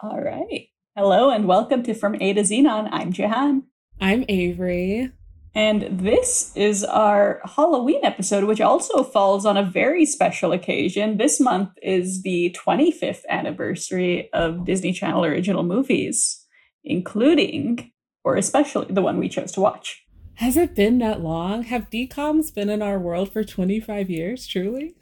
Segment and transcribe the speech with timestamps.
[0.00, 0.68] All right.
[0.94, 2.88] Hello and welcome to From A to Xenon.
[2.92, 3.64] I'm Jahan.
[4.00, 5.10] I'm Avery.
[5.56, 11.16] And this is our Halloween episode, which also falls on a very special occasion.
[11.16, 16.46] This month is the 25th anniversary of Disney Channel original movies,
[16.84, 17.90] including,
[18.22, 20.06] or especially, the one we chose to watch.
[20.34, 21.64] Has it been that long?
[21.64, 24.94] Have DCOMs been in our world for 25 years, truly?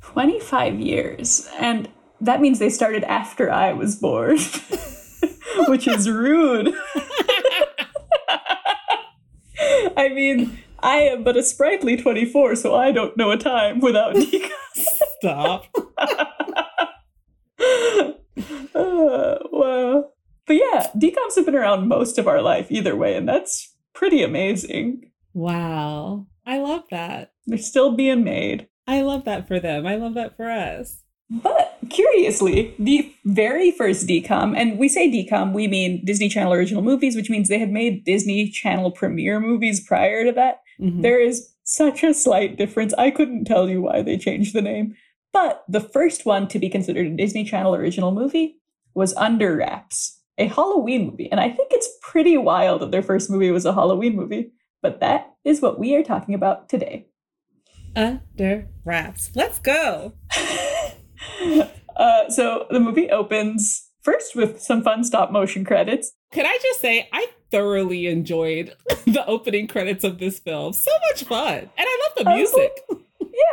[0.00, 1.48] 25 years.
[1.58, 1.88] And
[2.20, 4.38] that means they started after I was born,
[5.68, 6.74] which is rude.
[9.96, 14.14] I mean, I am but a sprightly 24, so I don't know a time without
[14.14, 14.50] DCOMs.
[15.18, 15.66] Stop.
[18.74, 20.10] uh, wow.
[20.46, 24.22] But yeah, DCOMs have been around most of our life either way, and that's pretty
[24.22, 25.10] amazing.
[25.34, 26.26] Wow.
[26.46, 27.32] I love that.
[27.46, 28.68] They're still being made.
[28.86, 29.86] I love that for them.
[29.86, 31.02] I love that for us.
[31.28, 36.82] But curiously, the very first DCOM, and we say DCOM, we mean Disney Channel original
[36.82, 40.60] movies, which means they had made Disney Channel premiere movies prior to that.
[40.80, 41.02] Mhm.
[41.02, 42.94] There is such a slight difference.
[42.94, 44.94] I couldn't tell you why they changed the name.
[45.32, 48.56] But the first one to be considered a Disney Channel original movie
[48.94, 51.30] was Under Wraps, a Halloween movie.
[51.30, 54.52] And I think it's pretty wild that their first movie was a Halloween movie.
[54.80, 57.06] But that is what we are talking about today.
[57.94, 59.30] Under wraps.
[59.34, 60.12] Let's go.
[61.98, 66.12] uh, so the movie opens first with some fun stop motion credits.
[66.32, 68.74] Can I just say, I thoroughly enjoyed
[69.06, 70.72] the opening credits of this film.
[70.72, 71.58] So much fun.
[71.58, 72.84] And I love the music.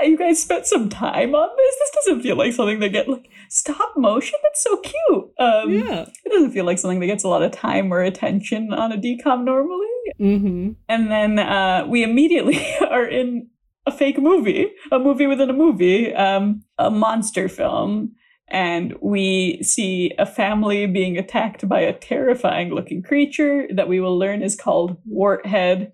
[0.01, 1.75] Yeah, you guys spent some time on this.
[1.79, 4.33] This doesn't feel like something that get like stop motion.
[4.41, 5.31] That's so cute.
[5.37, 6.05] Um, yeah.
[6.25, 8.97] It doesn't feel like something that gets a lot of time or attention on a
[8.97, 9.87] DCOM normally.
[10.19, 10.71] Mm-hmm.
[10.89, 13.47] And then uh, we immediately are in
[13.85, 18.15] a fake movie, a movie within a movie, um, a monster film.
[18.47, 24.17] And we see a family being attacked by a terrifying looking creature that we will
[24.17, 25.91] learn is called Warthead.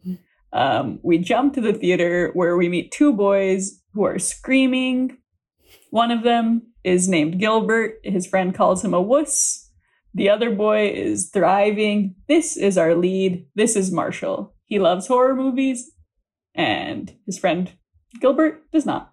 [0.54, 5.18] Um, we jump to the theater where we meet two boys who are screaming.
[5.92, 8.00] One of them is named Gilbert.
[8.04, 9.70] His friend calls him a wuss.
[10.14, 12.16] The other boy is thriving.
[12.28, 13.46] This is our lead.
[13.56, 14.54] This is Marshall.
[14.66, 15.92] He loves horror movies,
[16.54, 17.72] and his friend
[18.20, 19.11] Gilbert does not.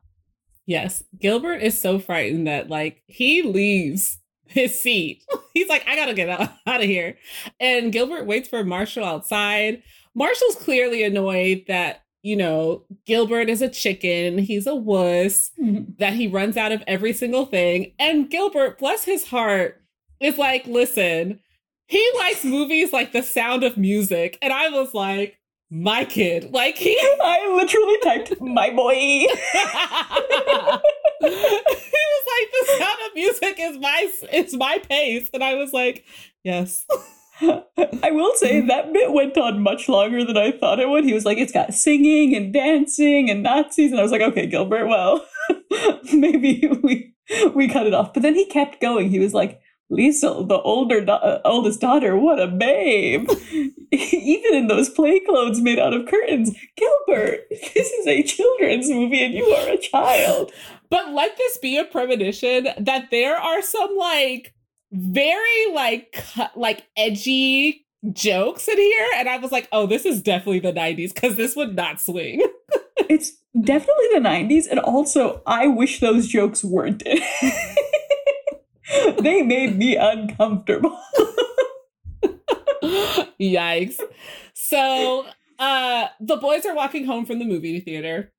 [0.68, 1.02] Yes.
[1.18, 5.24] Gilbert is so frightened that like he leaves his seat.
[5.54, 7.16] He's like, I gotta get out, out of here.
[7.58, 9.82] And Gilbert waits for Marshall outside.
[10.14, 15.92] Marshall's clearly annoyed that, you know, Gilbert is a chicken, he's a wuss, mm-hmm.
[15.98, 17.94] that he runs out of every single thing.
[17.98, 19.80] And Gilbert, bless his heart,
[20.20, 21.40] is like, listen,
[21.86, 24.36] he likes movies like The Sound of Music.
[24.42, 25.37] And I was like,
[25.70, 26.50] my kid.
[26.52, 28.94] Like he I literally typed my boy.
[28.94, 29.26] he
[31.26, 35.28] was like, the sound of music is my it's my pace.
[35.32, 36.04] And I was like,
[36.44, 36.86] yes.
[37.40, 41.04] I will say that bit went on much longer than I thought it would.
[41.04, 43.92] He was like, it's got singing and dancing and Nazis.
[43.92, 45.24] And I was like, okay, Gilbert, well,
[46.12, 47.14] maybe we
[47.54, 48.12] we cut it off.
[48.12, 49.10] But then he kept going.
[49.10, 53.30] He was like, Lisa, the older da- uh, oldest daughter, what a babe.
[53.90, 56.54] Even in those play clothes made out of curtains.
[56.76, 60.52] Gilbert, this is a children's movie and you are a child.
[60.90, 64.54] But let this be a premonition that there are some like
[64.92, 66.22] very like
[66.54, 69.08] like edgy jokes in here.
[69.16, 72.46] And I was like, oh, this is definitely the 90s because this would not swing.
[73.08, 74.66] It's definitely the 90s.
[74.68, 77.02] And also, I wish those jokes weren't.
[79.20, 80.98] they made me uncomfortable.
[83.40, 84.00] Yikes.
[84.54, 85.26] So
[85.58, 88.32] uh the boys are walking home from the movie theater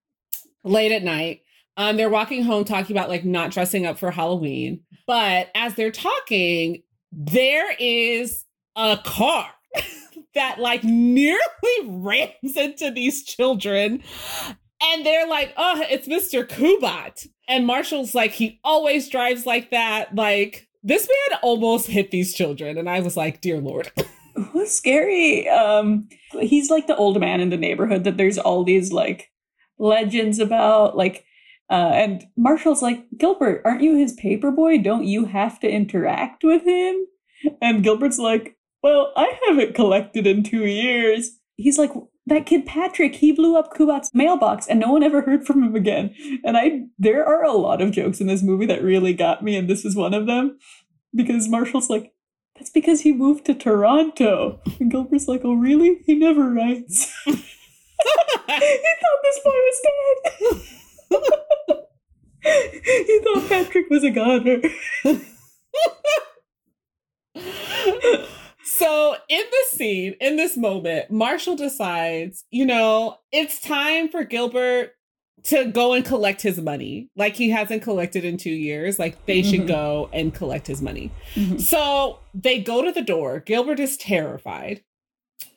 [0.64, 1.42] late at night.
[1.78, 4.82] Um they're walking home talking about like not dressing up for Halloween.
[5.06, 8.46] But as they're talking, there is
[8.76, 9.50] a car
[10.36, 11.40] that like nearly
[11.86, 14.04] rams into these children.
[14.82, 16.48] And they're like, oh, it's Mr.
[16.48, 17.28] Kubat.
[17.48, 20.16] And Marshall's like, he always drives like that.
[20.16, 22.78] Like, this man almost hit these children.
[22.78, 23.92] And I was like, dear Lord.
[24.54, 25.50] What's scary?
[25.50, 26.08] Um,
[26.40, 29.32] he's like the old man in the neighborhood that there's all these like
[29.78, 30.96] legends about.
[30.96, 31.26] Like,
[31.70, 34.78] uh, and Marshall's like, Gilbert, aren't you his paper boy?
[34.78, 37.06] Don't you have to interact with him?
[37.62, 41.32] And Gilbert's like, well, I haven't collected in two years.
[41.58, 41.92] He's like,
[42.26, 45.76] that kid Patrick, he blew up Kubat's mailbox and no one ever heard from him
[45.76, 46.14] again.
[46.44, 49.56] And I, there are a lot of jokes in this movie that really got me,
[49.56, 50.58] and this is one of them.
[51.16, 52.14] Because Marshall's like,
[52.56, 54.62] that's because he moved to Toronto.
[54.80, 56.02] And Gilbert's like, oh, really?
[56.06, 57.12] He never writes.
[57.26, 60.62] he thought this boy was dead.
[63.08, 64.62] he thought Patrick was a goner.
[68.64, 74.92] so in this scene, in this moment, Marshall decides, you know, it's time for Gilbert
[75.44, 77.10] to go and collect his money.
[77.16, 79.00] Like he hasn't collected in two years.
[79.00, 79.68] Like they should Mhm.
[79.68, 81.12] go and collect his money.
[81.36, 81.62] Mhm.
[81.62, 83.40] So they go to the door.
[83.40, 84.84] Gilbert is terrified.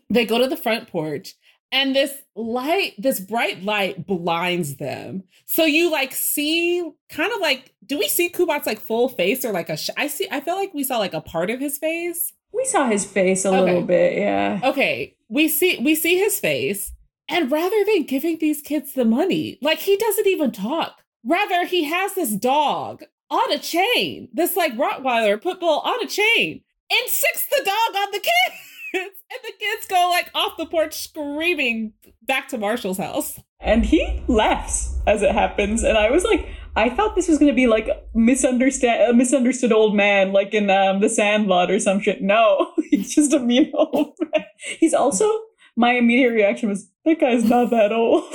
[0.08, 1.34] They go to the front porch,
[1.72, 5.24] and this light, this bright light blinds them.
[5.46, 9.52] So you like see kind of like, do we see Kubat's like full face or
[9.52, 9.76] like a?
[9.76, 10.28] Sh- I see.
[10.30, 12.32] I feel like we saw like a part of his face.
[12.52, 13.60] We saw his face a Okay.
[13.60, 14.60] little bit, yeah.
[14.62, 16.92] Okay, we see we see his face,
[17.28, 21.02] and rather than giving these kids the money, like he doesn't even talk.
[21.24, 26.06] Rather, he has this dog on a chain, this like Rottweiler pit bull on a
[26.06, 28.58] chain, and sicks the dog on the kids.
[29.34, 31.94] And the kids go like off the porch screaming
[32.26, 33.40] back to Marshall's house.
[33.58, 37.52] And he laughs as it happens, and I was like, I thought this was gonna
[37.52, 42.22] be like misunderstand a misunderstood old man, like in um, The Sandlot or some shit.
[42.22, 44.44] No, he's just a mean old man.
[44.78, 45.28] He's also
[45.76, 48.24] my immediate reaction was that guy's not that old.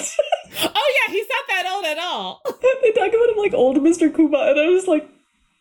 [0.59, 2.41] Oh yeah, he's not that old at all.
[2.81, 4.09] they talk about him like old Mr.
[4.09, 5.07] Kubat, and I was like,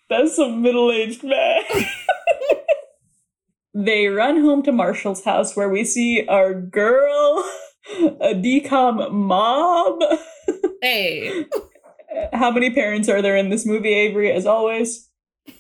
[0.09, 1.63] that's some middle aged man.
[3.75, 7.45] they run home to Marshall's house where we see our girl,
[8.21, 10.01] a DCOM mob.
[10.81, 11.45] Hey,
[12.33, 14.33] How many parents are there in this movie, Avery?
[14.33, 15.09] As always,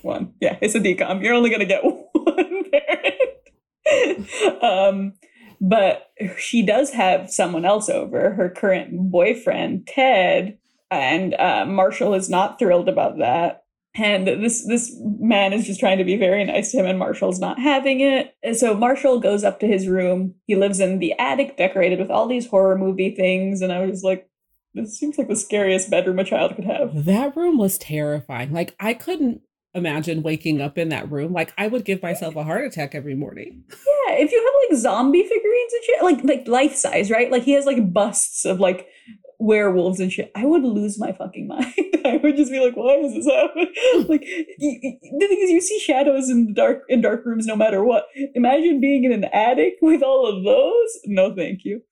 [0.02, 0.34] one.
[0.40, 1.22] Yeah, it's a DCOM.
[1.22, 1.82] You're only gonna get
[2.12, 4.62] one parent.
[4.62, 5.12] um,
[5.60, 10.58] but she does have someone else over, her current boyfriend, Ted,
[10.90, 13.62] and uh, Marshall is not thrilled about that.
[13.98, 17.40] And this this man is just trying to be very nice to him, and Marshall's
[17.40, 18.34] not having it.
[18.42, 20.34] And so Marshall goes up to his room.
[20.46, 23.62] He lives in the attic, decorated with all these horror movie things.
[23.62, 24.28] And I was like,
[24.76, 27.04] this seems like the scariest bedroom a child could have.
[27.04, 28.52] that room was terrifying.
[28.52, 29.40] Like I couldn't
[29.74, 31.32] imagine waking up in that room.
[31.32, 33.64] Like I would give myself a heart attack every morning.
[33.70, 37.30] Yeah, if you have like zombie figurines and shit, like like life size, right?
[37.30, 38.86] Like he has like busts of like
[39.38, 40.32] werewolves and shit.
[40.34, 41.74] I would lose my fucking mind.
[42.06, 43.72] I would just be like, why is this happening?
[44.08, 47.56] like y- y- the thing is, you see shadows in dark in dark rooms no
[47.56, 48.06] matter what.
[48.34, 50.98] Imagine being in an attic with all of those.
[51.04, 51.82] No, thank you.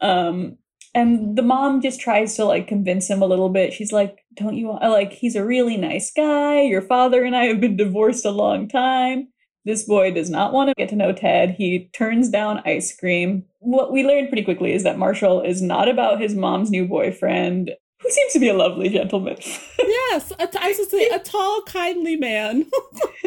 [0.00, 0.58] Um.
[0.96, 3.74] And the mom just tries to like convince him a little bit.
[3.74, 6.62] She's like, "Don't you want, like he's a really nice guy.
[6.62, 9.28] Your father and I have been divorced a long time."
[9.66, 11.56] This boy does not want to get to know Ted.
[11.58, 13.44] He turns down ice cream.
[13.58, 17.72] What we learned pretty quickly is that Marshall is not about his mom's new boyfriend,
[18.00, 19.36] who seems to be a lovely gentleman.
[19.78, 22.70] yes, a t- I to say a tall, kindly man.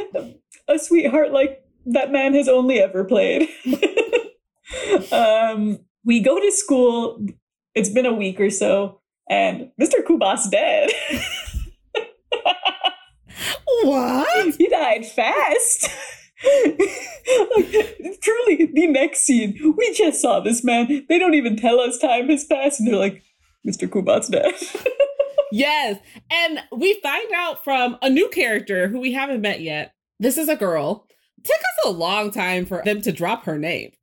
[0.67, 3.47] a sweetheart like that man has only ever played.
[5.11, 7.23] um, we go to school.
[7.79, 8.99] It's been a week or so,
[9.29, 10.03] and Mr.
[10.05, 10.89] Kubat's dead.
[13.83, 14.55] what?
[14.55, 15.87] he died fast.
[16.43, 21.05] like, truly, the next scene, we just saw this man.
[21.07, 23.23] They don't even tell us time has passed, and they're like,
[23.65, 23.87] Mr.
[23.87, 24.53] Kubat's dead.
[25.51, 25.97] Yes,
[26.29, 29.95] and we find out from a new character who we haven't met yet.
[30.19, 31.07] This is a girl.
[31.43, 33.93] took us a long time for them to drop her name.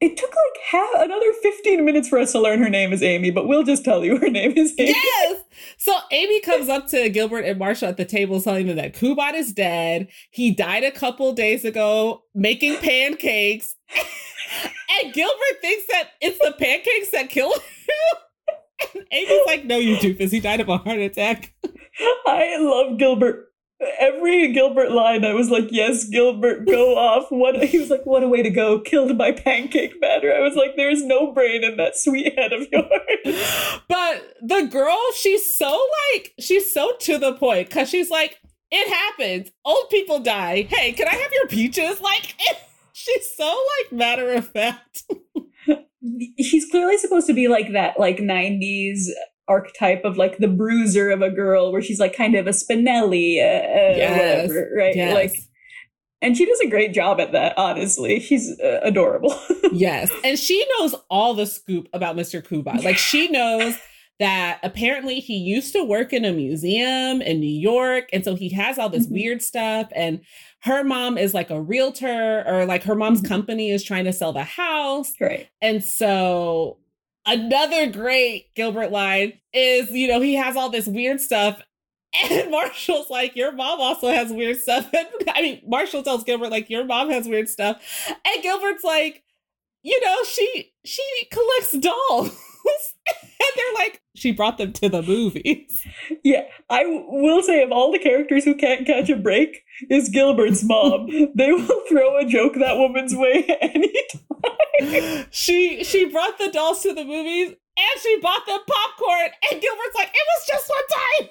[0.00, 3.30] It took like half, another 15 minutes for us to learn her name is Amy,
[3.30, 4.90] but we'll just tell you her name is Amy.
[4.90, 5.40] yes.
[5.76, 9.34] So Amy comes up to Gilbert and Marshall at the table telling them that Kubat
[9.34, 10.08] is dead.
[10.30, 13.74] He died a couple days ago making pancakes.
[15.02, 17.62] and Gilbert thinks that it's the pancakes that killed him.
[18.94, 20.30] And Amy's like, no, you doofus.
[20.30, 21.52] He died of a heart attack.
[22.26, 23.46] I love Gilbert.
[24.00, 28.24] Every Gilbert line, I was like, "Yes, Gilbert, go off!" What he was like, "What
[28.24, 30.34] a way to go!" Killed by pancake batter.
[30.34, 34.98] I was like, "There's no brain in that sweet head of yours." But the girl,
[35.16, 38.38] she's so like, she's so to the point because she's like,
[38.70, 39.50] it happens.
[39.64, 40.62] Old people die.
[40.68, 42.00] Hey, can I have your peaches?
[42.00, 42.34] Like,
[42.92, 45.04] she's so like matter of fact.
[46.36, 49.06] He's clearly supposed to be like that, like '90s
[49.48, 53.38] archetype of like the bruiser of a girl, where she's like kind of a Spinelli,
[53.38, 54.96] uh, uh, Yes, whatever, right?
[54.96, 55.14] yes.
[55.14, 55.32] Like,
[56.20, 57.56] and she does a great job at that.
[57.56, 59.38] Honestly, she's uh, adorable.
[59.72, 60.10] yes.
[60.24, 62.42] And she knows all the scoop about Mr.
[62.42, 62.82] Kubat.
[62.84, 63.76] Like, she knows
[64.18, 68.08] that apparently he used to work in a museum in New York.
[68.12, 69.12] And so he has all this Mhm.
[69.12, 69.86] weird stuff.
[69.94, 70.22] And
[70.64, 73.28] her mom is like a realtor, or like her mom's Mhm.
[73.28, 75.12] company is trying to sell the house.
[75.20, 75.46] right.
[75.62, 76.78] And so
[77.28, 81.62] another great Gilbert line is, you know, he has all this weird stuff.
[82.24, 84.90] And Marshall's like, Your mom also has weird stuff.
[84.94, 87.80] And I mean, Marshall tells Gilbert, like, your mom has weird stuff.
[88.08, 89.22] And Gilbert's like,
[89.82, 92.36] you know, she she collects dolls.
[93.22, 95.86] and they're like, she brought them to the movies.
[96.24, 100.64] Yeah, I will say of all the characters who can't catch a break is Gilbert's
[100.64, 101.08] mom.
[101.34, 105.26] they will throw a joke that woman's way anytime.
[105.30, 109.30] she she brought the dolls to the movies and she bought them popcorn.
[109.50, 111.30] And Gilbert's like, it was just one time.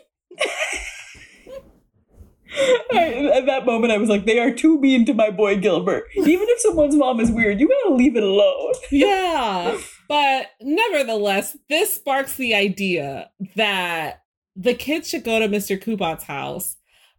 [2.93, 6.05] I, at that moment, I was like, they are too mean to my boy Gilbert.
[6.15, 8.73] Even if someone's mom is weird, you gotta leave it alone.
[8.91, 9.77] yeah.
[10.07, 14.23] But nevertheless, this sparks the idea that
[14.55, 15.81] the kids should go to Mr.
[15.81, 16.77] Kubat's house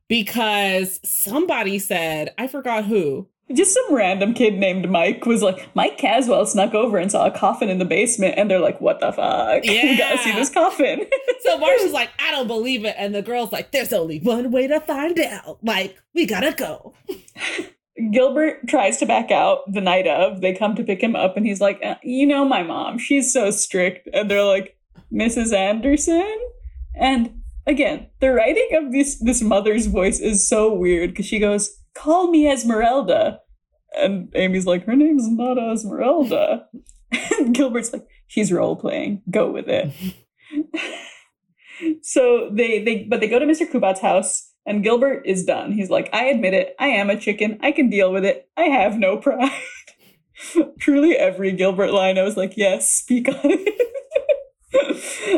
[0.09, 5.99] because somebody said, I forgot who, Just some random kid named Mike was like, Mike
[5.99, 9.13] Caswell snuck over and saw a coffin in the basement, and they're like, what the
[9.13, 9.63] fuck?
[9.65, 11.07] we gotta see this coffin.
[11.41, 12.97] So Marshall's like, I don't believe it.
[12.99, 15.59] And the girl's like, there's only one way to find out.
[15.63, 16.95] Like, we gotta go.
[18.13, 20.41] Gilbert tries to back out the night of.
[20.41, 23.33] They come to pick him up, and he's like, uh, You know, my mom, she's
[23.33, 24.09] so strict.
[24.13, 24.77] And they're like,
[25.13, 25.53] Mrs.
[25.53, 26.37] Anderson?
[26.95, 31.71] And again, the writing of this, this mother's voice is so weird because she goes,
[31.95, 33.41] Call me Esmeralda.
[33.97, 36.67] And Amy's like, Her name's not Esmeralda.
[37.39, 39.23] and Gilbert's like, She's role playing.
[39.31, 39.93] Go with it.
[42.03, 43.71] so they, they, but they go to Mr.
[43.71, 44.48] Kubat's house.
[44.69, 45.73] And Gilbert is done.
[45.73, 46.77] He's like, I admit it.
[46.79, 47.59] I am a chicken.
[47.63, 48.51] I can deal with it.
[48.55, 49.51] I have no pride.
[50.79, 53.89] Truly, every Gilbert line, I was like, yes, speak on it.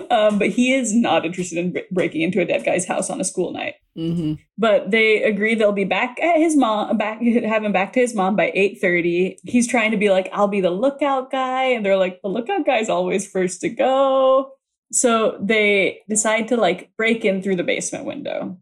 [0.10, 3.20] um, but he is not interested in bre- breaking into a dead guy's house on
[3.20, 3.75] a school night.
[3.96, 4.34] Mm-hmm.
[4.58, 8.14] But they agree they'll be back at his mom, back have him back to his
[8.14, 9.38] mom by eight thirty.
[9.44, 12.66] He's trying to be like, I'll be the lookout guy, and they're like, the lookout
[12.66, 14.52] guy's always first to go.
[14.92, 18.58] So they decide to like break in through the basement window.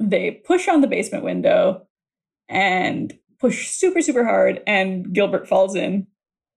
[0.00, 1.86] They push on the basement window
[2.48, 6.06] and push super super hard, and Gilbert falls in.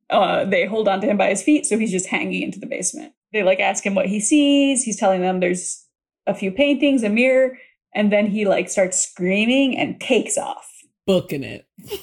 [0.10, 2.66] Uh, they hold on to him by his feet, so he's just hanging into the
[2.66, 3.14] basement.
[3.32, 4.84] They like ask him what he sees.
[4.84, 5.86] He's telling them there's
[6.28, 7.58] a few paintings, a mirror,
[7.96, 10.70] and then he like starts screaming and takes off.
[11.06, 11.68] Booking it.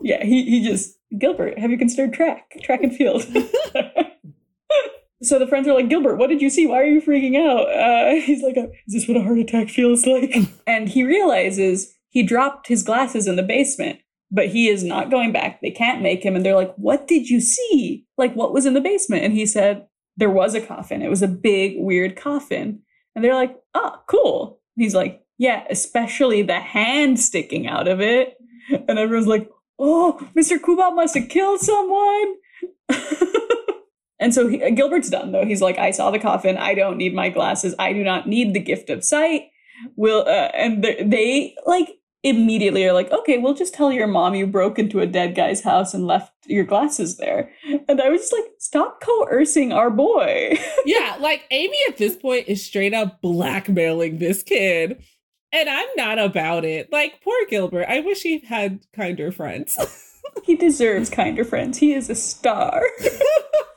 [0.00, 3.24] Yeah, he he just Gilbert, have you considered track, track and field?
[5.22, 6.66] so the friends are like, Gilbert, what did you see?
[6.66, 7.68] Why are you freaking out?
[7.70, 10.34] Uh, he's like, is this what a heart attack feels like?
[10.66, 15.32] and he realizes he dropped his glasses in the basement, but he is not going
[15.32, 15.60] back.
[15.60, 18.06] They can't make him, and they're like, what did you see?
[18.18, 19.24] Like, what was in the basement?
[19.24, 21.02] And he said there was a coffin.
[21.02, 22.80] It was a big, weird coffin.
[23.14, 24.60] And they're like, oh, cool.
[24.76, 28.36] He's like, yeah, especially the hand sticking out of it.
[28.70, 30.58] And everyone's like, oh, Mr.
[30.58, 32.34] Kubat must have killed someone.
[34.18, 35.44] and so he, Gilbert's done, though.
[35.44, 36.56] He's like, I saw the coffin.
[36.56, 37.74] I don't need my glasses.
[37.78, 39.50] I do not need the gift of sight.
[39.94, 44.34] Will uh, and they, they like immediately are like, okay, we'll just tell your mom
[44.34, 47.52] you broke into a dead guy's house and left your glasses there.
[47.88, 50.58] And I was just like, stop coercing our boy.
[50.86, 55.02] yeah, like Amy at this point is straight up blackmailing this kid.
[55.52, 56.90] And I'm not about it.
[56.90, 57.86] Like, poor Gilbert.
[57.88, 59.78] I wish he had kinder friends.
[60.44, 61.78] he deserves kinder friends.
[61.78, 62.82] He is a star.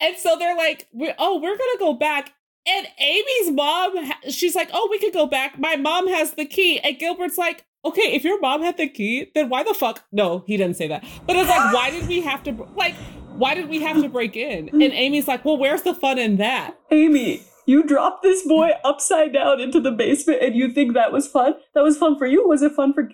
[0.00, 2.32] and so they're like, we oh, we're going to go back.
[2.68, 5.58] And Amy's mom, she's like, oh, we could go back.
[5.58, 6.80] My mom has the key.
[6.80, 10.04] And Gilbert's like, okay, if your mom had the key, then why the fuck?
[10.10, 11.04] No, he didn't say that.
[11.26, 12.96] But it's like, why did we have to, like,
[13.36, 14.68] why did we have to break in?
[14.70, 16.76] And Amy's like, well, where's the fun in that?
[16.90, 21.28] Amy, you dropped this boy upside down into the basement and you think that was
[21.28, 21.54] fun?
[21.74, 22.48] That was fun for you?
[22.48, 23.10] Was it fun for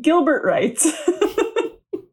[0.00, 0.84] Gilbert writes?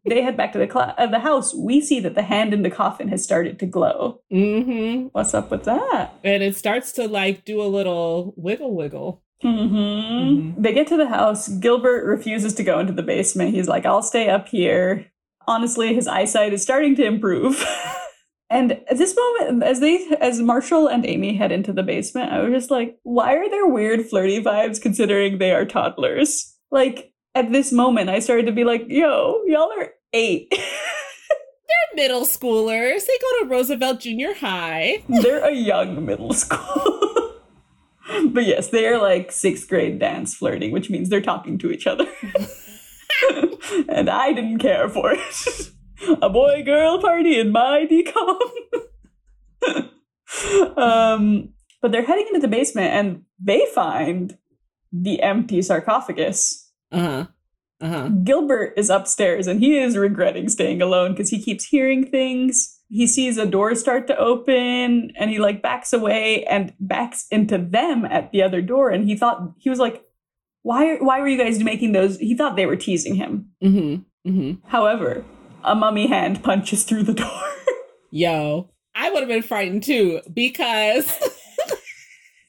[0.06, 1.54] they head back to the cla- uh, the house.
[1.54, 4.22] We see that the hand in the coffin has started to glow.
[4.34, 5.08] Mm-hmm.
[5.12, 6.14] What's up with that?
[6.24, 9.22] And it starts to like do a little wiggle wiggle.
[9.44, 9.76] Mm-hmm.
[9.76, 10.56] Mhm.
[10.58, 11.48] They get to the house.
[11.48, 13.54] Gilbert refuses to go into the basement.
[13.54, 15.08] He's like, I'll stay up here.
[15.48, 17.64] Honestly, his eyesight is starting to improve.
[18.50, 22.40] and at this moment, as they as Marshall and Amy head into the basement, I
[22.42, 26.56] was just like, why are there weird flirty vibes considering they are toddlers?
[26.70, 30.48] Like at this moment, I started to be like, yo, y'all are eight.
[30.52, 33.06] They're middle schoolers.
[33.06, 35.04] They go to Roosevelt Junior High.
[35.10, 37.36] They're a young middle school.
[38.30, 41.88] but yes, they are like sixth grade dance flirting, which means they're talking to each
[41.88, 42.06] other.
[43.88, 45.72] and I didn't care for it.
[46.22, 48.40] a boy girl party in my DCOM.
[50.78, 54.38] um, but they're heading into the basement and they find
[54.92, 56.61] the empty sarcophagus.
[56.92, 57.26] Uh huh.
[57.82, 58.10] Uh huh.
[58.24, 62.78] Gilbert is upstairs and he is regretting staying alone because he keeps hearing things.
[62.90, 67.58] He sees a door start to open and he like backs away and backs into
[67.58, 68.90] them at the other door.
[68.90, 70.04] And he thought, he was like,
[70.64, 72.20] why, why were you guys making those?
[72.20, 73.50] He thought they were teasing him.
[73.64, 74.30] Mm hmm.
[74.30, 74.68] Mm hmm.
[74.68, 75.26] However,
[75.64, 77.42] a mummy hand punches through the door.
[78.12, 78.70] Yo.
[78.94, 81.18] I would have been frightened too because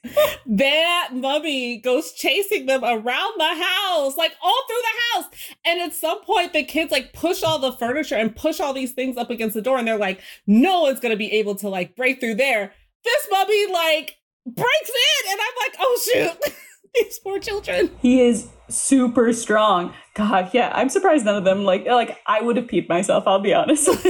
[0.46, 5.24] that mummy goes chasing them around the house, like all through the house.
[5.64, 8.92] And at some point, the kids like push all the furniture and push all these
[8.92, 11.94] things up against the door, and they're like, no one's gonna be able to like
[11.94, 12.72] break through there.
[13.04, 14.16] This mummy like
[14.46, 16.54] breaks in, and I'm like, oh shoot.
[16.94, 17.90] These poor children.
[18.00, 19.94] He is super strong.
[20.12, 23.24] God, yeah, I'm surprised none of them like like I would have peed myself.
[23.26, 23.86] I'll be honest,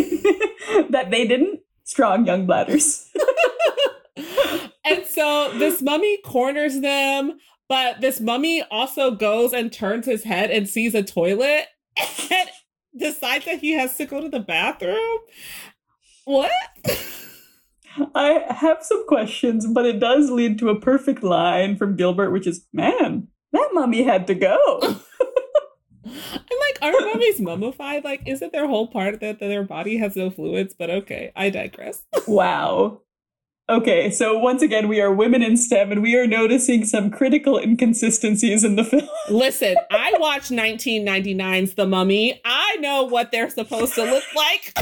[0.91, 1.61] that they didn't.
[1.85, 3.09] Strong young bladders.
[4.85, 10.51] And so this mummy corners them, but this mummy also goes and turns his head
[10.51, 11.67] and sees a toilet
[12.31, 12.49] and
[12.97, 15.19] decides that he has to go to the bathroom.
[16.25, 16.51] What?
[18.15, 22.47] I have some questions, but it does lead to a perfect line from Gilbert, which
[22.47, 24.79] is, "Man, that mummy had to go."
[26.05, 28.05] I'm like, are mummies mummified?
[28.05, 30.75] Like, isn't their whole part that their body has no fluids?
[30.77, 32.03] But okay, I digress.
[32.27, 33.01] wow.
[33.69, 37.59] Okay, so once again, we are women in STEM and we are noticing some critical
[37.59, 39.09] inconsistencies in the film.
[39.31, 42.41] Listen, I watched 1999's The Mummy.
[42.45, 44.75] I know what they're supposed to look like.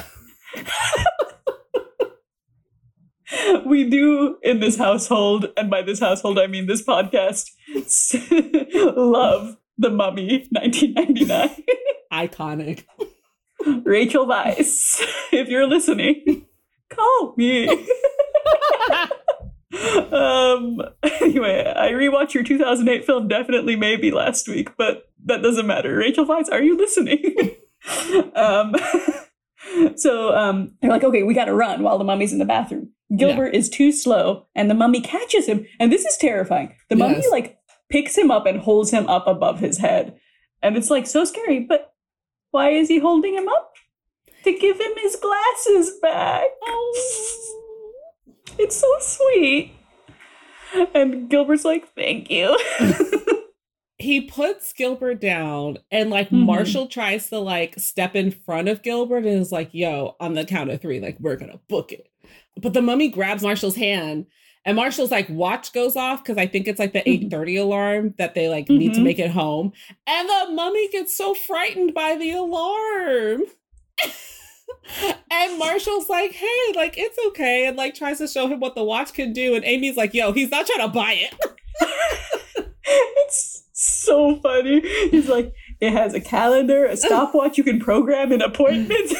[3.66, 7.50] we do in this household, and by this household I mean this podcast,
[8.96, 11.64] love the Mummy 1999.
[12.12, 12.84] Iconic.
[13.84, 16.46] Rachel Weisz, if you're listening,
[16.90, 17.68] call me.
[20.12, 20.82] um.
[21.20, 23.28] Anyway, I rewatched your 2008 film.
[23.28, 25.96] Definitely, maybe last week, but that doesn't matter.
[25.96, 27.56] Rachel Weisz, are you listening?
[28.34, 28.74] um.
[29.96, 32.90] So um, they're like, okay, we got to run while the mummy's in the bathroom.
[33.16, 33.58] Gilbert yeah.
[33.58, 35.66] is too slow, and the mummy catches him.
[35.78, 36.74] And this is terrifying.
[36.88, 37.08] The yes.
[37.08, 37.58] mummy like
[37.90, 40.18] picks him up and holds him up above his head,
[40.62, 41.60] and it's like so scary.
[41.60, 41.92] But
[42.52, 43.72] why is he holding him up?
[44.44, 46.46] To give him his glasses back.
[46.62, 47.56] Oh,
[48.58, 49.72] it's so sweet.
[50.94, 52.58] And Gilbert's like, thank you.
[53.98, 56.46] he puts Gilbert down and like mm-hmm.
[56.46, 60.44] Marshall tries to like step in front of Gilbert and is like, yo, on the
[60.44, 62.08] count of three, like we're gonna book it.
[62.56, 64.26] But the mummy grabs Marshall's hand
[64.64, 67.62] and Marshall's like watch goes off because I think it's like the 8:30 mm-hmm.
[67.62, 68.78] alarm that they like mm-hmm.
[68.78, 69.04] need to mm-hmm.
[69.04, 69.72] make it home.
[70.06, 73.42] And the mummy gets so frightened by the alarm.
[75.30, 78.84] and Marshall's like, hey, like it's okay, and like tries to show him what the
[78.84, 79.54] watch can do.
[79.54, 81.34] And Amy's like, yo, he's not trying to buy it.
[82.84, 84.80] it's so funny.
[85.10, 89.14] He's like, it has a calendar, a stopwatch you can program in appointments.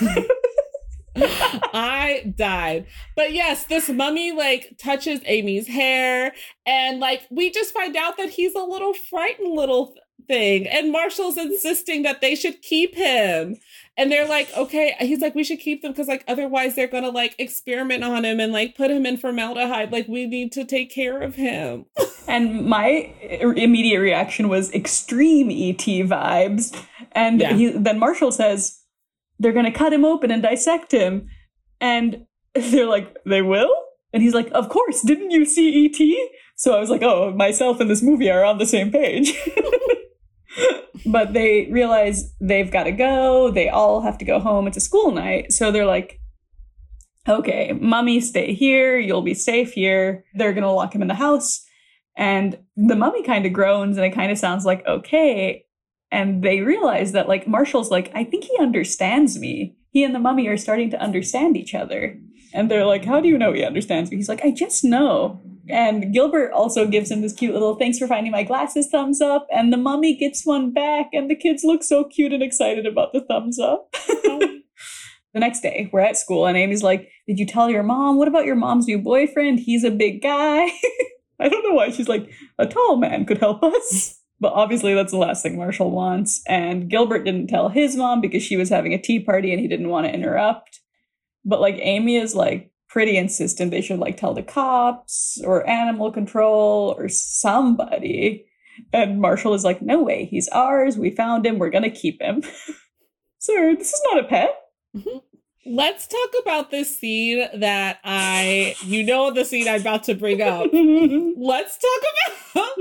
[1.17, 2.87] I died.
[3.17, 6.33] But yes, this mummy like touches Amy's hair
[6.67, 9.95] and like we just find out that he's a little frightened little
[10.29, 13.57] thing and Marshall's insisting that they should keep him.
[13.97, 17.11] And they're like, okay, he's like, we should keep them because like otherwise they're gonna
[17.11, 19.93] like experiment on him and like put him in formaldehyde.
[19.93, 21.87] Like we need to take care of him.
[22.29, 26.75] and my immediate reaction was extreme ET vibes.
[27.13, 27.55] And yeah.
[27.55, 28.81] he, then Marshall says,
[29.39, 31.29] they're gonna cut him open and dissect him.
[31.81, 33.75] And they're like, they will?
[34.13, 36.33] And he's like, of course, didn't you see ET?
[36.57, 39.33] So I was like, oh, myself and this movie are on the same page.
[41.07, 43.51] but they realize they've got to go.
[43.51, 44.67] They all have to go home.
[44.67, 45.53] It's a school night.
[45.53, 46.21] So they're like,
[47.29, 48.99] okay, mummy, stay here.
[48.99, 50.25] You'll be safe here.
[50.35, 51.65] They're going to lock him in the house.
[52.17, 55.65] And the mummy kind of groans and it kind of sounds like, okay.
[56.13, 59.77] And they realize that, like, Marshall's like, I think he understands me.
[59.91, 62.19] He and the mummy are starting to understand each other.
[62.53, 64.17] And they're like, How do you know he understands me?
[64.17, 65.41] He's like, I just know.
[65.69, 69.47] And Gilbert also gives him this cute little thanks for finding my glasses thumbs up.
[69.53, 73.13] And the mummy gets one back, and the kids look so cute and excited about
[73.13, 73.93] the thumbs up.
[74.07, 74.61] the
[75.35, 78.17] next day, we're at school, and Amy's like, Did you tell your mom?
[78.17, 79.61] What about your mom's new boyfriend?
[79.61, 80.71] He's a big guy.
[81.41, 84.17] I don't know why she's like, A tall man could help us.
[84.41, 86.43] But obviously, that's the last thing Marshall wants.
[86.49, 89.69] And Gilbert didn't tell his mom because she was having a tea party and he
[89.69, 90.81] didn't want to interrupt.
[91.45, 96.11] But like, Amy is like, pretty insistent they should like tell the cops or animal
[96.11, 98.45] control or somebody.
[98.93, 100.99] And Marshall is like, no way, he's ours.
[100.99, 101.59] We found him.
[101.59, 102.43] We're going to keep him.
[103.39, 104.57] Sir, this is not a pet.
[104.97, 105.19] Mm-hmm.
[105.67, 110.43] Let's talk about this scene that I, you know, the scene I'm about to bring
[110.43, 110.71] up.
[110.73, 112.03] Let's talk
[112.55, 112.77] about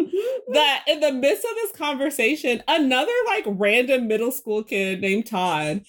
[0.53, 5.83] that in the midst of this conversation, another like random middle school kid named Todd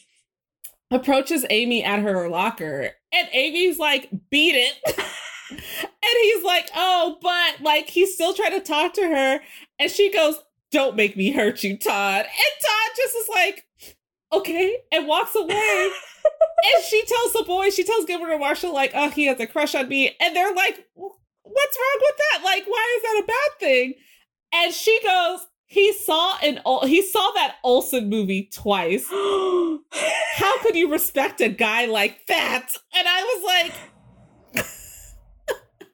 [0.90, 4.76] approaches Amy at her locker and Amy's like, beat it.
[5.50, 9.40] and he's like, oh, but like he's still trying to talk to her.
[9.78, 10.36] And she goes,
[10.70, 12.24] don't make me hurt you, Todd.
[12.24, 13.66] And Todd just is like,
[14.32, 15.90] okay, and walks away.
[16.74, 19.46] and she tells the boy, she tells Gilbert and Marshall, like, oh, he has a
[19.46, 20.16] crush on me.
[20.20, 22.44] And they're like, what's wrong with that?
[22.44, 23.94] Like, why is that a bad thing?
[24.52, 29.06] And she goes, he saw an he saw that Olsen movie twice.
[29.10, 32.74] How could you respect a guy like that?
[32.94, 34.66] And I was like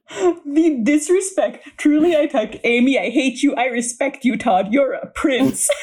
[0.45, 1.69] The disrespect.
[1.77, 4.73] Truly I tuck Amy, I hate you, I respect you, Todd.
[4.73, 5.69] You're a prince.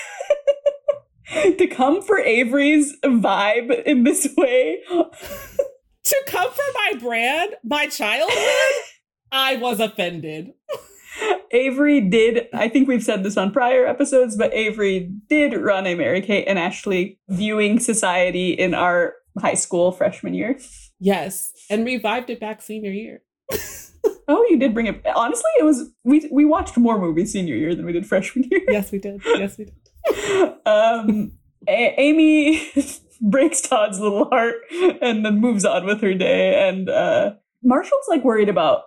[1.57, 4.81] to come for Avery's vibe in this way.
[4.87, 8.73] to come for my brand, my childhood,
[9.31, 10.53] I was offended.
[11.51, 15.95] Avery did, I think we've said this on prior episodes, but Avery did run a
[15.95, 20.57] Mary Kate and Ashley viewing society in our high school freshman year.
[20.99, 23.21] Yes, and revived it back senior year.
[24.27, 25.05] oh, you did bring it.
[25.15, 28.61] Honestly, it was we we watched more movies senior year than we did freshman year.
[28.67, 29.21] Yes, we did.
[29.25, 30.53] Yes, we did.
[30.65, 31.33] um,
[31.67, 32.67] a- Amy
[33.21, 34.55] breaks Todd's little heart
[35.01, 38.83] and then moves on with her day, and uh, Marshall's like worried about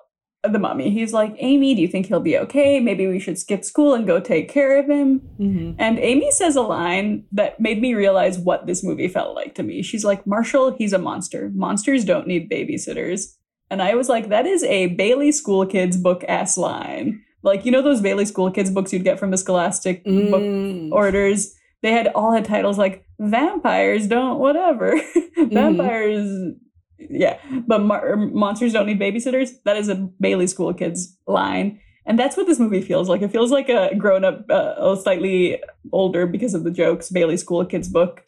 [0.52, 0.90] the mummy.
[0.90, 2.80] He's like, Amy, do you think he'll be okay?
[2.80, 5.20] Maybe we should skip school and go take care of him.
[5.38, 5.72] Mm-hmm.
[5.78, 9.62] And Amy says a line that made me realize what this movie felt like to
[9.62, 9.82] me.
[9.82, 11.50] She's like, Marshall, he's a monster.
[11.54, 13.34] Monsters don't need babysitters.
[13.70, 17.22] And I was like, that is a Bailey School Kids book ass line.
[17.42, 20.30] Like, you know, those Bailey School Kids books you'd get from the Scholastic mm.
[20.30, 21.54] book orders?
[21.82, 25.00] They had all had titles like Vampires Don't Whatever.
[25.36, 26.65] Mm-hmm.
[26.98, 29.50] Yeah, but mar- monsters don't need babysitters.
[29.64, 33.22] That is a Bailey School Kids line, and that's what this movie feels like.
[33.22, 37.64] It feels like a grown up, uh, slightly older because of the jokes Bailey School
[37.64, 38.24] Kids book,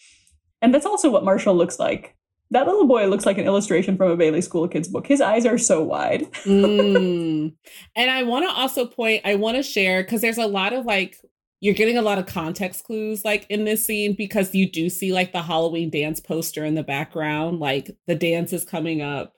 [0.61, 2.15] and that's also what Marshall looks like.
[2.51, 5.07] That little boy looks like an illustration from a Bailey School Kids book.
[5.07, 6.23] His eyes are so wide.
[6.45, 7.53] mm.
[7.97, 10.87] And I want to also point, I want to share because there's a lot of
[10.87, 11.19] like
[11.61, 15.13] you're getting a lot of context clues like in this scene because you do see
[15.13, 17.59] like the Halloween dance poster in the background.
[17.59, 19.35] Like the dance is coming up.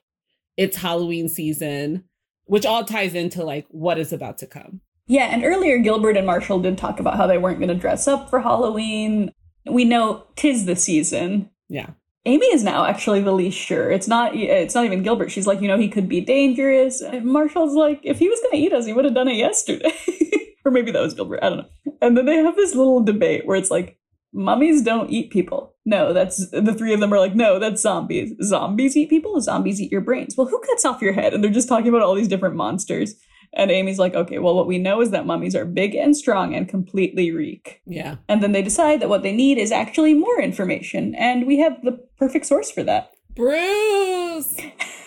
[0.56, 2.04] It's Halloween season,
[2.44, 4.80] which all ties into like what is about to come.
[5.06, 8.06] Yeah, and earlier Gilbert and Marshall did talk about how they weren't going to dress
[8.06, 9.32] up for Halloween.
[9.66, 11.50] We know tis the season.
[11.68, 11.90] Yeah.
[12.26, 13.90] Amy is now actually the least sure.
[13.90, 14.36] It's not.
[14.36, 15.30] It's not even Gilbert.
[15.30, 17.00] She's like, you know, he could be dangerous.
[17.00, 19.36] And Marshall's like, if he was going to eat us, he would have done it
[19.36, 19.92] yesterday.
[20.64, 21.40] or maybe that was Gilbert.
[21.42, 21.94] I don't know.
[22.02, 23.98] And then they have this little debate where it's like,
[24.32, 25.74] mummies don't eat people.
[25.84, 28.32] No, that's the three of them are like, no, that's zombies.
[28.42, 29.40] Zombies eat people.
[29.40, 30.36] Zombies eat your brains.
[30.36, 31.34] Well, who cuts off your head?
[31.34, 33.14] And they're just talking about all these different monsters.
[33.52, 36.54] And Amy's like, okay, well, what we know is that mummies are big and strong
[36.54, 37.82] and completely reek.
[37.84, 38.16] Yeah.
[38.28, 41.16] And then they decide that what they need is actually more information.
[41.16, 43.10] And we have the perfect source for that.
[43.34, 44.56] Bruce!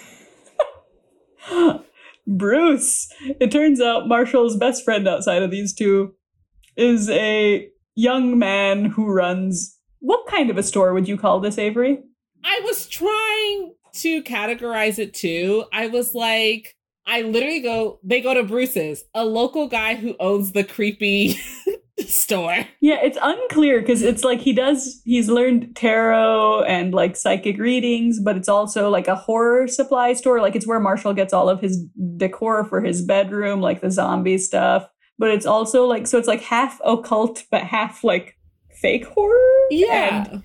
[2.38, 3.12] Bruce.
[3.40, 6.14] It turns out Marshall's best friend outside of these two
[6.76, 9.78] is a young man who runs.
[10.00, 12.00] What kind of a store would you call this, Avery?
[12.44, 15.66] I was trying to categorize it too.
[15.72, 20.52] I was like, I literally go, they go to Bruce's, a local guy who owns
[20.52, 21.40] the creepy
[22.10, 22.68] store.
[22.82, 28.20] Yeah, it's unclear because it's like he does, he's learned tarot and like psychic readings,
[28.20, 30.42] but it's also like a horror supply store.
[30.42, 31.84] Like it's where Marshall gets all of his
[32.18, 34.88] decor for his bedroom, like the zombie stuff.
[35.20, 38.38] But it's also like, so it's like half occult, but half like
[38.72, 39.68] fake horror.
[39.70, 40.26] Yeah.
[40.28, 40.44] And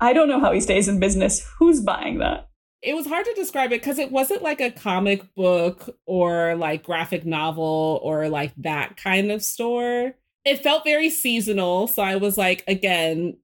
[0.00, 1.46] I don't know how he stays in business.
[1.58, 2.48] Who's buying that?
[2.86, 6.84] it was hard to describe it because it wasn't like a comic book or like
[6.84, 10.14] graphic novel or like that kind of store
[10.46, 11.88] it felt very seasonal.
[11.88, 13.36] So I was like, again,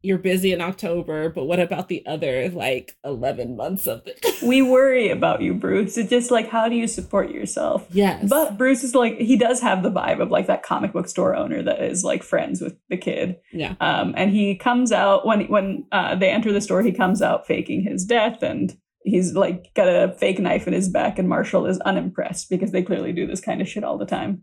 [0.00, 4.24] you're busy in October, but what about the other like 11 months of it?
[4.42, 5.98] we worry about you, Bruce.
[5.98, 7.84] It's just like, how do you support yourself?
[7.90, 8.24] Yes.
[8.28, 11.34] But Bruce is like, he does have the vibe of like that comic book store
[11.34, 13.38] owner that is like friends with the kid.
[13.52, 13.74] Yeah.
[13.80, 17.48] Um, and he comes out when, when uh, they enter the store, he comes out
[17.48, 21.66] faking his death and he's like got a fake knife in his back and Marshall
[21.66, 24.42] is unimpressed because they clearly do this kind of shit all the time.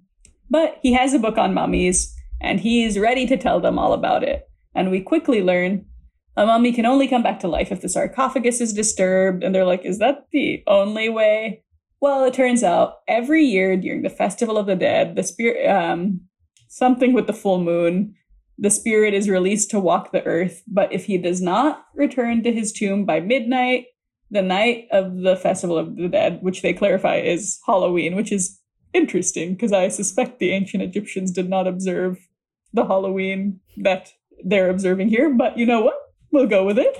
[0.50, 4.24] But he has a book on mummies, and he's ready to tell them all about
[4.24, 4.48] it.
[4.74, 5.86] And we quickly learn
[6.38, 9.44] a mummy can only come back to life if the sarcophagus is disturbed.
[9.44, 11.64] And they're like, is that the only way?
[12.02, 16.22] Well, it turns out every year during the Festival of the Dead, the spirit, um,
[16.68, 18.16] something with the full moon,
[18.58, 20.62] the spirit is released to walk the earth.
[20.68, 23.86] But if he does not return to his tomb by midnight,
[24.30, 28.60] the night of the Festival of the Dead, which they clarify is Halloween, which is
[28.96, 32.18] interesting because I suspect the ancient Egyptians did not observe
[32.74, 34.12] the Halloween that
[34.44, 35.96] they're observing here, but you know what?
[36.32, 36.98] We'll go with it.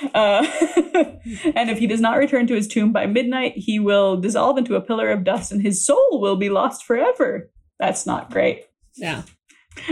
[0.14, 0.46] uh,
[1.54, 4.76] and if he does not return to his tomb by midnight, he will dissolve into
[4.76, 7.50] a pillar of dust and his soul will be lost forever.
[7.78, 8.66] That's not great.
[8.96, 9.22] Yeah.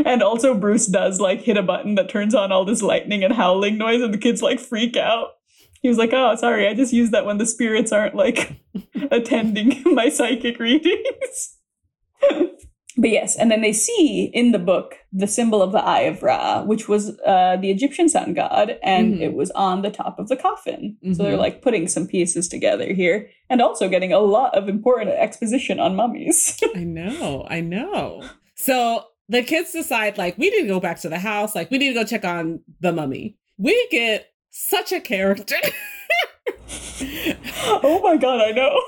[0.05, 3.33] And also, Bruce does like hit a button that turns on all this lightning and
[3.33, 5.29] howling noise, and the kids like freak out.
[5.87, 8.57] He was like, "Oh, sorry, I just use that when the spirits aren't like
[9.13, 11.57] attending my psychic readings."
[12.99, 16.25] but yes, and then they see in the book the symbol of the Eye of
[16.25, 19.21] Ra, which was uh, the Egyptian sun god, and Mhm.
[19.21, 20.97] it was on the top of the coffin.
[21.13, 21.47] So they're Mhm.
[21.47, 25.95] like putting some pieces together here, and also getting a lot of important exposition on
[25.95, 26.59] mummies.
[26.75, 28.25] I know, I know.
[28.57, 31.55] So the kids decide, like, we need to go back to the house.
[31.55, 33.37] Like, we need to go check on the mummy.
[33.57, 35.57] We get such a character.
[37.83, 38.81] oh my god, I know.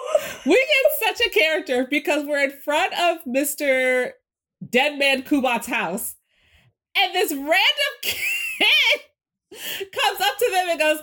[0.46, 4.12] we get such a character because we're in front of Mr.
[4.66, 6.16] Dead Man Kubat's house.
[6.96, 9.00] And this random kid
[9.92, 10.98] comes up to them and goes,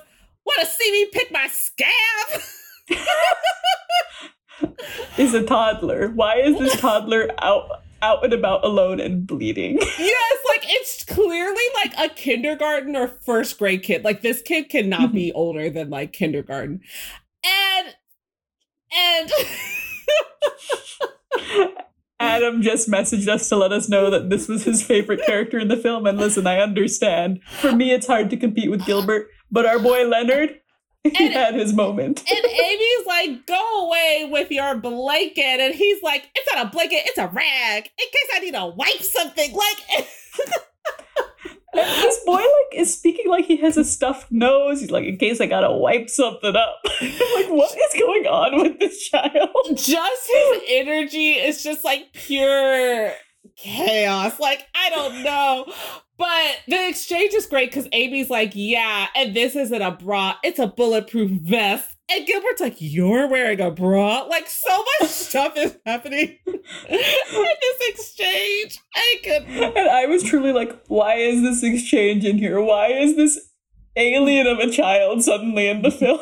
[0.45, 2.41] Want to see me pick my scab?
[5.17, 6.09] Is a toddler.
[6.09, 7.67] Why is this toddler out
[8.05, 9.77] out and about alone and bleeding?
[9.99, 14.03] yes, like it's clearly like a kindergarten or first grade kid.
[14.03, 15.15] Like this kid cannot mm-hmm.
[15.15, 16.81] be older than like kindergarten.
[17.43, 17.95] And
[18.95, 19.31] and
[22.19, 25.67] Adam just messaged us to let us know that this was his favorite character in
[25.67, 26.05] the film.
[26.05, 27.41] And listen, I understand.
[27.59, 30.61] For me, it's hard to compete with Gilbert, but our boy Leonard,
[31.17, 32.23] he had his moment.
[32.29, 35.59] and Amy's like, go away with your blanket.
[35.59, 37.83] And he's like, it's not a blanket, it's a rag.
[37.85, 39.53] In case I need to wipe something.
[39.53, 40.07] Like
[41.77, 44.79] And this boy like is speaking like he has a stuffed nose.
[44.79, 46.79] He's like, in case I gotta wipe something up.
[47.01, 49.49] like, what is going on with this child?
[49.75, 53.11] just his energy is just like pure
[53.55, 54.39] chaos.
[54.39, 55.65] Like, I don't know.
[56.17, 60.59] But the exchange is great because Amy's like, yeah, and this isn't a bra, it's
[60.59, 61.91] a bulletproof vest.
[62.09, 64.21] And Gilbert's like, you're wearing a bra?
[64.21, 66.55] Like, so much stuff is happening in
[66.87, 68.79] this exchange.
[68.95, 69.43] I could.
[69.43, 72.61] And I was truly like, why is this exchange in here?
[72.61, 73.49] Why is this
[73.95, 76.19] alien of a child suddenly in the film?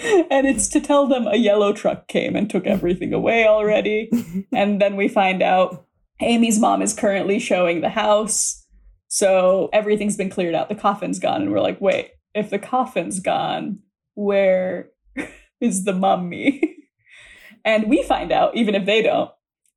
[0.30, 4.10] and it's to tell them a yellow truck came and took everything away already.
[4.52, 5.83] and then we find out
[6.20, 8.64] Amy's mom is currently showing the house.
[9.08, 10.68] So everything's been cleared out.
[10.68, 11.42] The coffin's gone.
[11.42, 13.80] And we're like, wait, if the coffin's gone,
[14.14, 14.90] where
[15.60, 16.76] is the mummy?
[17.64, 19.30] and we find out, even if they don't,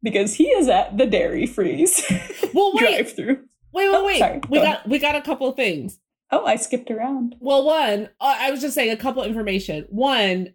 [0.03, 2.03] because he is at the dairy freeze
[2.53, 3.35] Well, wait, drive through.
[3.73, 4.19] wait, wait, Oh, wait.
[4.19, 4.41] sorry.
[4.49, 5.99] We Go got we got a couple things.
[6.31, 7.35] Oh, I skipped around.
[7.39, 9.85] Well, one, uh, I was just saying a couple information.
[9.89, 10.53] One,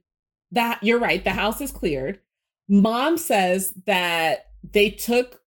[0.52, 2.20] that you're right, the house is cleared.
[2.68, 5.40] Mom says that they took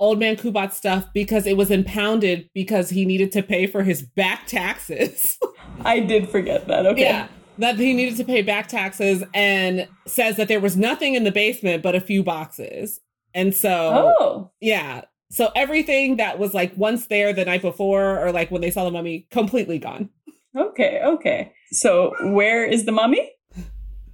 [0.00, 4.02] old man Kubat's stuff because it was impounded because he needed to pay for his
[4.02, 5.38] back taxes.
[5.84, 6.86] I did forget that.
[6.86, 7.02] Okay.
[7.02, 7.28] Yeah.
[7.58, 11.32] That he needed to pay back taxes and says that there was nothing in the
[11.32, 13.00] basement but a few boxes.
[13.34, 14.50] And so Oh.
[14.60, 15.02] yeah.
[15.30, 18.84] So everything that was like once there the night before or like when they saw
[18.84, 20.08] the mummy, completely gone.
[20.56, 21.00] Okay.
[21.04, 21.52] Okay.
[21.72, 23.30] So where is the mummy?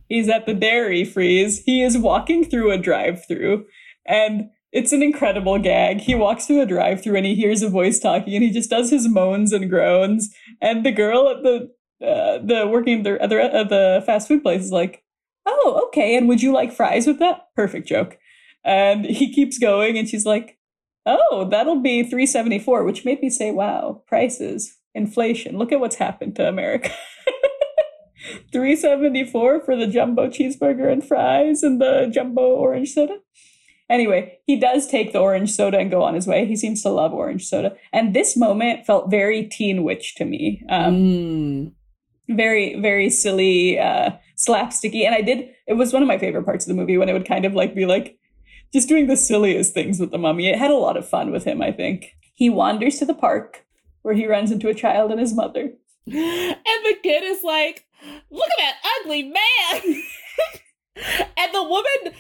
[0.09, 1.63] He's at the dairy freeze.
[1.63, 3.65] He is walking through a drive-through,
[4.07, 6.01] and it's an incredible gag.
[6.01, 8.91] He walks through a drive-through and he hears a voice talking, and he just does
[8.91, 10.35] his moans and groans.
[10.61, 11.71] And the girl at the
[12.05, 15.05] uh, the working the at the at the fast food place is like,
[15.47, 16.17] "Oh, okay.
[16.17, 18.19] And would you like fries with that?" Perfect joke.
[18.65, 20.59] And he keeps going, and she's like,
[21.07, 25.57] "Oh, that'll be three seventy four, which made me say, "Wow, prices, inflation.
[25.57, 26.91] Look at what's happened to America."
[28.53, 33.19] 374 for the jumbo cheeseburger and fries and the jumbo orange soda.
[33.91, 36.47] Anyway, he does take the orange soda and go on his way.
[36.47, 37.77] He seems to love orange soda.
[37.93, 40.63] And this moment felt very teen witch to me.
[40.69, 41.73] Um, Mm.
[42.29, 46.65] very very silly uh slapsticky and i did it was one of my favorite parts
[46.65, 48.17] of the movie when it would kind of like be like
[48.73, 51.45] just doing the silliest things with the mummy it had a lot of fun with
[51.45, 53.67] him i think he wanders to the park
[54.01, 55.73] where he runs into a child and his mother
[56.07, 57.85] And the kid is like,
[58.31, 60.03] look at that ugly man.
[61.37, 62.15] and the woman,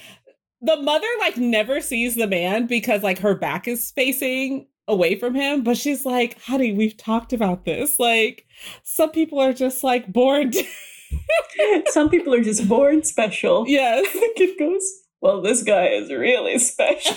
[0.65, 5.35] the mother, like, never sees the man because, like, her back is facing away from
[5.35, 5.63] him.
[5.63, 7.99] But she's like, honey, we've talked about this.
[7.99, 8.47] Like,
[8.83, 10.53] some people are just like born.
[11.87, 14.07] some people are just born special yes.
[14.13, 14.83] the kid goes
[15.21, 17.17] well this guy is really special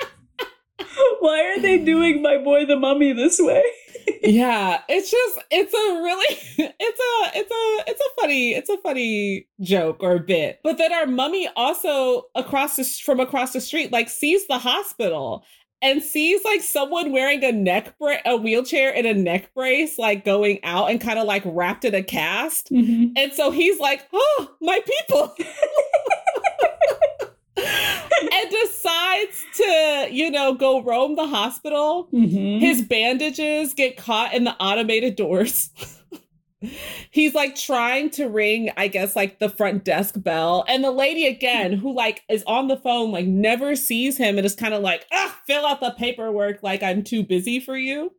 [1.20, 3.62] why are they doing my boy the mummy this way
[4.22, 6.36] yeah it's just it's a really
[6.80, 10.92] it's a it's a it's a funny it's a funny joke or bit but then
[10.92, 15.44] our mummy also across the from across the street like sees the hospital
[15.82, 20.24] and sees like someone wearing a neck bra- a wheelchair and a neck brace like
[20.24, 22.70] going out and kind of like wrapped in a cast.
[22.70, 23.14] Mm-hmm.
[23.16, 25.34] And so he's like oh my people
[28.30, 32.08] and decides to, you know, go roam the hospital.
[32.12, 32.60] Mhm.
[32.60, 35.70] His bandages get caught in the automated doors.
[37.10, 40.64] He's like trying to ring, I guess, like the front desk bell.
[40.68, 44.46] And the lady again, who like is on the phone, like never sees him and
[44.46, 48.12] is kind of like, ah, fill out the paperwork like I'm too busy for you.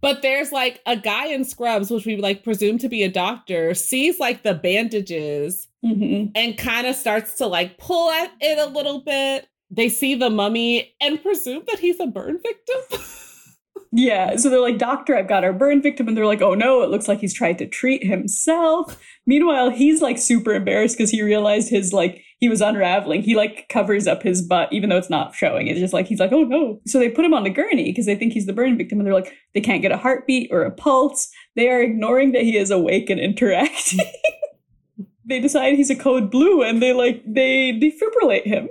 [0.00, 3.74] But there's like a guy in scrubs, which we like presume to be a doctor,
[3.74, 6.32] sees like the bandages Mhm.
[6.34, 9.46] and kind of starts to like pull at it a little bit.
[9.70, 13.00] They see the mummy and presume that he's a burn victim.
[13.92, 16.06] Yeah, so they're like, Doctor, I've got our burn victim.
[16.06, 19.00] And they're like, oh no, it looks like he's tried to treat himself.
[19.26, 23.22] Meanwhile, he's like super embarrassed because he realized his like, he was unraveling.
[23.22, 25.66] He like covers up his butt, even though it's not showing.
[25.66, 26.80] It's just like, he's like, oh no.
[26.86, 29.00] So they put him on the gurney because they think he's the burn victim.
[29.00, 31.28] And they're like, they can't get a heartbeat or a pulse.
[31.56, 34.06] They are ignoring that he is awake and interacting.
[35.24, 38.68] they decide he's a code blue and they like, they defibrillate him.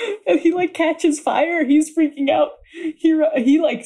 [0.26, 1.64] and he like catches fire.
[1.64, 2.50] He's freaking out.
[2.72, 3.84] He he like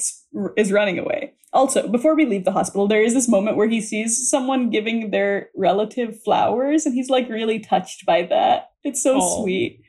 [0.56, 1.32] is running away.
[1.52, 5.10] Also, before we leave the hospital, there is this moment where he sees someone giving
[5.12, 8.70] their relative flowers, and he's like really touched by that.
[8.82, 9.42] It's so Aw.
[9.42, 9.80] sweet.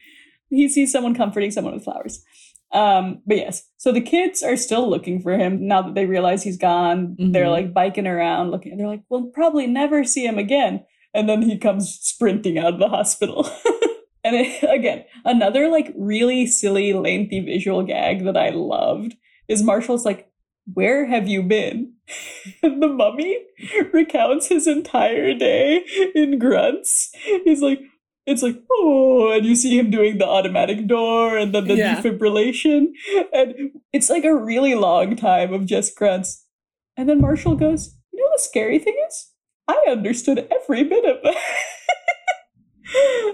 [0.50, 2.24] He sees someone comforting someone with flowers.
[2.72, 6.44] Um, but yes, so the kids are still looking for him now that they realize
[6.44, 7.16] he's gone.
[7.18, 7.52] They're Mhm.
[7.52, 8.78] like biking around looking.
[8.78, 10.84] They're like, we'll probably never see him again.
[11.14, 13.50] And then he comes sprinting out of the hospital.
[14.26, 19.16] and it, again, another like really silly, lengthy visual gag that I loved
[19.48, 20.28] is Marshall's like,
[20.74, 21.94] Where have you been?
[22.62, 23.38] And the mummy
[23.94, 27.12] recounts his entire day in grunts.
[27.46, 27.80] He's like,
[28.28, 32.02] it's like, oh, and you see him doing the automatic door and then the Yeah.
[32.02, 32.88] defibrillation.
[33.32, 33.54] And
[33.94, 36.44] it's like a really long time of just grunts.
[36.98, 39.32] And then Marshall goes, You know, the scary thing is,
[39.68, 41.36] I understood every bit of that.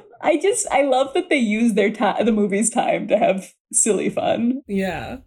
[0.23, 4.09] I just, I love that they use their time, the movie's time to have silly
[4.09, 4.61] fun.
[4.67, 5.17] Yeah.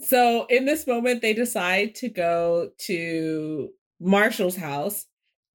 [0.00, 5.06] So in this moment, they decide to go to Marshall's house.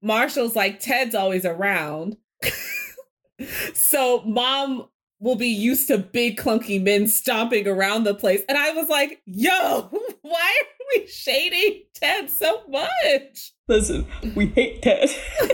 [0.01, 2.17] Marshall's like, Ted's always around.
[3.73, 4.87] so mom
[5.21, 8.41] will be used to big clunky men stomping around the place.
[8.49, 9.89] And I was like, yo,
[10.21, 13.53] why are we shading Ted so much?
[13.67, 15.09] Listen, we hate Ted.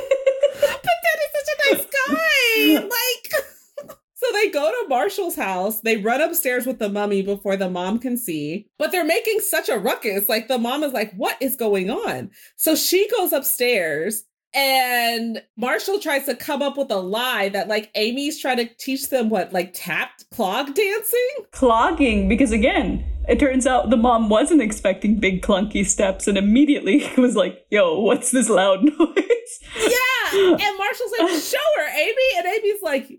[0.59, 2.23] But Ted is such a nice guy.
[2.87, 5.81] Like, so they go to Marshall's house.
[5.81, 9.69] They run upstairs with the mummy before the mom can see, but they're making such
[9.69, 10.27] a ruckus.
[10.27, 12.31] Like, the mom is like, What is going on?
[12.55, 14.23] So she goes upstairs.
[14.53, 19.09] And Marshall tries to come up with a lie that like Amy's trying to teach
[19.09, 21.29] them what like tapped clog dancing.
[21.51, 27.09] Clogging, because again, it turns out the mom wasn't expecting big clunky steps and immediately
[27.17, 29.59] was like, yo, what's this loud noise?
[29.79, 30.31] Yeah.
[30.33, 32.37] And Marshall's like, show her, Amy.
[32.37, 33.11] And Amy's like,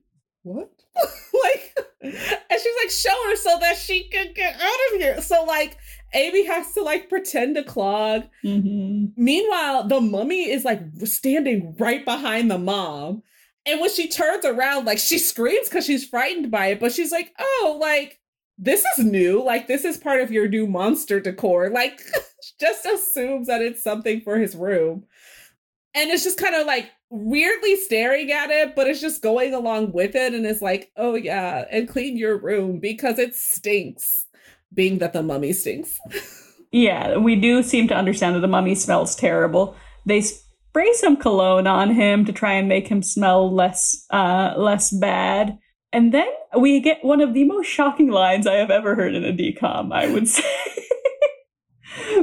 [0.43, 0.71] what?
[1.45, 2.13] like, and
[2.61, 5.21] she's like, show her so that she can get out of here.
[5.21, 5.77] So, like,
[6.15, 8.25] Amy has to like pretend to clog.
[8.45, 9.13] Mhm.
[9.17, 13.23] Meanwhile, the mummy is like standing right behind the mom.
[13.67, 17.13] And when she turns around, like, she screams because she's frightened by it, but she's
[17.13, 18.19] like, oh, like,
[18.59, 19.43] this is new.
[19.43, 21.71] Like, this is part of your new monster decor.
[21.71, 22.01] Like,
[22.61, 25.05] just assumes that it's something for his room.
[25.95, 29.93] And it's just kind of like weirdly staring at it, but it's just going along
[29.93, 30.35] with it.
[30.35, 34.27] And it's like, oh, yeah, and clean your room because it stinks,
[34.75, 35.99] being that the mummy stinks.
[36.71, 39.75] Yeah, we do seem to understand that the mummy smells terrible.
[40.05, 44.91] They spray some cologne on him to try and make him smell less uh less
[44.91, 45.59] bad.
[45.93, 49.25] And then we get one of the most shocking lines I have ever heard in
[49.25, 50.45] a DCOM, I would say.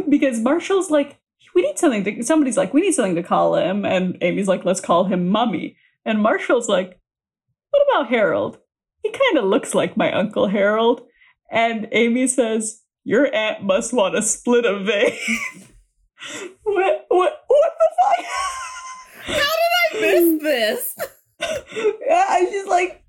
[0.10, 1.18] because Marshall's like,
[1.56, 4.66] we need something to somebody's like, we need something to call him, and Amy's like,
[4.66, 5.78] let's call him Mummy.
[6.04, 7.00] And Marshall's like,
[7.72, 8.60] what about Harold?
[9.04, 11.02] He kind of looks like my Uncle Harold.
[11.52, 15.14] And Amy says, Your aunt must want to split a vein.
[16.64, 18.26] what what what the fuck?
[19.26, 20.96] How did I miss this?
[22.08, 23.04] yeah, I just like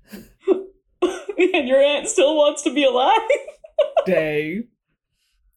[1.37, 3.19] and your aunt still wants to be alive.
[4.05, 4.67] Dang.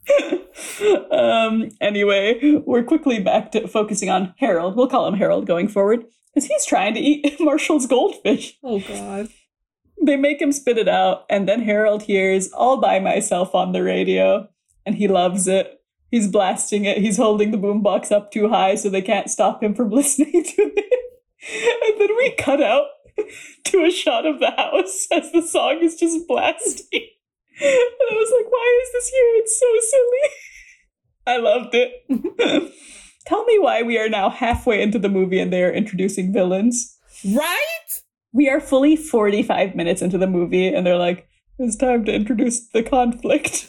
[1.11, 4.77] um anyway, we're quickly back to focusing on Harold.
[4.77, 6.05] We'll call him Harold going forward.
[6.35, 8.59] Because he's trying to eat Marshall's goldfish.
[8.63, 9.29] Oh, God.
[10.03, 13.83] They make him spit it out, and then Harold hears all by myself on the
[13.83, 14.49] radio,
[14.87, 15.81] and he loves it.
[16.11, 16.99] He's blasting it.
[16.99, 20.63] He's holding the boombox up too high so they can't stop him from listening to
[20.63, 20.85] it.
[21.43, 22.87] And then we cut out
[23.65, 27.07] to a shot of the house as the song is just blasting.
[27.63, 27.71] And
[28.11, 29.35] I was like, why is this here?
[29.37, 30.31] It's so silly.
[31.27, 32.73] I loved it.
[33.27, 36.97] Tell me why we are now halfway into the movie and they are introducing villains
[37.25, 38.01] Right?
[38.33, 42.67] we are fully 45 minutes into the movie and they're like It's time to introduce
[42.71, 43.69] the conflict.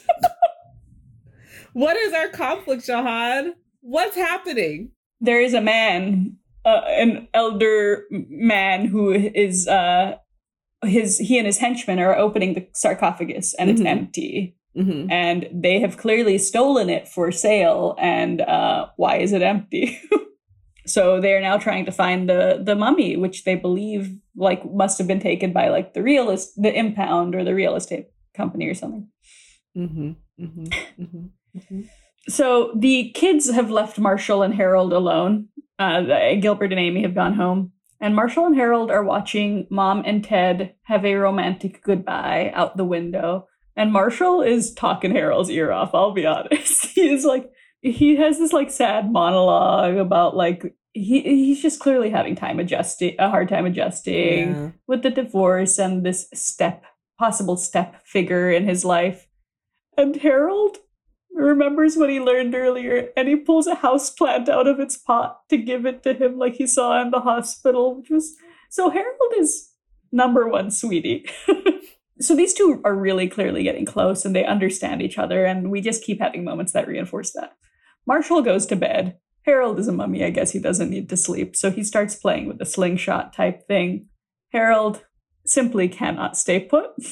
[1.74, 3.54] what is our conflict, Jahan?
[3.80, 4.92] What's happening?
[5.20, 10.16] There is a man, uh, an elder man who is uh
[10.84, 13.86] his he and his henchmen are opening the sarcophagus and it's Mhm.
[13.86, 14.56] empty.
[14.74, 15.10] Mm-hmm.
[15.12, 20.00] and they have clearly stolen it for sale and uh, why is it empty
[20.86, 24.96] so they are now trying to find the the mummy which they believe like must
[24.96, 28.66] have been taken by like the real est- the impound or the real estate company
[28.66, 29.06] or something
[29.76, 30.10] Mm-hmm.
[30.42, 30.64] Mm-hmm.
[31.02, 31.24] Mm-hmm.
[31.58, 31.80] Mm-hmm.
[32.30, 35.48] so the kids have left marshall and harold alone
[35.82, 37.72] uh, gilbert and amy have gone home.
[38.00, 42.84] And marshall and harold are watching mom and ted have a romantic goodbye out the
[42.84, 43.46] window.
[43.76, 46.86] And marshall is talking harold's ear off i'll be honest.
[46.94, 52.10] He is like he has this like sad monologue about like he he's just clearly
[52.10, 54.70] having time adjusting a hard time adjusting Yeah.
[54.86, 56.84] with the divorce and this step
[57.18, 59.26] possible step figure in his life.
[59.96, 60.78] And harold
[61.34, 65.40] remembers what he learned earlier and he pulls a house plant out of its pot
[65.48, 68.36] to give it to him like he saw in the hospital which was
[68.70, 69.70] so harold is
[70.12, 71.26] number one sweetie.
[72.22, 75.80] So these two are really clearly getting close and they understand each other and we
[75.80, 77.56] just keep having moments that reinforce that.
[78.06, 79.16] Marshall goes to bed.
[79.44, 82.46] Harold is a mummy i guess he doesn't need to sleep so he starts playing
[82.46, 84.06] with a slingshot type thing.
[84.52, 85.04] Harold
[85.44, 86.90] simply cannot stay put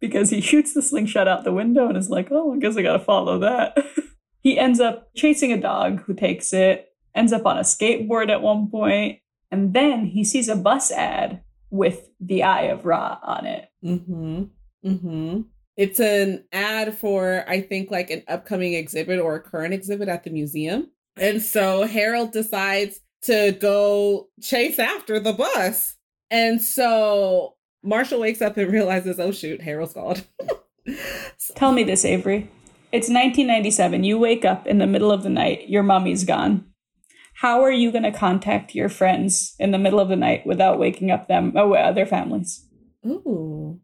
[0.00, 2.82] because he shoots the slingshot out the window and is like oh i guess i
[2.82, 3.76] gotta follow that
[4.40, 8.42] he ends up chasing a dog who takes it ends up on a skateboard at
[8.42, 9.18] one point
[9.50, 14.44] and then he sees a bus ad with the eye of ra on it Mm-hmm.
[14.84, 15.40] Mm-hmm.
[15.76, 20.24] It's an ad for, I think, like an upcoming exhibit or a current exhibit at
[20.24, 20.90] the museum.
[21.16, 25.96] And so Harold decides to go chase after the bus.
[26.30, 30.16] And so Marshall wakes up and realizes, oh shoot, Harold's gone.
[31.54, 32.50] Tell me this, Avery.
[32.90, 34.04] It's 1997.
[34.04, 35.68] You wake up in the middle of the night.
[35.68, 36.64] Your mommy's gone.
[37.34, 40.78] How are you going to contact your friends in the middle of the night without
[40.78, 42.66] waking up them, oh, uh, their families?
[43.06, 43.80] Ooh.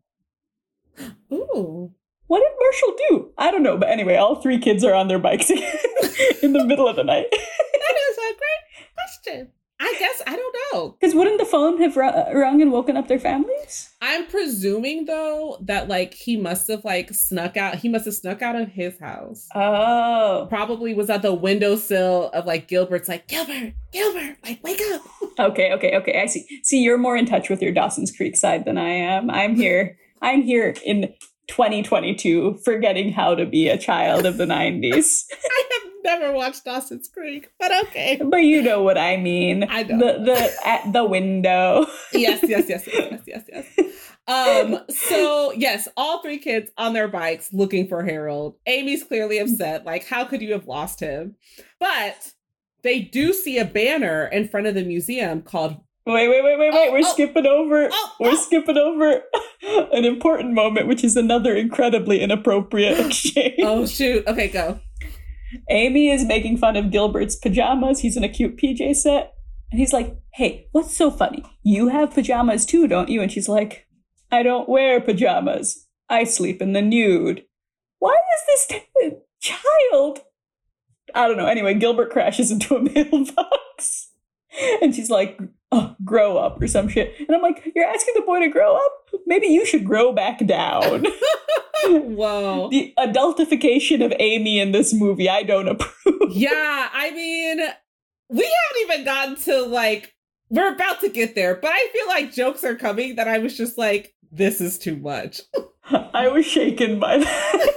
[1.33, 1.93] Ooh.
[2.27, 3.33] What did Marshall do?
[3.39, 5.51] I don't know, but anyway, all three kids are on their bikes
[6.43, 7.27] in the middle of the night.
[7.85, 9.53] That is a great question.
[9.81, 10.97] I guess I don't know.
[11.01, 13.91] Because wouldn't the phone have ru- uh, rung and woken up their families?
[14.01, 17.77] I'm presuming though that like he must have like snuck out.
[17.77, 19.49] He must have snuck out of his house.
[19.55, 25.03] Oh, Probably was at the windowsill of like Gilbert's like Gilbert, Gilbert, like wake up.
[25.39, 26.21] okay, okay, okay.
[26.23, 26.47] I see.
[26.63, 29.29] See, you're more in touch with your Dawson's Creek side than I am.
[29.31, 29.99] I'm here.
[30.23, 31.13] I'm here in
[31.49, 35.25] 2022, forgetting how to be a child of the 90s.
[35.33, 38.21] I have never watched Dawson's Creek, but okay.
[38.23, 39.67] But you know what I mean.
[39.69, 39.99] I know.
[39.99, 41.87] The the at the window.
[42.13, 44.11] yes, yes, yes, yes, yes, yes, yes.
[44.27, 48.57] Um, so yes, all three kids on their bikes looking for Harold.
[48.67, 51.37] Amy's clearly upset, like, how could you have lost him?
[51.79, 52.33] But
[52.83, 56.73] they do see a banner in front of the museum called Wait, wait, wait, wait,
[56.73, 56.89] wait.
[56.89, 57.13] Oh, We're oh.
[57.13, 57.85] skipping over.
[57.85, 58.13] Oh, oh.
[58.21, 58.35] We're oh.
[58.35, 59.23] skipping over
[59.93, 63.61] an important moment, which is another incredibly inappropriate exchange.
[63.61, 64.27] Oh shoot.
[64.27, 64.81] Okay, go.
[65.71, 68.01] Amy is making fun of Gilbert's pajamas.
[68.01, 69.35] He's in a cute PJ set.
[69.71, 71.43] And he's like, Hey, what's so funny?
[71.63, 73.23] You have pajamas too, don't you?
[73.23, 73.87] And she's like,
[74.31, 75.87] I don't wear pajamas.
[76.11, 77.45] I sleep in the nude.
[77.99, 80.21] Why is this t- child?
[81.15, 81.47] I don't know.
[81.47, 84.11] Anyway, Gilbert crashes into a mailbox.
[84.83, 85.39] And she's like,
[85.75, 87.15] oh, grow up or some shit.
[87.19, 88.93] And I'm like, you're asking the boy to grow up?
[89.27, 91.07] Maybe you should grow back down.
[91.87, 92.71] Whoa.
[92.71, 95.93] the adultification of Amy in this movie, I don't approve.
[96.31, 97.59] Yeah, I mean,
[98.29, 100.15] we haven't even gotten to like
[100.49, 103.57] we're about to get there, but I feel like jokes are coming that I was
[103.57, 105.43] just like, this is too much.
[105.91, 107.75] I was shaken by that.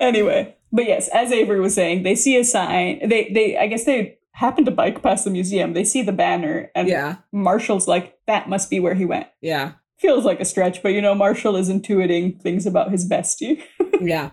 [0.00, 3.08] anyway, but yes, as Avery was saying, they see a sign.
[3.08, 5.72] They they I guess they happen to bike past the museum.
[5.74, 9.26] They see the banner and Yeah, Marshall's like, that must be where he went.
[9.42, 13.62] yeah, Feels like a stretch, but you know, Marshall is intuiting things about his bestie.
[14.00, 14.30] yeah.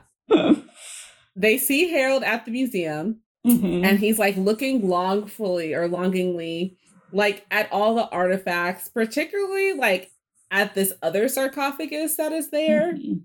[1.36, 3.84] They see Harold at the museum Mhm.
[3.86, 6.78] and he's like looking longfully or longingly
[7.12, 10.12] like at all the artifacts, particularly like
[10.52, 12.94] at this other sarcophagus that is there.
[12.94, 13.22] Mhm.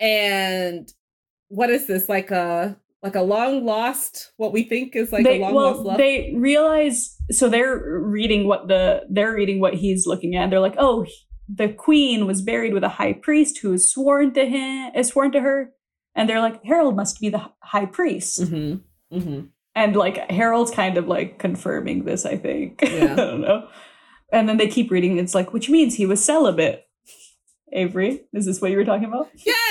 [0.00, 0.92] And
[1.48, 2.08] what is this?
[2.08, 5.76] Like a like a long lost what we think is like they, a long lost
[5.78, 5.98] well, love.
[5.98, 10.50] they realize so they're reading what the they're reading what he's looking at.
[10.50, 11.06] They're like, oh,
[11.48, 15.32] the queen was buried with a high priest who is sworn to him, is sworn
[15.32, 15.72] to her,
[16.14, 19.16] and they're like, Harold must be the high priest, mm-hmm.
[19.16, 19.46] Mm-hmm.
[19.74, 22.26] and like Harold's kind of like confirming this.
[22.26, 22.80] I think.
[22.90, 23.12] Yeah.
[23.12, 23.68] I don't know.
[24.32, 25.18] And then they keep reading.
[25.18, 26.86] It's like, which means he was celibate.
[27.72, 29.30] Avery, is this what you were talking about?
[29.44, 29.69] Yes.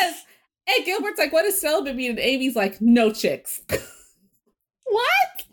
[0.69, 2.11] Hey, Gilbert's like, what does celibate mean?
[2.11, 3.61] And Amy's like, no chicks.
[4.83, 5.43] what?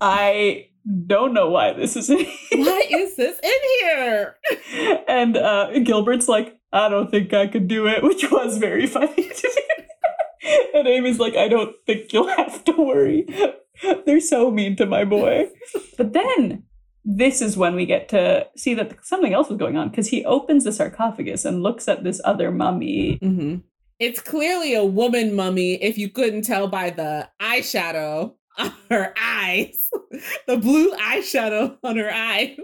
[0.00, 0.68] I
[1.06, 2.28] don't know why this is in here.
[2.52, 4.36] Why is this in here?
[5.08, 9.28] and uh, Gilbert's like, I don't think I could do it, which was very funny
[9.28, 10.60] to me.
[10.74, 13.26] and Amy's like, I don't think you'll have to worry.
[14.06, 15.48] They're so mean to my boy.
[15.98, 16.64] But then
[17.04, 20.24] this is when we get to see that something else was going on because he
[20.24, 23.18] opens the sarcophagus and looks at this other mummy.
[23.20, 23.56] Mm-hmm.
[23.98, 29.88] It's clearly a woman mummy if you couldn't tell by the eyeshadow on her eyes,
[30.46, 32.58] the blue eyeshadow on her eyes.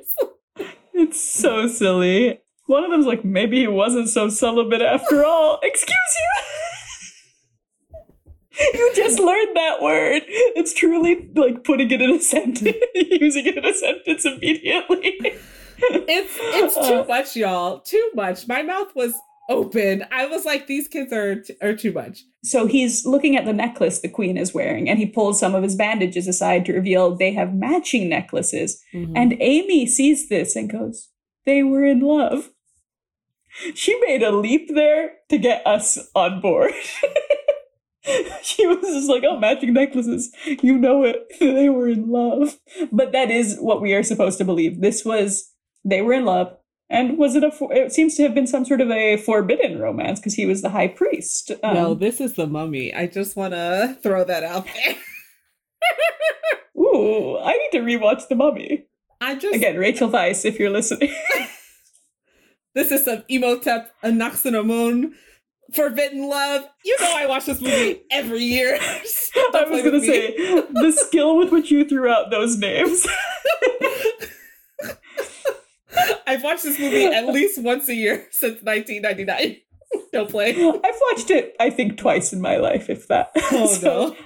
[1.00, 2.40] It's so silly.
[2.66, 5.60] One of them's like, maybe he wasn't so celibate after all.
[5.62, 5.96] Excuse
[7.92, 8.70] you.
[8.74, 10.22] you just learned that word.
[10.26, 15.38] It's truly like putting it in a sentence, using it in a sentence immediately.
[15.80, 17.04] It's it's too uh.
[17.06, 17.78] much, y'all.
[17.78, 18.48] Too much.
[18.48, 19.14] My mouth was
[19.48, 20.04] open.
[20.10, 22.22] I was like, these kids are are too much.
[22.44, 25.62] So he's looking at the necklace the queen is wearing, and he pulls some of
[25.62, 28.82] his bandages aside to reveal they have matching necklaces.
[28.94, 29.12] Mhm.
[29.16, 31.08] And Amy sees this and goes,
[31.46, 32.50] They were in love.
[33.74, 36.72] She made a leap there to get us on board.
[38.42, 40.30] she was just like, Oh, matching necklaces.
[40.62, 41.26] You know it.
[41.40, 42.58] They were in love.
[42.92, 44.80] But that is what we are supposed to believe.
[44.80, 45.52] This was,
[45.84, 46.56] they were in love.
[46.90, 50.20] And was it a, it seems to have been some sort of a forbidden romance
[50.20, 51.50] because he was the high priest.
[51.62, 52.94] Um, no, this is the mummy.
[52.94, 54.96] I just want to throw that out there.
[56.78, 58.86] Ooh, I need to rewatch The Mummy.
[59.20, 61.12] I just Again, Rachel Weisz, if you're listening.
[62.74, 65.12] this is some Imhotep Anck-su-namun
[65.74, 66.64] Forbidden Love.
[66.84, 68.78] You know I watch this movie every year.
[68.80, 69.00] I
[69.68, 73.06] was gonna say, the skill with which you threw out those names.
[76.26, 79.56] I've watched this movie at least once a year since 1999.
[80.12, 80.50] Don't play.
[80.50, 83.30] I've watched it, I think, twice in my life, if that.
[83.52, 84.16] Oh So no.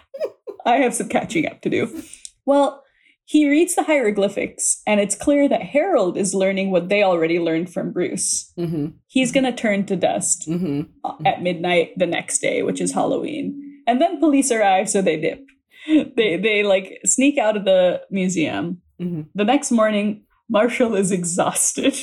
[0.66, 2.02] I have some catching up to do.
[2.44, 2.82] Well,
[3.24, 7.72] he reads the hieroglyphics, and it's clear that Harold is learning what they already learned
[7.72, 8.52] from Bruce.
[8.58, 8.86] Mm-hmm.
[9.06, 11.24] He's going to turn to dust Mm-hmm.
[11.26, 13.80] at midnight the next day, which is Halloween.
[13.86, 15.44] And then police arrive, so they dip.
[15.86, 18.82] They they like sneak out of the museum.
[19.00, 19.22] Mm-hmm.
[19.34, 21.96] The next morning, Marshall is exhausted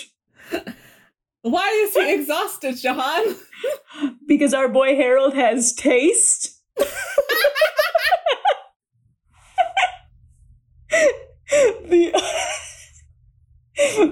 [1.42, 3.36] Why is he exhausted, Jahan?
[4.28, 6.62] because our boy Harold has taste.
[6.78, 6.86] the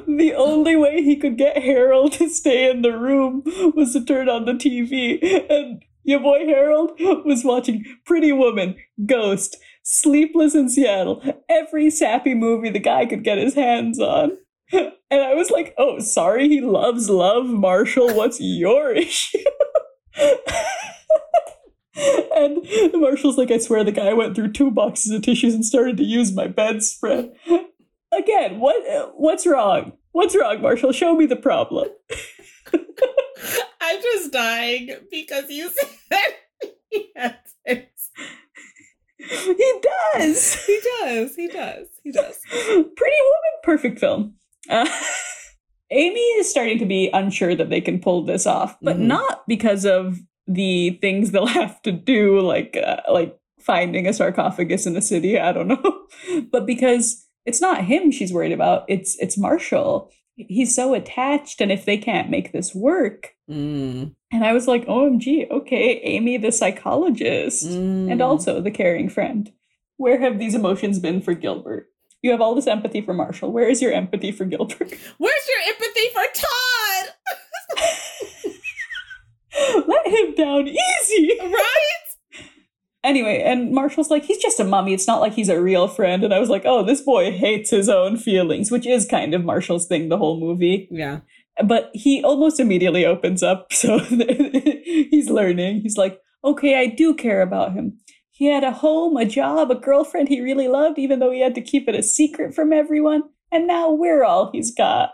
[0.07, 3.43] the only way he could get Harold to stay in the room
[3.75, 5.19] was to turn on the TV,
[5.49, 6.91] and your boy Harold
[7.25, 9.57] was watching Pretty Woman, Ghost,
[9.89, 14.38] Sleepless in Seattle, every sappy movie the guy could get his hands on.
[15.09, 18.13] And I was like, oh, sorry, he loves love, Marshall.
[18.13, 19.38] What's your issue?
[21.95, 25.95] and Marshall's like, I swear the guy went through two boxes of tissues and started
[25.95, 27.31] to use my bedspread.
[28.11, 29.93] Again, what what's wrong?
[30.11, 30.91] What's wrong, Marshall?
[30.91, 31.88] Show me the problem.
[32.73, 36.35] I'm just dying because you said
[36.89, 37.38] he had.
[39.57, 39.73] He
[40.13, 40.65] does.
[40.65, 41.36] He does.
[41.36, 41.88] He does.
[42.03, 42.39] He does.
[42.49, 44.36] Pretty Woman, perfect film.
[44.69, 44.88] Uh,
[45.91, 49.07] Amy is starting to be unsure that they can pull this off, but Mhm.
[49.07, 54.86] not because of the things they'll have to do, like uh, like finding a sarcophagus
[54.86, 55.39] in the city.
[55.39, 56.01] I don't know,
[56.51, 58.84] but because it's not him she's worried about.
[58.89, 60.11] It's it's Marshall.
[60.38, 64.13] He's so attached, and if they can't make this work, Mm.
[64.31, 68.11] and I was like, OMG, okay, Amy the psychologist Mm.
[68.11, 69.51] and also the caring friend.
[69.97, 71.89] Where have these emotions been for Gilbert?
[72.21, 73.51] You have all this empathy for Marshall.
[73.51, 74.93] Where is your empathy for Gilbert?
[75.17, 77.13] Where's your empathy for Todd?
[79.88, 81.31] Let him down easy.
[81.41, 81.96] Right?
[83.03, 84.93] Anyway, and Marshall's like, he's just a mummy.
[84.93, 86.23] It's not like he's a real friend.
[86.23, 89.45] And I was like, oh, this boy hates his own feelings, which is kind of
[89.45, 90.87] Marshall's thing the whole movie.
[90.91, 91.21] Yeah.
[91.63, 93.71] But he almost immediately opens up.
[93.73, 95.81] So he's learning.
[95.81, 97.97] He's like, okay, I do care about him.
[98.31, 101.55] He had a home, a job, a girlfriend he really loved, even though he had
[101.55, 103.23] to keep it a secret from everyone.
[103.51, 105.11] And now we're all he's got.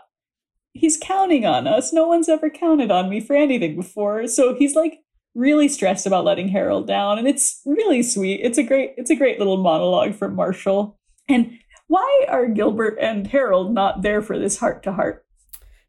[0.72, 1.92] He's counting on us.
[1.92, 4.26] No one's ever counted on me for anything before.
[4.26, 5.03] So he's like
[5.34, 7.18] really stressed about letting Harold down.
[7.18, 8.40] And it's really sweet.
[8.42, 10.98] It's a great, it's a great little monologue from Marshall.
[11.28, 11.58] And
[11.88, 15.24] why are Gilbert and Harold not there for this heart to heart?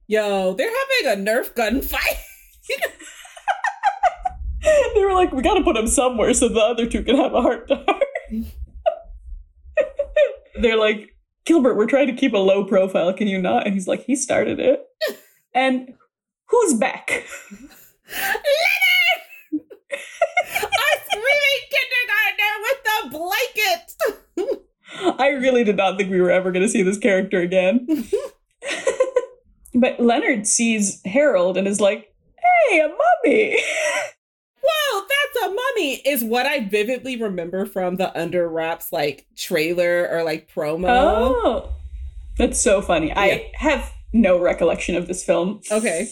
[0.08, 2.18] Yo, they're having a Nerf gun fight.
[4.96, 7.34] they were like, we got to put him somewhere so the other two can have
[7.34, 8.04] a heart to heart.
[10.62, 11.16] They're like,
[11.46, 13.14] Gilbert, we're trying to keep a low profile.
[13.14, 13.66] Can you not?
[13.66, 14.86] And he's like, he started it.
[15.54, 15.94] and
[16.48, 17.26] who's back?
[18.10, 18.85] Leonard!
[19.96, 23.86] Our screaming kindergartner with the blanket!
[25.20, 27.88] I really did not think we were ever going to see this character again.
[29.74, 32.14] but Leonard sees Harold and is like,
[32.70, 33.58] hey, a mummy.
[34.62, 40.08] Whoa, that's a mummy, is what I vividly remember from the Under Wraps like trailer
[40.10, 40.88] or like promo.
[40.90, 41.74] Oh,
[42.38, 43.08] that's so funny.
[43.08, 43.20] Yeah.
[43.20, 45.62] I have no recollection of this film.
[45.72, 46.10] Okay.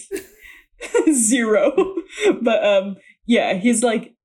[1.14, 1.96] Zero.
[2.42, 4.16] But um, yeah, he's like,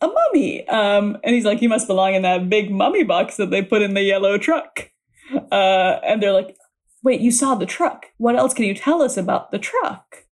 [0.00, 0.66] a mummy.
[0.68, 3.82] Um, and he's like, he must belong in that big mummy box that they put
[3.82, 4.90] in the yellow truck.
[5.50, 6.56] Uh, and they're like,
[7.02, 8.06] wait, you saw the truck.
[8.18, 10.26] What else can you tell us about the truck?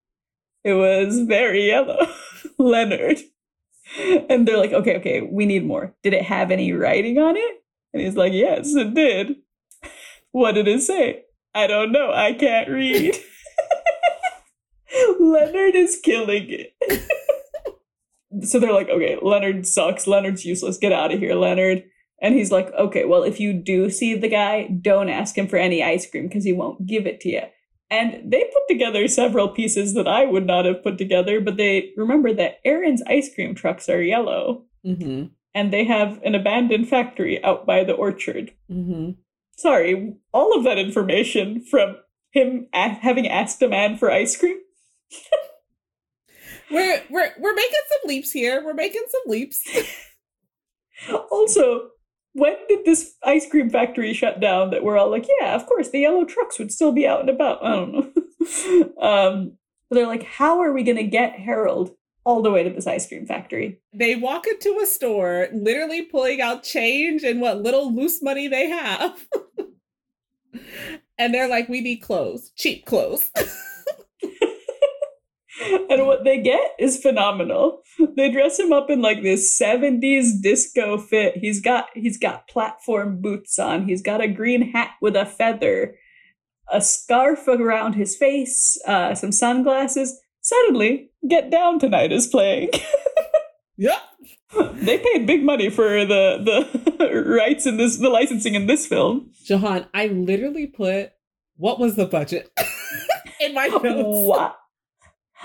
[0.62, 2.06] It was very yellow.
[2.58, 3.18] Leonard.
[3.98, 5.94] And they're like, okay, okay, we need more.
[6.02, 7.62] Did it have any writing on it?
[7.92, 9.36] And he's like, yes, it did.
[10.32, 11.26] What did it say?
[11.54, 12.12] I don't know.
[12.12, 13.16] I can't read.
[15.20, 16.74] Leonard is killing it.
[18.42, 20.06] So they're like, okay, Leonard sucks.
[20.06, 20.78] Leonard's useless.
[20.78, 21.84] Get out of here, Leonard.
[22.22, 25.56] And he's like, okay, well, if you do see the guy, don't ask him for
[25.56, 27.42] any ice cream because he won't give it to you.
[27.90, 31.90] And they put together several pieces that I would not have put together, but they
[31.96, 35.26] remember that Aaron's ice cream trucks are yellow Mm-hmm.
[35.54, 38.52] and they have an abandoned factory out by the orchard.
[38.70, 39.12] Mm-hmm.
[39.56, 41.96] Sorry, all of that information from
[42.32, 44.58] him a- having asked a man for ice cream.
[46.70, 48.62] We're we're we're making some leaps here.
[48.64, 49.62] We're making some leaps.
[51.30, 51.90] Also,
[52.34, 55.90] when did this ice cream factory shut down that we're all like, yeah, of course,
[55.90, 57.64] the yellow trucks would still be out and about?
[57.64, 58.10] I don't know.
[59.00, 59.56] um,
[59.88, 61.94] but they're like, how are we going to get Harold
[62.24, 63.80] all the way to this ice cream factory?
[63.92, 68.68] They walk into a store, literally pulling out change and what little loose money they
[68.68, 69.26] have.
[71.18, 73.30] and they're like, we need clothes, cheap clothes.
[75.90, 77.82] and what they get is phenomenal.
[78.16, 81.36] They dress him up in like this 70s disco fit.
[81.36, 83.86] He's got he's got platform boots on.
[83.86, 85.96] He's got a green hat with a feather,
[86.72, 90.18] a scarf around his face, uh, some sunglasses.
[90.40, 92.70] Suddenly, Get Down Tonight is playing.
[93.76, 93.98] yep.
[94.74, 96.68] they paid big money for the
[97.00, 99.30] the rights in this the licensing in this film.
[99.44, 101.12] Jahan, I literally put
[101.56, 102.50] what was the budget
[103.40, 104.28] in my notes.
[104.28, 104.54] Wow.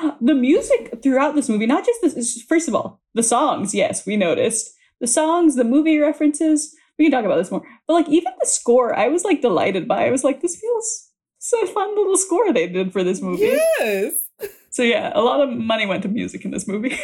[0.21, 4.17] The music throughout this movie, not just this, first of all, the songs, yes, we
[4.17, 4.73] noticed.
[5.01, 7.65] The songs, the movie references, we can talk about this more.
[7.87, 10.05] But like even the score, I was like delighted by.
[10.05, 13.57] I was like, this feels so fun little score they did for this movie.
[13.79, 14.13] Yes.
[14.71, 16.97] So yeah, a lot of money went to music in this movie.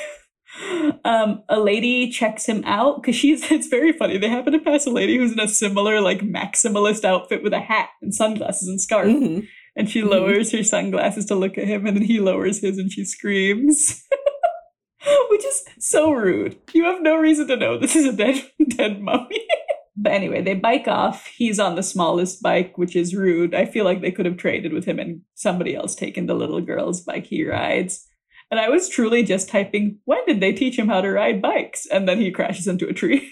[1.03, 4.17] um, a lady checks him out because she's it's very funny.
[4.17, 7.59] They happen to pass a lady who's in a similar like maximalist outfit with a
[7.59, 9.07] hat and sunglasses and scarf.
[9.07, 9.47] Mhm.
[9.76, 10.09] And she Mhm.
[10.09, 14.03] lowers her sunglasses to look at him, and then he lowers his and she screams.
[15.30, 16.57] Which is so rude.
[16.73, 19.45] You have no reason to know this is a dead dead mummy.
[19.97, 21.28] but anyway, they bike off.
[21.28, 23.53] He's on the smallest bike, which is rude.
[23.53, 26.59] I feel like they could have traded with him and somebody else taken the little
[26.61, 28.07] girl's bike he rides.
[28.51, 31.86] And I was truly just typing, when did they teach him how to ride bikes?
[31.88, 33.32] And then he crashes into a tree.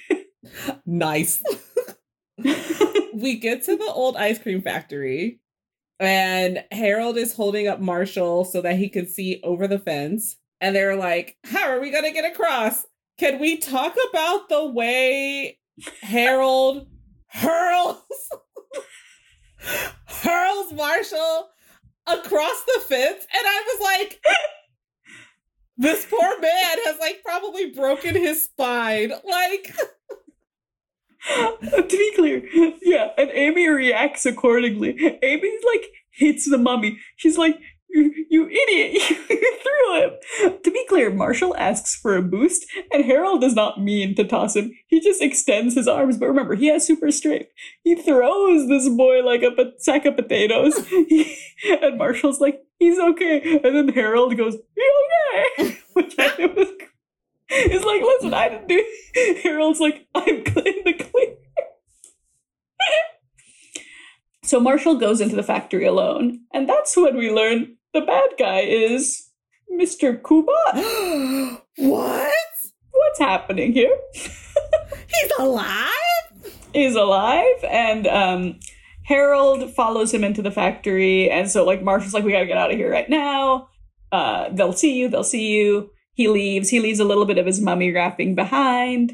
[0.86, 1.42] Nice.
[3.14, 5.40] we get to the old ice cream factory,
[6.00, 10.38] and Harold is holding up Marshall so that he can see over the fence.
[10.62, 12.86] And they're like, How are we going to get across?
[13.18, 15.60] Can we talk about the way
[16.02, 16.88] Harold
[17.28, 17.98] hurls
[20.08, 21.50] hurls Marshall
[22.08, 23.28] across the fence?
[23.34, 24.20] And I was like,
[25.78, 29.10] this poor man has like probably broken his spine.
[29.10, 29.76] Like,
[31.62, 32.44] to be clear,
[32.82, 34.90] yeah, and Amy reacts accordingly.
[35.22, 37.00] Amy like hits the mummy.
[37.16, 37.58] She's like,
[37.90, 39.20] "You, you idiot!
[39.30, 43.82] You threw him." To be clear, Marshall asks for a boost, and Harold does not
[43.82, 44.72] mean to toss him.
[44.88, 46.18] He just extends his arms.
[46.18, 47.50] But remember, he has super strength.
[47.84, 50.76] He throws this boy like a po- sack of potatoes,
[51.82, 55.08] and Marshall's like, "He's okay," and then Harold goes, "You
[55.58, 56.68] okay?" Which I was
[57.54, 58.86] He's like, listen, I didn't do.
[59.44, 61.36] Harold's like, I'm clean the clear.
[64.44, 68.62] so Marshall goes into the factory alone, and that's when we learn the bad guy
[68.62, 69.30] is
[69.72, 70.20] Mr.
[70.20, 71.62] Kubat.
[71.78, 72.34] what?
[72.92, 73.96] What's happening here?
[74.14, 75.90] He's alive?
[76.74, 78.60] He's alive, and um,
[79.04, 82.72] Harold follows him into the factory, and so like Marshall's like, we gotta get out
[82.72, 83.70] of here right now.
[84.12, 85.08] Uh, they'll see you.
[85.08, 85.92] They'll see you.
[86.14, 86.70] He leaves.
[86.70, 89.14] He leaves a little bit of his mummy wrapping behind.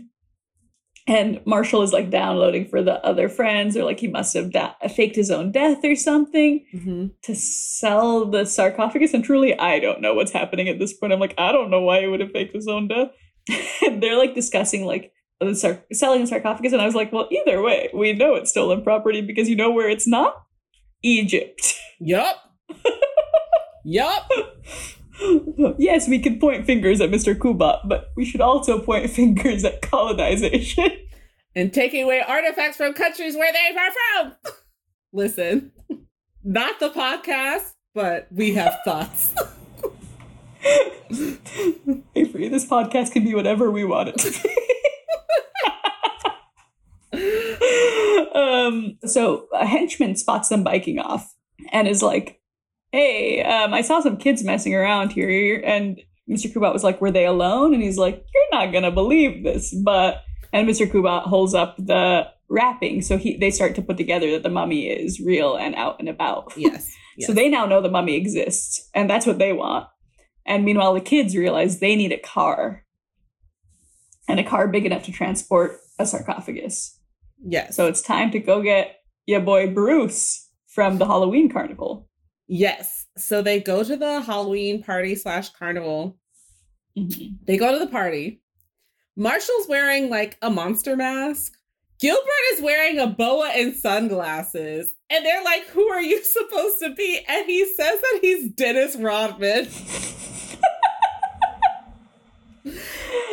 [1.07, 4.75] And Marshall is like downloading for the other friends, or like he must have da-
[4.89, 9.13] faked his own death or something hmm to sell the sarcophagus.
[9.13, 11.11] And truly, I don't know what's happening at this point.
[11.13, 13.09] I'm like, I don't know why he would have faked his own death.
[13.85, 16.73] and they're like discussing like the sar- selling the sarcophagus.
[16.73, 19.71] And I was like, well, either way, we know it's stolen property because you know
[19.71, 20.35] where it's not?
[21.01, 21.75] Egypt.
[21.99, 22.35] Yup.
[23.85, 24.29] yup.
[25.78, 27.36] yes, we can point fingers at Mr.
[27.36, 30.89] Kubat, but we should also point fingers at colonization.
[31.55, 34.53] And taking away artifacts from countries where they are from.
[35.13, 35.72] Listen,
[36.43, 39.34] not the podcast, but we have thoughts.
[42.15, 44.55] Avery, this podcast can be whatever we want it to be.
[48.36, 51.34] um, so a henchman spots them biking off
[51.72, 52.39] and is like,
[52.91, 56.51] "Hey, um, I saw some kids messing around here." And Mr.
[56.51, 60.23] Kubat was like, "Were they alone?" And he's like, "You're not gonna believe this, but."
[60.51, 60.89] And Mr.
[60.89, 64.89] Kubat holds up the wrapping, so he they start to put together that the mummy
[64.89, 66.53] is real and out and about.
[66.55, 66.91] Yes.
[67.21, 69.89] So they now know the mummy exists, and that's what they want.
[70.45, 72.85] And meanwhile, the kids realize they need a car,
[74.29, 76.97] and a car big enough to transport a sarcophagus.
[77.45, 77.75] Yes.
[77.75, 82.09] So it's time to go get your boy Bruce from the Halloween carnival.
[82.49, 83.05] Yes.
[83.17, 86.17] So they go to the Halloween party slash carnival.
[86.97, 87.35] Mm-hmm.
[87.45, 88.41] They go to the party.
[89.15, 91.53] Marshall's wearing like a monster mask.
[91.99, 92.23] Gilbert
[92.53, 94.93] is wearing a boa and sunglasses.
[95.09, 97.19] And they're like, Who are you supposed to be?
[97.27, 99.65] And he says that he's Dennis Rodman.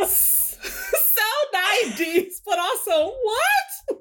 [0.07, 0.53] so
[1.85, 4.01] 90s, but also what?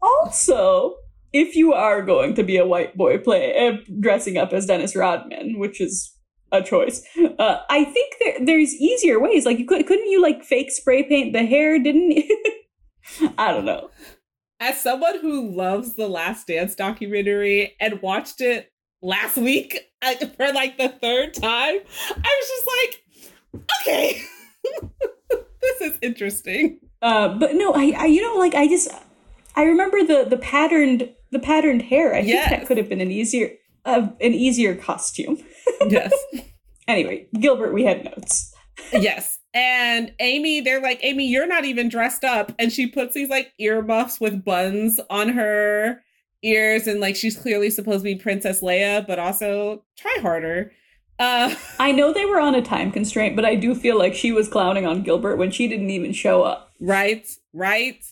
[0.00, 0.96] Also,
[1.32, 4.94] if you are going to be a white boy play uh, dressing up as Dennis
[4.94, 6.14] Rodman, which is
[6.50, 7.02] a choice,
[7.38, 9.46] uh, I think there, there's easier ways.
[9.46, 11.78] Like you could couldn't you like fake spray paint the hair?
[11.78, 12.44] Didn't you?
[13.38, 13.90] I don't know.
[14.60, 18.70] As someone who loves the Last Dance documentary and watched it
[19.02, 19.76] last week
[20.36, 21.78] for like the third time,
[22.16, 24.22] I was just like, okay,
[25.60, 26.78] this is interesting.
[27.00, 28.88] Uh, but no, I, I, you know, like I just,
[29.56, 32.14] I remember the the patterned the patterned hair.
[32.14, 33.50] I think that could have been an easier,
[33.84, 35.38] uh, an easier costume.
[35.88, 36.12] Yes.
[36.86, 38.54] Anyway, Gilbert, we had notes.
[38.92, 39.38] yes.
[39.52, 42.52] And Amy, they're like, Amy, you're not even dressed up.
[42.58, 46.00] And she puts these like earmuffs with buns on her
[46.42, 46.86] ears.
[46.86, 50.72] And like, she's clearly supposed to be Princess Leia, but also try harder.
[51.18, 54.30] Uh, I know they were on a time constraint, but I do feel like she
[54.32, 56.72] was clowning on Gilbert when she didn't even show up.
[56.80, 58.04] Right, right.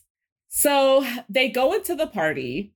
[0.48, 2.74] So they go into the party.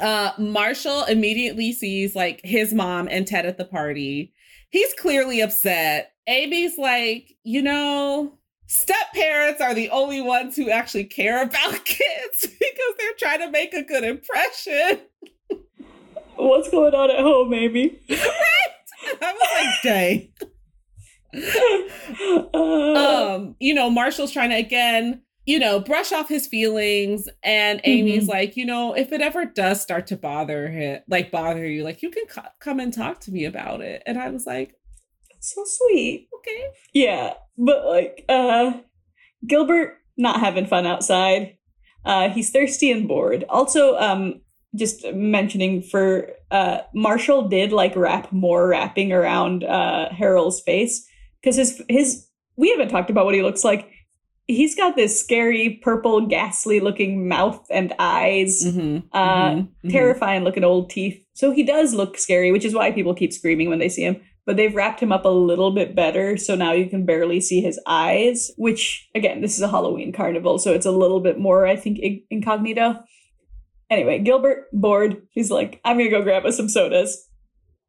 [0.00, 4.32] Uh Marshall immediately sees like his mom and Ted at the party.
[4.70, 6.12] He's clearly upset.
[6.26, 12.40] Amy's like, you know, step parents are the only ones who actually care about kids
[12.42, 15.00] because they're trying to make a good impression.
[16.36, 17.98] What's going on at home, Amy?
[18.10, 20.28] I was like, dang.
[22.54, 27.80] Uh, um, you know, Marshall's trying to again, you know, brush off his feelings, and
[27.84, 31.84] Amy's like, you know, if it ever does start to bother him, like bother you,
[31.84, 34.02] like you can co- come and talk to me about it.
[34.04, 34.74] And I was like,
[35.40, 36.28] so sweet.
[36.36, 38.72] okay, Yeah, but like, uh,
[39.46, 41.56] Gilbert not having fun outside.
[42.04, 43.46] Uh, he's thirsty and bored.
[43.48, 44.42] Also, um,
[44.76, 51.08] just mentioning for uh, Marshall did like wrap more wrapping around uh Harold's face
[51.40, 52.26] because his his
[52.56, 53.90] we haven't talked about what he looks like.
[54.50, 58.64] He's got this scary purple, ghastly looking mouth and eyes.
[58.66, 59.90] Mhm, Uh, mhm, mhm.
[59.90, 61.22] terrifying looking old teeth.
[61.34, 64.16] So he does look scary, which is why people keep screaming when they see him.
[64.46, 67.60] But they've wrapped him up a little bit better, so now you can barely see
[67.60, 68.50] his eyes.
[68.56, 71.98] Which, again, this is a Halloween carnival, so it's a little bit more, I think,
[72.30, 73.04] incognito.
[73.90, 77.28] Anyway, Gilbert, bored, he's like, I'm gonna go grab us some sodas.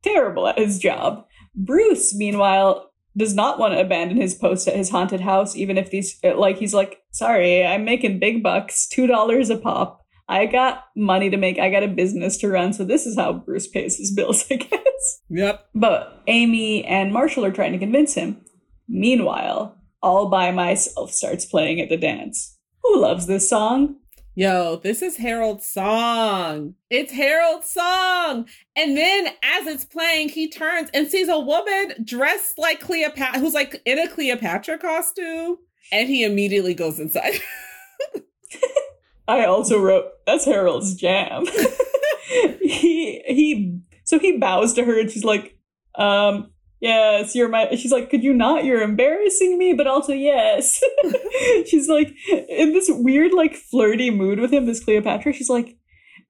[0.04, 1.26] Terrible at his job.
[1.56, 5.90] Bruce, meanwhile, does not want to abandon his post at his haunted house, even if
[5.92, 10.00] these, uh, like, he's like, sorry, I'm making big bucks, $2 a pop.
[10.30, 11.58] I got money to make.
[11.58, 12.72] I got a business to run.
[12.72, 15.22] So this is how Bruce pays his bills, I guess.
[15.30, 15.66] Yep.
[15.74, 18.46] But Amy and Marshall are trying to convince him.
[18.88, 22.58] Meanwhile, All by Myself starts playing at the dance.
[22.84, 23.96] Who loves this song?
[24.40, 26.74] Yo, this is Harold's song.
[26.90, 28.48] It's Harold's song.
[28.74, 33.54] And then as it's playing, he turns and sees a woman dressed like Cleopatra, who's
[33.54, 35.58] like in a Cleopatra costume.
[35.92, 37.34] And he immediately goes inside.
[39.28, 41.46] I also wrote that's Harold's jam.
[42.62, 45.58] he he so he bows to her and she's like,
[45.96, 46.50] um,
[46.80, 47.70] yes, you're my.
[47.76, 48.66] She's like, could you not?
[48.66, 50.82] You're embarrassing me, but also yes.
[51.66, 54.66] she's like in this weird, like flirty mood with him.
[54.66, 55.34] This Cleopatra.
[55.34, 55.78] She's like,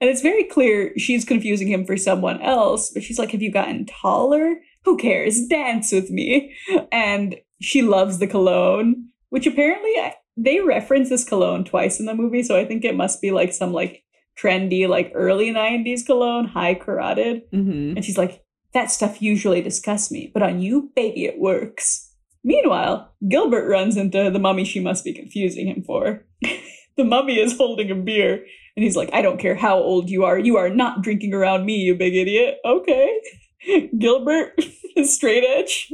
[0.01, 2.91] and it's very clear she's confusing him for someone else.
[2.91, 4.55] But she's like, have you gotten taller?
[4.85, 5.45] Who cares?
[5.47, 6.55] Dance with me.
[6.91, 9.93] And she loves the cologne, which apparently
[10.37, 12.43] they reference this cologne twice in the movie.
[12.43, 14.03] So I think it must be like some like
[14.41, 17.41] trendy, like early 90s cologne, Hai Karate.
[17.53, 17.97] Mm-hmm.
[17.97, 18.41] And she's like,
[18.73, 22.11] that stuff usually disgusts me, but on you, baby, it works.
[22.43, 26.25] Meanwhile, Gilbert runs into the mummy she must be confusing him for.
[26.97, 28.45] the mummy is holding a beer,
[28.75, 31.65] and he's like, I don't care how old you are, you are not drinking around
[31.65, 32.59] me, you big idiot.
[32.63, 33.19] Okay.
[33.97, 34.53] Gilbert
[34.95, 35.91] is straight edge.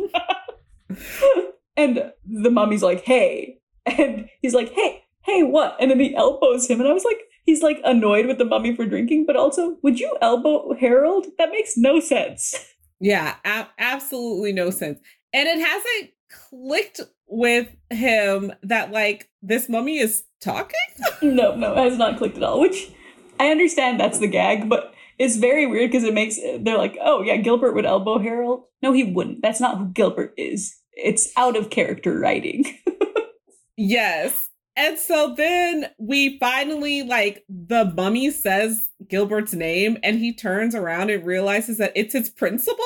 [1.78, 3.60] and the mummy's like, hey.
[3.86, 5.78] And he's like, hey, hey, what?
[5.80, 8.76] And then he elbows him, and I was like, he's like annoyed with the mummy
[8.76, 11.28] for drinking, but also, would you elbow Harold?
[11.38, 12.74] That makes no sense.
[13.00, 15.00] Yeah, a- absolutely no sense.
[15.34, 16.12] And it hasn't
[16.50, 20.76] clicked with him that like this mummy is talking.
[21.22, 22.60] no, no, it has not clicked at all.
[22.60, 22.92] Which
[23.40, 27.22] I understand that's the gag, but it's very weird because it makes they're like, oh
[27.22, 28.64] yeah, Gilbert would elbow Harold.
[28.82, 29.42] No, he wouldn't.
[29.42, 30.76] That's not who Gilbert is.
[30.94, 32.66] It's out of character writing.
[33.78, 34.50] yes.
[34.78, 41.10] And so then we finally like the mummy says Gilbert's name and he turns around
[41.10, 42.84] and realizes that it's his principal.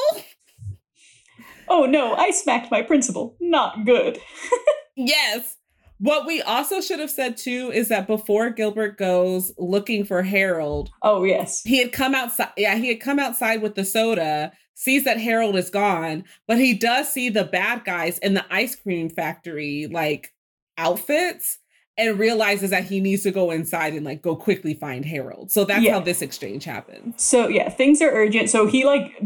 [1.67, 3.35] oh no, I smacked my principal.
[3.39, 4.19] Not good.
[4.95, 5.57] yes.
[5.97, 10.91] What we also should have said too is that before Gilbert goes looking for Harold,
[11.01, 12.51] oh yes, he had come outside.
[12.55, 16.73] Yeah, he had come outside with the soda, sees that Harold is gone, but he
[16.73, 20.33] does see the bad guys in the ice cream factory like
[20.77, 21.57] outfits
[21.99, 25.51] and realizes that he needs to go inside and like go quickly find Harold.
[25.51, 25.93] So that's Yeah.
[25.93, 27.21] how this exchange happens.
[27.21, 28.49] So yeah, things are urgent.
[28.49, 29.21] So he like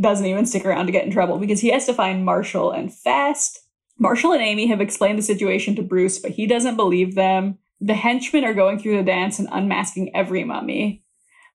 [0.00, 2.94] doesn't even stick around to get in trouble because he has to find Marshall and
[2.94, 3.60] fast.
[3.98, 7.58] Marshall and Amy have explained the situation to Bruce, but he doesn't believe them.
[7.80, 11.04] The henchmen are going through the dance and unmasking every mummy.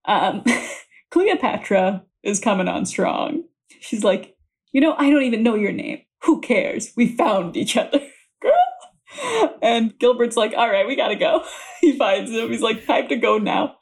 [0.06, 0.44] Um,
[1.12, 3.44] Cleopatra is coming on strong.
[3.80, 4.36] She's like,
[4.72, 6.02] you know, I don't even know your name.
[6.24, 6.92] Who cares?
[6.96, 8.02] We found each other.
[9.62, 11.44] And Gilbert's like, all right, we gotta go.
[11.82, 12.50] He finds him.
[12.50, 13.78] He's like, time to go now.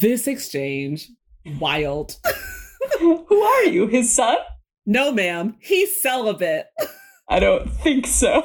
[0.00, 1.08] This exchange,
[1.58, 2.16] wild.
[3.00, 3.86] Who are you?
[3.86, 4.36] His son?
[4.88, 6.66] no, ma'am, he's celibate.
[7.28, 8.42] I don't think so.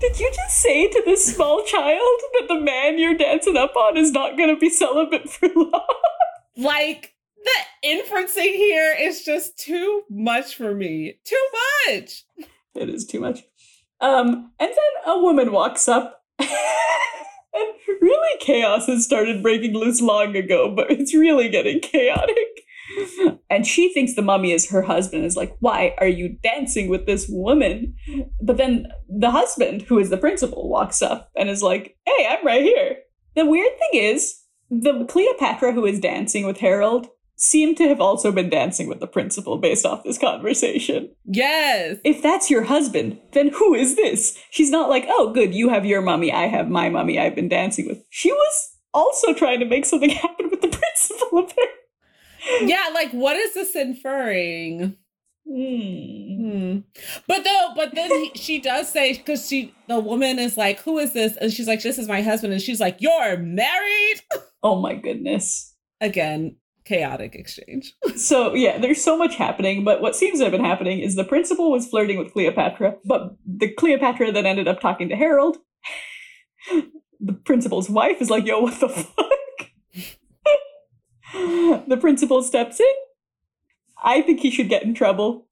[0.00, 3.98] Did you just say to this small child that the man you're dancing up on
[3.98, 5.86] is not going to be celibate for long?
[6.56, 7.14] Like
[7.44, 11.18] the inferencing here is just too much for me.
[11.24, 11.48] Too
[11.86, 12.24] much.
[12.74, 13.40] It is too much.
[14.00, 16.22] Um, and then a woman walks up.
[16.38, 16.50] and
[18.00, 22.36] really, chaos has started breaking loose long ago, but it's really getting chaotic.
[23.48, 27.06] And she thinks the mummy is her husband, is like, Why are you dancing with
[27.06, 27.94] this woman?
[28.42, 32.44] But then the husband, who is the principal, walks up and is like, Hey, I'm
[32.44, 32.96] right here.
[33.36, 34.40] The weird thing is,
[34.70, 39.06] the Cleopatra who is dancing with Harold seemed to have also been dancing with the
[39.06, 41.98] principal based off this conversation Yes.
[42.04, 44.38] if that's your husband, then who is this?
[44.50, 47.48] She's not like, oh, good, you have your mummy, I have my mummy I've been
[47.48, 48.04] dancing with.
[48.10, 52.70] She was also trying to make something happen with the principal, apparently.
[52.70, 54.96] Yeah, like what is this inferring?
[55.46, 56.50] Hmm.
[56.50, 56.78] Hmm.
[57.26, 60.98] But though, but then he, she does say because she the woman is like, "Who
[60.98, 64.20] is this?" And she's like, "This is my husband." And she's like, "You're married."
[64.62, 65.74] Oh my goodness.
[66.00, 67.94] Again, chaotic exchange.
[68.16, 71.24] So, yeah, there's so much happening, but what seems to have been happening is the
[71.24, 75.58] principal was flirting with Cleopatra, but the Cleopatra then ended up talking to Harold.
[77.20, 79.26] the principal's wife is like, yo, what the fuck?
[81.88, 82.86] the principal steps in.
[84.02, 85.48] I think he should get in trouble.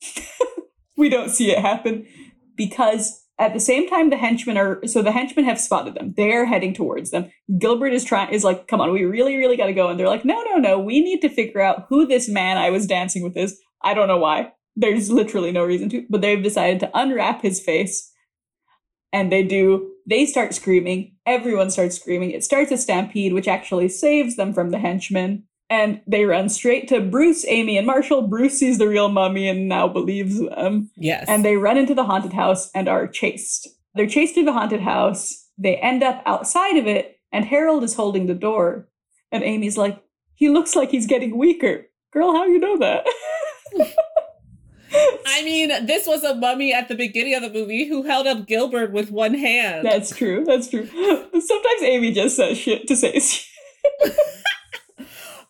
[0.97, 2.07] we don't see it happen
[2.55, 6.15] because at the same time the henchmen are so the henchmen have spotted them.
[6.17, 7.29] They're heading towards them.
[7.59, 9.89] Gilbert is trying is like, come on, we really, really gotta go.
[9.89, 12.71] And they're like, no, no, no, we need to figure out who this man I
[12.71, 13.61] was dancing with is.
[13.83, 14.53] I don't know why.
[14.77, 18.11] There's literally no reason to, but they've decided to unwrap his face.
[19.13, 19.91] And they do.
[20.07, 21.17] They start screaming.
[21.27, 22.31] Everyone starts screaming.
[22.31, 25.45] It starts a stampede, which actually saves them from the henchmen.
[25.73, 28.29] And they run straight to Bruce, Amy, and Marshall.
[28.29, 30.91] Bruce sees the real mummy and now believes them.
[30.97, 31.25] Yes.
[31.29, 33.69] And they run into the haunted house and are chased.
[33.95, 35.49] They're chased through the haunted house.
[35.57, 38.91] They end up outside of it, and Harold is holding the door.
[39.31, 39.99] And Amy's like,
[40.35, 41.87] he looks like he's getting weaker.
[42.13, 43.07] Girl, how you know that?
[45.27, 48.47] I mean, this was a mummy at the beginning of the movie who held up
[48.47, 49.87] Gilbert with one hand.
[49.87, 50.45] That's true.
[50.45, 50.85] That's true.
[50.87, 53.47] Sometimes Amy just says shit to say shit.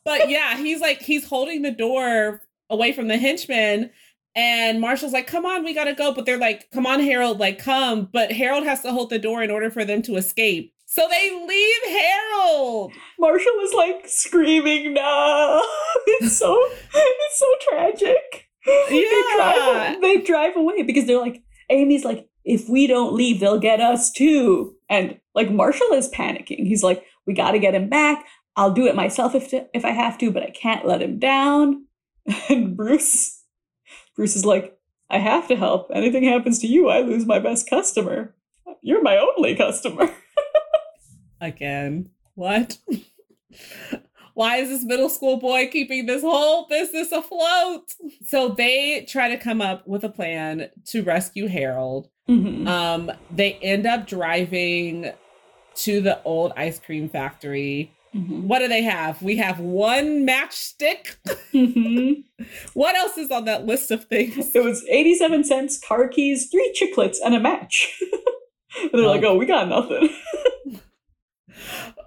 [0.04, 3.90] But yeah, he's like he's holding the door away from the henchman,
[4.34, 6.12] And Marshall's like, come on, we gotta go.
[6.14, 8.08] But they're like, come on, Harold, like, come.
[8.12, 10.72] But Harold has to hold the door in order for them to escape.
[10.86, 12.92] So they leave Harold.
[13.18, 15.62] Marshall is like screaming, no.
[16.06, 16.58] It's so
[16.94, 18.48] it's so tragic.
[18.66, 19.36] They Yeah.
[19.36, 23.80] drive, they drive away because they're like, Amy's like, if we don't leave, they'll get
[23.80, 24.74] us too.
[24.90, 26.66] And like Marshall is panicking.
[26.66, 28.24] He's like, we got to get him back.
[28.56, 31.86] I'll do it myself if if I have to, but I can't let him down.
[32.48, 33.42] And Bruce,
[34.14, 34.78] Bruce is like,
[35.10, 35.90] I have to help.
[35.92, 38.34] Anything happens to you, I lose my best customer.
[38.80, 40.08] You're my only customer.
[41.40, 42.10] Again.
[42.34, 42.78] What?
[44.34, 47.92] Why is this middle school boy keeping this whole business afloat?
[48.24, 52.08] So they try to come up with a plan to rescue Harold.
[52.28, 52.66] Mhm.
[52.66, 55.12] Um, they end up driving
[55.74, 57.92] to the old ice cream factory.
[58.14, 58.42] Mhm.
[58.44, 59.22] What do they have?
[59.22, 61.16] We have one matchstick.
[61.52, 62.24] Mhm.
[62.74, 64.54] What else is on that list of things?
[64.54, 67.98] It was 87 cents, car keys, three chiclets, and a match.
[68.82, 70.08] and they're like, oh, we got nothing.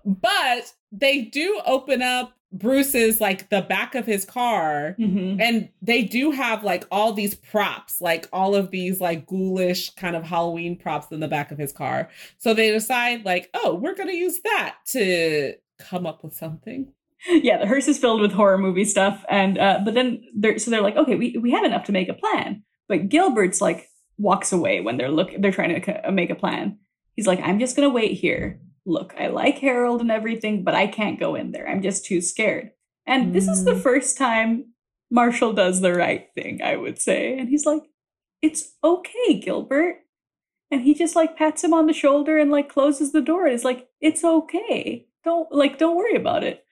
[0.06, 5.42] But they do open up Bruce's like the back of his car Mhm.
[5.42, 10.16] and they do have like all these props, like all of these like ghoulish kind
[10.16, 12.10] of Halloween props in the back of his car.
[12.38, 16.94] So they decide like, oh, we're gonna use that to come up with something.
[17.28, 19.24] Yeah, the hearse is filled with horror movie stuff.
[19.30, 22.10] And, uh, but then they're, so they're like, okay, we, we have enough to make
[22.10, 22.64] a plan.
[22.88, 26.78] But Gilbert's like, walks away when they're look, they're trying to make a plan.
[27.16, 28.62] He's like, I'm just going to wait here.
[28.86, 31.68] Look, I like Harold and everything, but I can't go in there.
[31.68, 32.70] I'm just too scared.
[33.06, 33.82] And this is the Mm.
[33.82, 34.74] first time
[35.12, 37.38] Marshall does the right thing, I would say.
[37.38, 37.84] And he's like,
[38.42, 39.98] it's okay, Gilbert.
[40.72, 43.46] And he just like pats him on the shoulder and like closes the door.
[43.46, 45.08] And is like, it's okay.
[45.26, 46.64] Don't like, don't worry about it.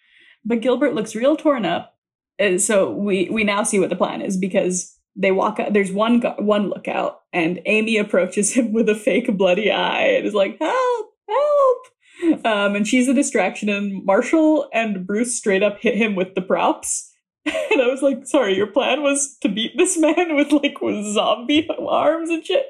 [0.45, 1.97] But Gilbert looks real torn up.
[2.39, 5.73] And so we we now see what the plan is because they walk out.
[5.73, 10.33] There's one one lookout, and Amy approaches him with a fake bloody eye and is
[10.33, 11.13] like, "Help!
[11.29, 13.69] Help!" Um, and she's a distraction.
[13.69, 17.09] And Marshall and Bruce straight up hit him with the props.
[17.73, 21.05] And I was like, "Sorry, your plan was to beat this man with like with
[21.13, 22.67] zombie arms and shit."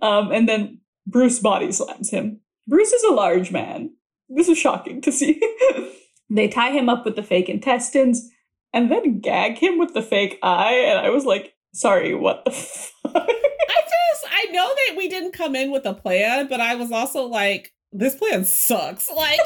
[0.00, 2.40] Um, and then Bruce body slams him.
[2.66, 3.90] Bruce is a large man.
[4.28, 5.40] This is shocking to see.
[6.30, 8.28] they tie him up with the fake intestines
[8.72, 10.84] and then gag him with the fake eye.
[10.86, 13.14] And I was like, sorry, what the fuck?
[13.14, 16.92] I just I know that we didn't come in with a plan, but I was
[16.92, 19.10] also like, this plan sucks.
[19.10, 19.40] Like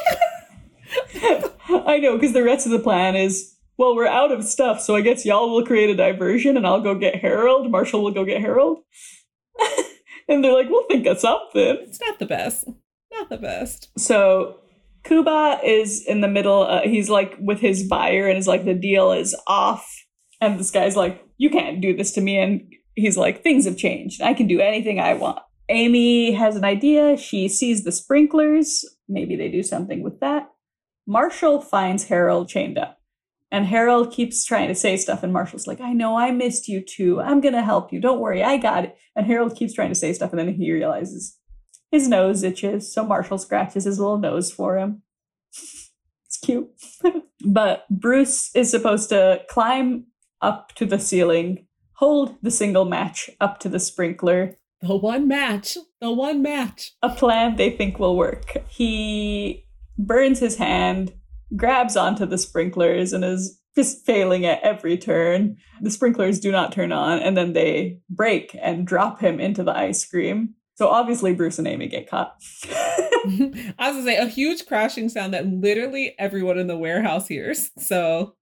[1.87, 4.95] I know, because the rest of the plan is, well, we're out of stuff, so
[4.95, 7.71] I guess y'all will create a diversion and I'll go get Harold.
[7.71, 8.81] Marshall will go get Harold.
[10.29, 11.79] and they're like, we'll think of something.
[11.83, 12.69] it's not the best.
[13.13, 13.91] Not the best.
[13.99, 14.59] So
[15.05, 16.63] Kubat is in the middle.
[16.63, 19.89] Uh, he's like with his buyer and is like, the deal is off.
[20.41, 22.39] And this guy's like, you can't do this to me.
[22.39, 22.63] And
[22.95, 24.23] he's like, things have changed.
[24.23, 25.39] I can do anything I want.
[25.69, 27.17] Amy has an idea.
[27.17, 28.85] She sees the sprinklers.
[29.09, 30.49] Maybe they do something with that.
[31.07, 32.99] Marshall finds Harold chained up.
[33.51, 36.83] And Harold keeps trying to say stuff, and Marshall's like, I know, I missed you
[36.83, 37.21] too.
[37.21, 38.01] I'm going to help you.
[38.01, 38.97] Don't worry, I got it.
[39.15, 41.39] And Harold keeps trying to say stuff, and then he realizes
[41.93, 45.03] his nose itches, so Marshall scratches his little nose for him.
[46.27, 46.71] it's cute.
[47.47, 50.07] but Bruce is supposed to climb
[50.41, 55.77] up to the ceiling, hold the single match up to the sprinkler, The one match.
[56.01, 56.93] The one match.
[57.03, 58.57] a plan they think will work.
[58.69, 59.67] He
[59.97, 61.13] burns his hand,
[61.55, 65.57] grabs onto the sprinklers, and is just failing at every turn.
[65.81, 69.77] The sprinklers do not turn on, and then they break and drop him into the
[69.77, 70.55] ice cream.
[70.75, 72.37] So obviously, Bruce and Amy get caught.
[73.25, 77.71] I was gonna say a huge crashing sound that literally everyone in the warehouse hears.
[77.79, 78.35] So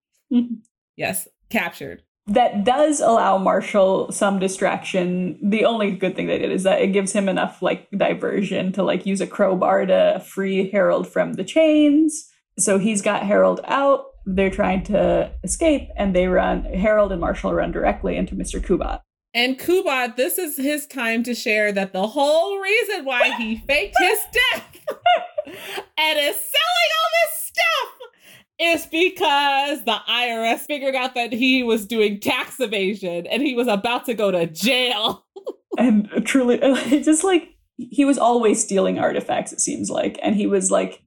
[0.97, 2.03] yes, captured.
[2.26, 5.39] that does allow Marshall some distraction.
[5.43, 8.83] The only good thing they did is that it gives him enough like diversion to
[8.83, 12.26] like use a crowbar to free Harold from the chains.
[12.59, 14.05] So he's got Harold out.
[14.26, 16.64] They're trying to escape, and they run.
[16.64, 19.01] Harold and Marshall run directly into Mister Kubat.
[19.33, 23.97] And Kubat, this is his time to share that the whole reason why he faked
[23.99, 24.76] his death
[25.47, 28.11] and is selling all this stuff
[28.59, 33.68] is because the IRS figured out that he was doing tax evasion and he was
[33.68, 35.24] about to go to jail.
[35.78, 36.59] and truly
[37.03, 41.01] just like he was always stealing artifacts it seems like and he was like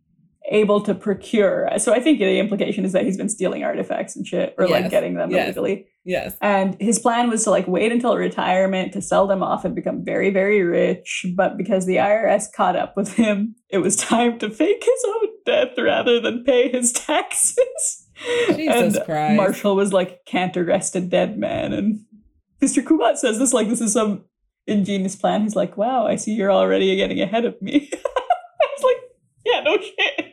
[0.51, 4.27] able to procure so i think the implication is that he's been stealing artifacts and
[4.27, 5.45] shit or like getting them yes.
[5.55, 6.35] illegally Yes.
[6.41, 10.03] and his plan was to like wait until retirement to sell them off and become
[10.03, 14.49] very very rich but because the irs caught up with him it was time to
[14.49, 18.05] fake his own death rather than pay his taxes
[18.49, 19.37] Jesus and Christ.
[19.37, 21.99] marshall was like can't arrest a dead man and
[22.61, 22.83] Mr.
[22.83, 24.23] Kubat says this like this is some
[24.67, 25.41] ingenious plan.
[25.41, 27.89] He's like, wow, I see you're already getting ahead of me.
[27.93, 28.97] I was like,
[29.45, 30.32] yeah, no shit.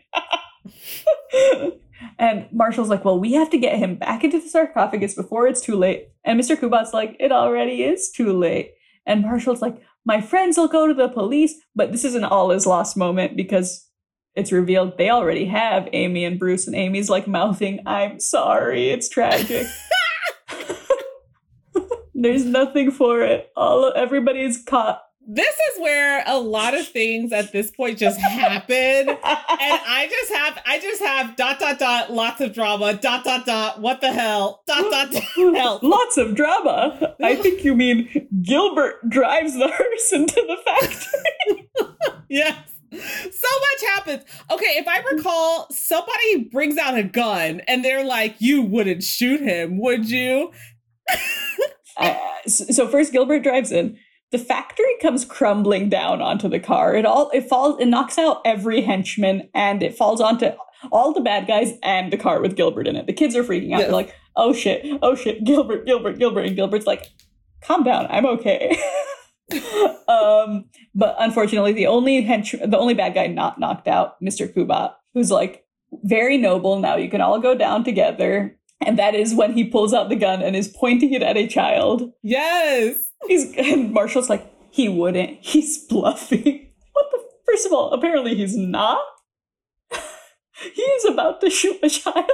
[2.18, 5.60] And Marshall's like, well, we have to get him back into the sarcophagus before it's
[5.60, 6.08] too late.
[6.24, 6.56] And Mr.
[6.56, 8.72] Kubat's like, it already is too late.
[9.06, 12.50] And Marshall's like, my friends will go to the police, but this is an all
[12.50, 13.86] is lost moment because
[14.34, 19.08] it's revealed they already have Amy and Bruce, and Amy's like mouthing, I'm sorry, it's
[19.08, 19.66] tragic.
[22.14, 23.50] There's nothing for it.
[23.56, 25.02] All everybody's caught.
[25.32, 28.74] This is where a lot of things at this point just happen.
[28.74, 33.46] and I just have I just have dot dot dot lots of drama, dot dot
[33.46, 35.22] dot, what the hell, dot dot dot
[35.54, 35.84] help.
[35.84, 37.14] Lots of drama.
[37.22, 41.70] I think you mean Gilbert drives the hearse into the factory.
[42.28, 42.56] yes.
[42.92, 44.24] So much happens.
[44.50, 49.40] Okay, if I recall, somebody brings out a gun and they're like, You wouldn't shoot
[49.40, 50.50] him, would you?
[51.96, 52.16] uh,
[52.48, 53.96] so first Gilbert drives in.
[54.30, 56.94] The factory comes crumbling down onto the car.
[56.94, 60.50] It all it falls it knocks out every henchman and it falls onto
[60.92, 63.06] all the bad guys and the car with Gilbert in it.
[63.06, 63.80] The kids are freaking out.
[63.80, 63.82] Yes.
[63.82, 64.86] They're like, "Oh shit!
[65.02, 65.44] Oh shit!
[65.44, 65.84] Gilbert!
[65.84, 66.18] Gilbert!
[66.18, 67.08] Gilbert!" And Gilbert's like,
[67.62, 68.06] "Calm down.
[68.08, 68.80] I'm okay."
[70.08, 74.52] um, but unfortunately, the only hench the only bad guy not knocked out, Mr.
[74.52, 75.64] Kubat, who's like
[76.04, 76.78] very noble.
[76.78, 78.56] Now you can all go down together.
[78.82, 81.46] And that is when he pulls out the gun and is pointing it at a
[81.46, 82.10] child.
[82.22, 83.09] Yes.
[83.26, 85.38] He's and Marshall's like, he wouldn't.
[85.40, 86.70] He's bluffing.
[86.92, 89.04] What the first of all, apparently he's not.
[89.92, 92.30] he is about to shoot a child.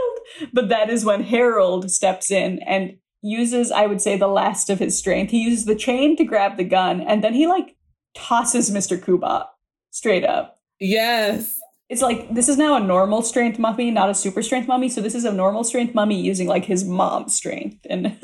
[0.52, 4.78] But that is when Harold steps in and uses, I would say, the last of
[4.78, 5.30] his strength.
[5.30, 7.76] He uses the chain to grab the gun, and then he like
[8.14, 8.98] tosses Mr.
[8.98, 9.46] Kubat
[9.90, 10.60] straight up.
[10.78, 11.58] Yes
[11.88, 14.88] it's like this is now a normal strength mummy, not a super strength mummy.
[14.88, 18.18] So this is a normal strength mummy using like his mom's strength and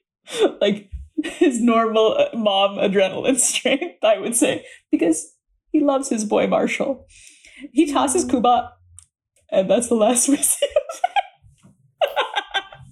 [0.60, 0.90] like
[1.24, 5.34] his normal uh, mom adrenaline strength, I would say, because
[5.70, 7.06] he loves his boy Marshall.
[7.72, 8.70] He tosses Kubat,
[9.50, 10.66] and that's the last we see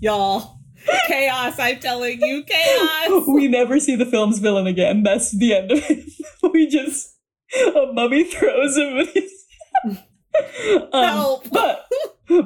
[0.00, 0.58] Y'all,
[1.06, 1.58] chaos!
[1.58, 3.24] I'm telling you, chaos.
[3.28, 5.02] We never see the film's villain again.
[5.02, 6.04] That's the end of it.
[6.52, 7.16] we just
[7.54, 9.06] a mummy throws him
[10.92, 11.86] um, but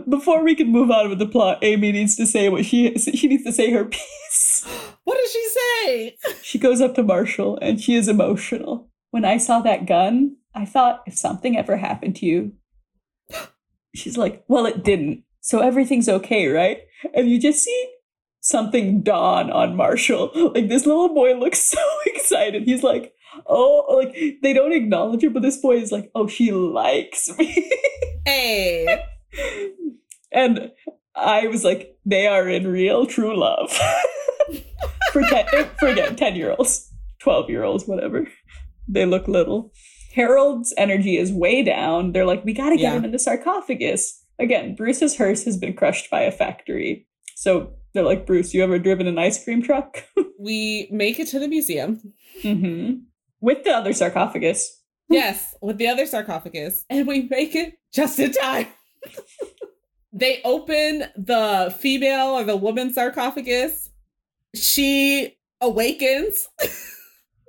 [0.08, 3.28] before we can move on with the plot, Amy needs to say what she she
[3.28, 4.00] needs to say her piece.
[5.04, 6.16] What does she say?
[6.42, 8.88] She goes up to Marshall and she is emotional.
[9.10, 12.52] When I saw that gun, I thought if something ever happened to you,
[13.94, 15.24] she's like, well, it didn't.
[15.40, 16.78] So everything's okay, right?
[17.14, 17.94] And you just see
[18.40, 20.30] something dawn on Marshall.
[20.54, 22.62] Like this little boy looks so excited.
[22.64, 23.12] He's like,
[23.46, 27.70] oh, like they don't acknowledge it, but this boy is like, oh, she likes me.
[28.24, 29.02] hey.
[30.30, 30.70] And
[31.14, 33.78] I was like, they are in real true love.
[35.14, 35.46] For ten,
[35.78, 38.26] forget ten year olds, twelve year olds, whatever.
[38.88, 39.72] They look little.
[40.14, 42.12] Harold's energy is way down.
[42.12, 42.92] They're like, we gotta get yeah.
[42.94, 44.22] him in the sarcophagus.
[44.38, 47.06] Again, Bruce's hearse has been crushed by a factory.
[47.36, 50.04] So they're like, Bruce, you ever driven an ice cream truck?
[50.38, 52.12] we make it to the museum.
[52.42, 53.04] Mm-hmm
[53.44, 54.80] with the other sarcophagus.
[55.10, 56.86] Yes, with the other sarcophagus.
[56.88, 58.68] And we make it just in time.
[60.14, 63.90] they open the female or the woman sarcophagus.
[64.54, 66.48] She awakens.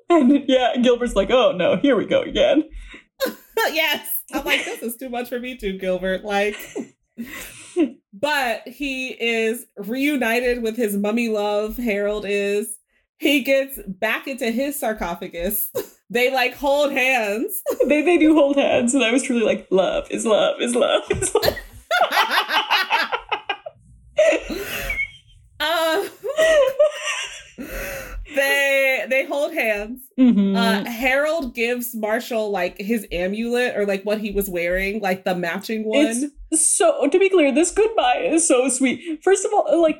[0.10, 2.64] and yeah, Gilbert's like, oh no, here we go again.
[3.58, 4.08] yes.
[4.34, 6.24] I'm like, this is too much for me too, Gilbert.
[6.24, 6.58] Like,
[8.14, 11.78] but he is reunited with his mummy love.
[11.78, 12.78] Harold is
[13.18, 15.72] he gets back into his sarcophagus.
[16.10, 17.62] they like hold hands.
[17.88, 21.03] they they do hold hands, and I was truly like, love is love is love
[21.12, 21.56] is love.
[25.60, 26.03] uh,
[28.36, 30.02] they they hold hands.
[30.19, 30.56] Mm-hmm.
[30.56, 35.36] Uh, Harold gives Marshall like his amulet or like what he was wearing, like the
[35.36, 36.06] matching one.
[36.52, 39.23] It's so to be clear, this goodbye is so sweet.
[39.23, 39.98] First of all, like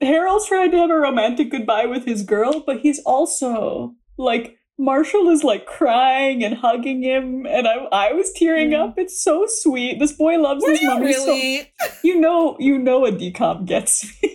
[0.00, 5.28] Harold's trying to have a romantic goodbye with his girl, but he's also like Marshall
[5.28, 8.78] is like crying and hugging him, and I I was tearing mm.
[8.78, 8.98] up.
[8.98, 9.98] It's so sweet.
[9.98, 11.02] This boy loves Were his mom.
[11.02, 11.72] Really?
[11.80, 14.34] So, you know, you know, a DCOM gets me.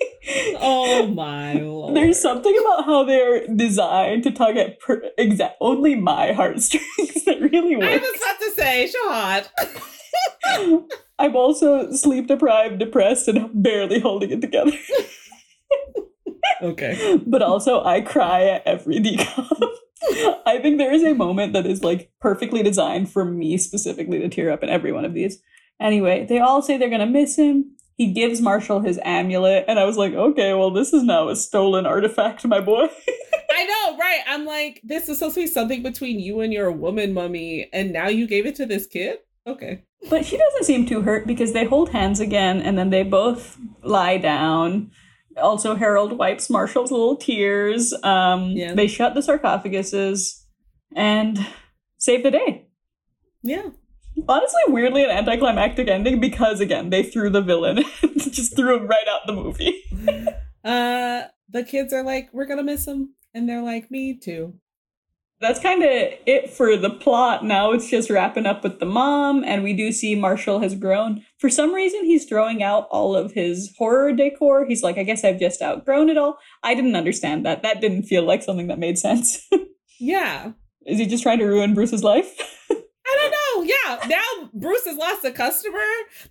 [0.59, 1.95] Oh my lord!
[1.95, 6.85] There's something about how they're designed to tug at per- exact only my heartstrings
[7.25, 7.87] that really works.
[7.87, 9.51] I was about to say, shot.
[11.19, 14.71] I'm also sleep deprived, depressed, and barely holding it together
[16.63, 17.19] okay.
[17.25, 19.69] But also, I cry at every DCOM.
[20.45, 24.29] I think there is a moment that is like perfectly designed for me specifically to
[24.29, 25.41] tear up in every one of these.
[25.79, 27.75] Anyway, they all say they're gonna miss him.
[27.95, 31.35] He gives Marshall his amulet, and I was like, okay, well, this is now a
[31.35, 32.87] stolen artifact, my boy.
[33.55, 34.21] I know, right?
[34.27, 37.93] I'm like, this is supposed to be something between you and your woman mummy, and
[37.93, 39.19] now you gave it to this kid?
[39.45, 39.83] Okay.
[40.09, 43.57] But she doesn't seem too hurt because they hold hands again, and then they both
[43.83, 44.91] lie down.
[45.37, 47.93] Also, Harold wipes Marshall's little tears.
[48.03, 48.73] Um, Yeah.
[48.73, 50.43] They shut the sarcophaguses
[50.95, 51.45] and
[51.97, 52.67] save the day.
[53.41, 53.69] Yeah.
[54.27, 57.83] Honestly, weirdly an anticlimactic ending because again they threw the villain,
[58.17, 59.83] just threw him right out the movie.
[60.65, 63.15] Uh the kids are like, we're gonna miss him.
[63.33, 64.53] And they're like, me too.
[65.41, 67.43] That's kind of it for the plot.
[67.43, 71.21] Now it's just wrapping up with the mom, and we do see Marshall has grown.
[71.37, 74.65] For some reason, he's throwing out all of his horror decor.
[74.65, 76.37] He's like, I guess I've just outgrown it all.
[76.63, 77.61] I didn't understand that.
[77.61, 79.45] That didn't feel like something that made sense.
[79.99, 80.51] Yeah.
[80.85, 82.35] Is he just trying to ruin Bruce's life?
[83.61, 83.63] I.
[83.65, 84.07] Yeah.
[84.07, 85.77] Now Bruce has lost a customer.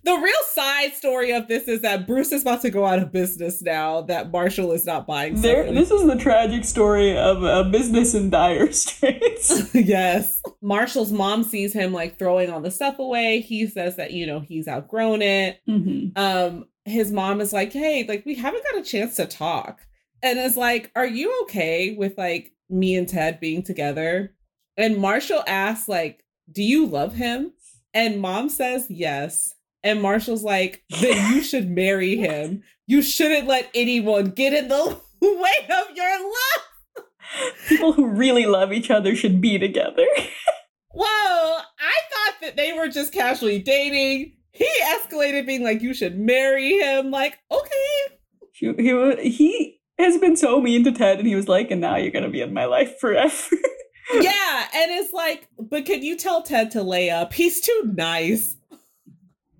[0.03, 3.11] The real side story of this is that Bruce is about to go out of
[3.11, 7.63] business now that Marshall is not buying There, this is the tragic story of a
[7.69, 9.73] business in dire straits.
[9.75, 10.41] yes.
[10.61, 13.41] Marshall's mom sees him like throwing all the stuff away.
[13.41, 15.59] He says that, you know, he's outgrown it.
[15.67, 19.81] hmm Um, his mom is like, Hey, like, we haven't got a chance to talk.
[20.21, 24.33] And is like, Are you okay with like me and Ted being together?
[24.75, 27.53] And Marshall asks, like, do you love him?
[27.93, 29.53] And mom says yes.
[29.83, 32.63] And Marshall's like, then you should marry him.
[32.87, 37.05] You shouldn't let anyone get in the way of your love.
[37.67, 40.05] People who really love each other should be together.
[40.93, 44.35] Whoa, I thought that they were just casually dating.
[44.51, 47.09] He escalated being like, you should marry him.
[47.09, 48.17] Like, okay.
[48.51, 51.95] He, he, he has been so mean to Ted, and he was like, and now
[51.95, 53.33] you're going to be in my life forever.
[54.11, 54.67] Yeah.
[54.75, 57.33] And it's like, but can you tell Ted to lay up?
[57.33, 58.55] He's too nice.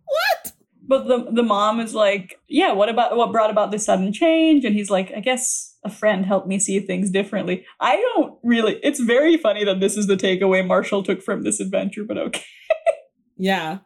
[0.05, 0.51] What?
[0.85, 4.65] but the, the mom is like, yeah, what about what brought about this sudden change?
[4.65, 7.65] And he's like, I guess a friend helped me see things differently.
[7.79, 11.59] I don't really, it's very funny that this is the takeaway Marshall took from this
[11.61, 12.43] adventure, but okay.
[13.37, 13.79] Yeah.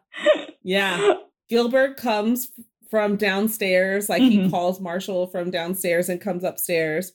[0.64, 1.14] Yeah.
[1.48, 2.48] Gilbert comes
[2.90, 4.50] from downstairs, like he Mhm.
[4.50, 7.12] calls Marshall from downstairs and comes upstairs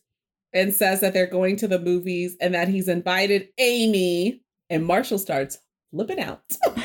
[0.53, 4.41] and says that they're going to the movies and that he's invited Amy.
[4.69, 5.57] And Marshall starts
[5.91, 6.41] flipping out.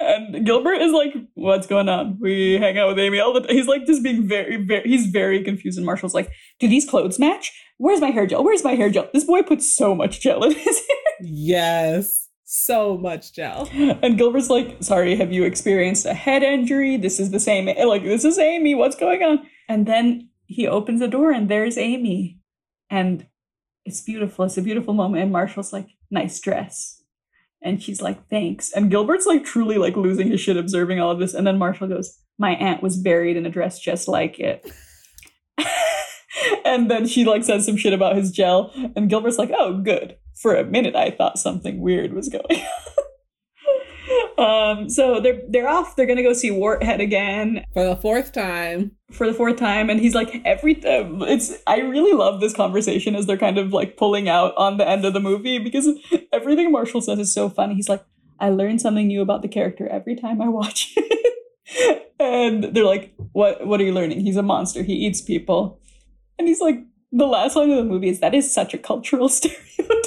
[0.00, 2.18] And Gilbert is like, what's going on?
[2.20, 3.54] We hang out with Amy all the time.
[3.54, 5.76] He's like just being very, very, he's very confused.
[5.76, 6.30] And Marshall's like,
[6.60, 7.52] do these clothes match?
[7.78, 8.44] Where's my hair gel?
[8.44, 9.08] Where's my hair gel?
[9.12, 10.96] This boy puts so much gel in his hair.
[11.20, 12.28] yes.
[12.44, 13.68] So much gel.
[13.72, 16.96] And Gilbert's like, sorry, have you experienced a head injury?
[16.96, 18.74] This is the same, eh, like, this is Amy.
[18.74, 19.40] What's going on?
[19.68, 22.37] And then he opens the door and there's Amy.
[22.90, 23.26] And
[23.84, 24.44] it's beautiful.
[24.44, 25.22] It's a beautiful moment.
[25.22, 27.02] And Marshall's like, nice dress.
[27.62, 28.72] And she's like, thanks.
[28.72, 31.34] And Gilbert's like truly like losing his shit observing all of this.
[31.34, 34.70] And then Marshall goes, my aunt was buried in a dress just like it.
[36.64, 38.72] and then she like says some shit about his gel.
[38.94, 40.16] And Gilbert's like, oh, good.
[40.36, 42.56] For a minute, I thought something weird was going on.
[44.38, 45.96] um, so they're they're off.
[45.96, 48.92] They're gonna go see Warthead again For the fourth time.
[49.12, 53.16] for the fourth time and he's like every time it's i really love this conversation
[53.16, 55.88] as they're kind of like pulling out on the end of the movie because
[56.30, 57.74] everything marshall says is so funny.
[57.74, 58.04] He's like
[58.38, 62.12] i learn something new about the character every time i watch it.
[62.20, 64.20] And they're like what what are you learning?
[64.20, 64.82] He's a monster.
[64.82, 65.80] He eats people.
[66.38, 66.78] And he's like
[67.10, 70.04] the last line of the movie is that is such a cultural stereotype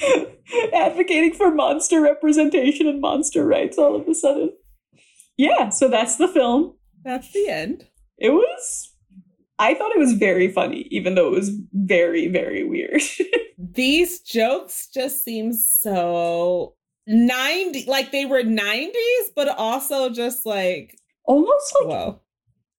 [0.74, 4.50] advocating for monster representation and monster rights all of a sudden
[5.36, 6.74] yeah so that's the film
[7.04, 7.86] That's the end.
[8.18, 8.88] it was
[9.58, 13.00] I thought it was very funny, even though it was very, very weird.
[13.58, 16.74] These jokes just seem so
[17.06, 22.20] 90 like they were 90s, but also just like, Almost like whoa.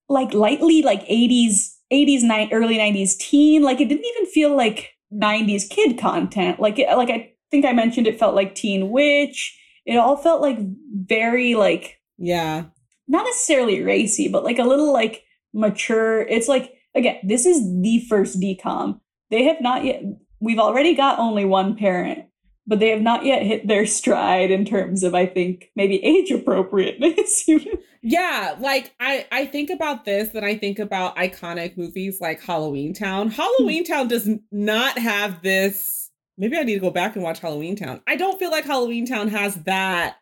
[0.09, 3.61] like lightly like 80s, 80s, ni- early 90s teen.
[3.61, 6.59] Like it didn't even feel like 90s kid content.
[6.59, 9.59] Like like I think I mentioned it felt like Teen Witch.
[9.85, 10.57] It all felt like
[10.93, 12.65] very like Yeah.
[13.07, 15.23] not necessarily racy, but like a little like
[15.53, 16.21] mature.
[16.21, 18.99] It's like again, this is the first DCOM.
[19.29, 20.03] They have not yet.
[20.39, 22.25] We've already got only one parent,
[22.67, 26.31] but they have not yet hit their stride in terms of I think maybe age
[26.31, 27.47] appropriateness.
[28.05, 33.31] Yeah, like I I think about this and I think about iconic movies like Halloweentown.
[33.31, 36.11] Halloween Town does not have this.
[36.37, 38.01] Maybe I need to go back and watch Halloweentown.
[38.05, 40.17] I don't feel like Halloweentown has that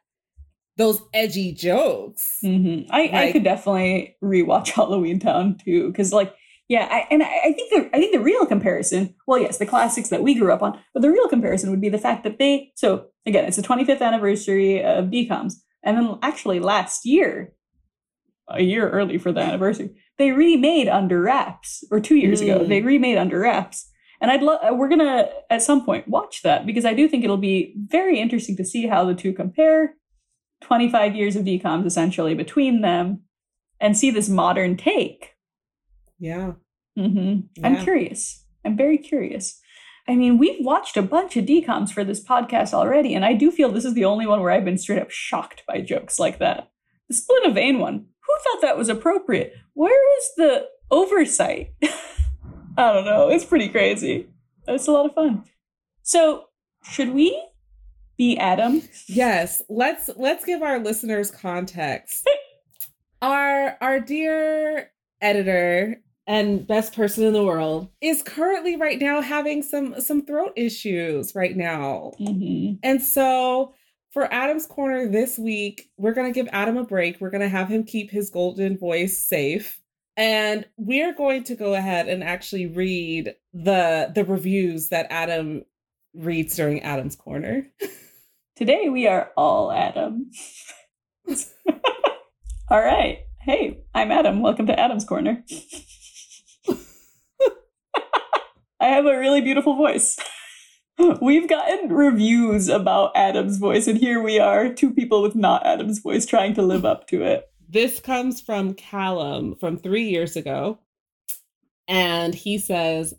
[0.78, 2.38] those edgy jokes.
[2.44, 2.88] Mhm.
[2.91, 6.36] I, I could definitely rewatch Halloweentown too, because like
[6.70, 9.66] yeah, I, and I, I think the I think the real comparison, well, yes, the
[9.66, 12.38] classics that we grew up on, but the real comparison would be the fact that
[12.38, 12.72] they.
[12.76, 17.52] So again, it's the 25th anniversary of DCOMs, and then actually last year,
[18.50, 19.92] a year early for the anniversary.
[20.18, 22.60] They remade Under Wraps, or two years ago.
[22.60, 22.68] Mm.
[22.68, 23.90] They remade Under Wraps,
[24.20, 24.60] and I'd love.
[24.78, 28.56] We're gonna at some point watch that because I do think it'll be very interesting
[28.58, 29.96] to see how the two compare.
[30.62, 33.22] Twenty five years of DCOMs essentially between them,
[33.80, 35.32] and see this modern take.
[36.20, 36.54] Yeah.
[36.98, 37.66] Mm-hmm.
[37.66, 38.46] I'm curious.
[38.64, 39.60] I'm very curious.
[40.08, 43.52] I mean, we've watched a bunch of DCOMs for this podcast already, and I do
[43.52, 46.40] feel this is the only one where I've been straight up shocked by jokes like
[46.40, 46.70] that.
[47.08, 48.08] The split of vein one.
[48.32, 49.56] Who thought that was appropriate?
[49.74, 51.74] Where was the oversight?
[52.78, 53.30] I don't know.
[53.30, 54.28] It's pretty crazy.
[54.68, 55.44] It's a lot of fun.
[56.03, 56.45] So,
[56.84, 57.44] should we
[58.18, 58.84] be Adam?
[59.08, 62.30] Yes, let's let's give our listeners context.
[63.22, 69.62] our our dear editor and best person in the world is currently right now having
[69.62, 72.14] some some throat issues right now.
[72.20, 72.76] Mm-hmm.
[72.84, 73.74] And so
[74.12, 77.20] for Adam's corner this week, we're going to give Adam a break.
[77.20, 79.80] We're going to have him keep his golden voice safe.
[80.18, 85.64] And we're going to go ahead and actually read the the reviews that Adam
[86.14, 87.68] reads during Adam's corner.
[88.58, 90.30] Today we are all Adam.
[92.70, 93.20] all right.
[93.40, 94.42] Hey, I'm Adam.
[94.42, 95.44] Welcome to Adam's Corner.
[98.80, 100.20] I have a really beautiful voice.
[101.22, 105.99] We've gotten reviews about Adam's voice, and here we are, two people with not Adam's
[105.99, 107.49] voice trying to live up to it.
[107.69, 110.80] This comes from Callum from three years ago.
[111.88, 113.14] And he says,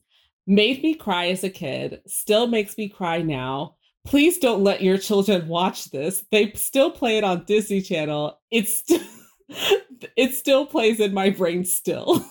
[0.47, 3.77] Made me cry as a kid, still makes me cry now.
[4.05, 6.25] Please don't let your children watch this.
[6.31, 8.39] They still play it on Disney Channel.
[8.51, 9.07] It's st-
[10.17, 12.25] it still plays in my brain still.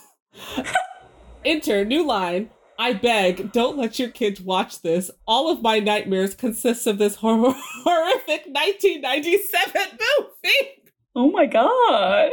[1.45, 2.49] Enter new line.
[2.81, 5.11] I beg, don't let your kids watch this.
[5.27, 7.53] All of my nightmares consist of this hor-
[7.83, 9.81] horrific 1997
[10.19, 10.67] movie.
[11.15, 12.31] Oh my god.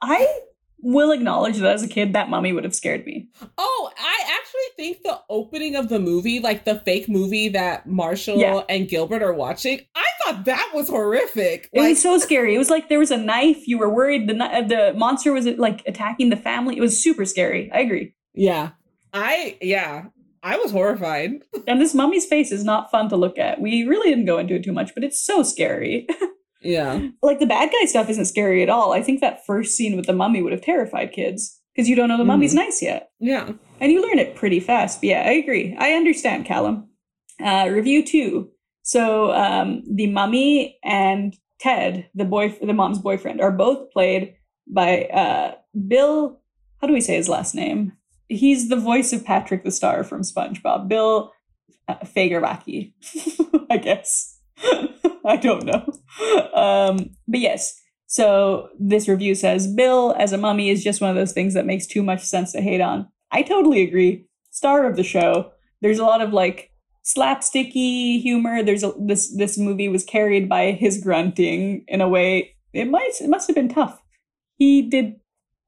[0.00, 0.26] I
[0.82, 3.28] will acknowledge that as a kid, that mummy would have scared me.
[3.58, 8.38] Oh, I actually think the opening of the movie, like the fake movie that Marshall
[8.38, 8.62] Yeah.
[8.70, 11.68] and Gilbert are watching, I thought that was horrific.
[11.74, 12.54] It Like, was so scary.
[12.54, 13.68] It was like there was a knife.
[13.68, 16.78] You were worried the the monster was like attacking the family.
[16.78, 17.70] It was super scary.
[17.74, 18.14] I agree.
[18.32, 18.70] yeah,
[19.12, 20.06] I yeah,
[20.42, 21.42] I was horrified.
[21.66, 23.60] And this mummy's face is not fun to look at.
[23.60, 26.06] We really didn't go into it too much, but it's so scary.
[26.62, 28.92] Yeah, like the bad guy stuff isn't scary at all.
[28.92, 32.10] I think that first scene with the mummy would have terrified kids because you don't
[32.10, 33.52] know the mummy's nice yet, yeah.
[33.80, 35.00] and you learn it pretty fast.
[35.00, 35.74] But yeah, I agree.
[35.78, 36.90] I understand, Callum.
[37.42, 38.50] Uh, review two.
[38.82, 44.34] So um, the mummy and Ted, the boy, the mom's boyfriend, are both played
[44.66, 45.54] by uh,
[45.88, 46.40] Bill.
[46.80, 47.92] How do we say his last name?
[48.30, 50.88] He's the voice of Patrick the Star from SpongeBob.
[50.88, 51.32] Bill
[51.88, 52.92] uh, Fagerbakke,
[53.70, 54.38] I guess.
[55.24, 55.84] I don't know.
[56.54, 57.78] Um, but yes.
[58.06, 61.66] So this review says Bill as a mummy is just one of those things that
[61.66, 63.08] makes too much sense to hate on.
[63.32, 64.26] I totally agree.
[64.50, 65.50] Star of the show.
[65.80, 66.70] There's a lot of like
[67.04, 68.62] slapsticky humor.
[68.62, 72.54] There's a, this this movie was carried by his grunting in a way.
[72.72, 74.00] It might it must have been tough.
[74.56, 75.16] He did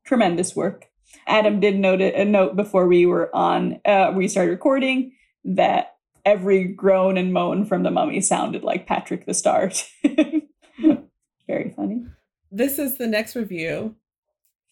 [0.05, 0.87] tremendous work.
[1.27, 5.13] Adam did note a note before we were on uh, we started recording
[5.45, 9.71] that every groan and moan from the mummy sounded like Patrick the Star.
[11.47, 12.07] Very funny.
[12.51, 13.97] This is the next review.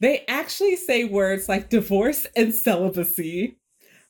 [0.01, 3.59] They actually say words like divorce and celibacy.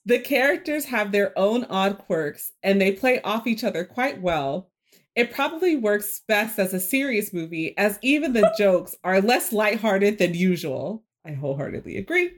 [0.07, 4.70] The characters have their own odd quirks and they play off each other quite well.
[5.16, 10.19] It probably works best as a serious movie, as even the jokes are less lighthearted
[10.19, 11.05] than usual.
[11.31, 12.32] I wholeheartedly agree.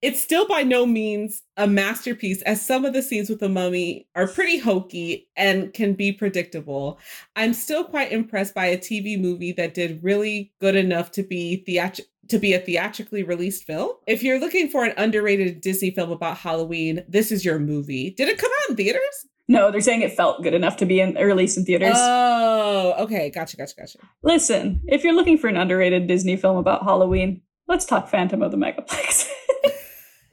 [0.00, 4.06] It's still by no means a masterpiece, as some of the scenes with the mummy
[4.14, 7.00] are pretty hokey and can be predictable.
[7.34, 11.64] I'm still quite impressed by a TV movie that did really good enough to be
[11.66, 13.92] theatr- to be a theatrically released film.
[14.06, 18.10] If you're looking for an underrated Disney film about Halloween, this is your movie.
[18.10, 19.26] Did it come out in theaters?
[19.48, 21.94] No, they're saying it felt good enough to be in released in theaters.
[21.96, 23.30] Oh, okay.
[23.30, 23.98] Gotcha, gotcha, gotcha.
[24.22, 28.50] Listen, if you're looking for an underrated Disney film about Halloween, let's talk Phantom of
[28.50, 29.28] the Megaplex.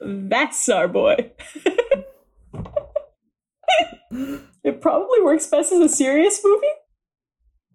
[0.00, 1.30] That's our boy.
[4.64, 6.66] it probably works best as a serious movie.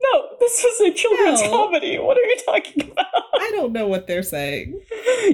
[0.03, 1.49] No, this is a children's No.
[1.49, 1.99] comedy.
[1.99, 3.05] What are you talking about?
[3.35, 4.81] I don't know what they're saying.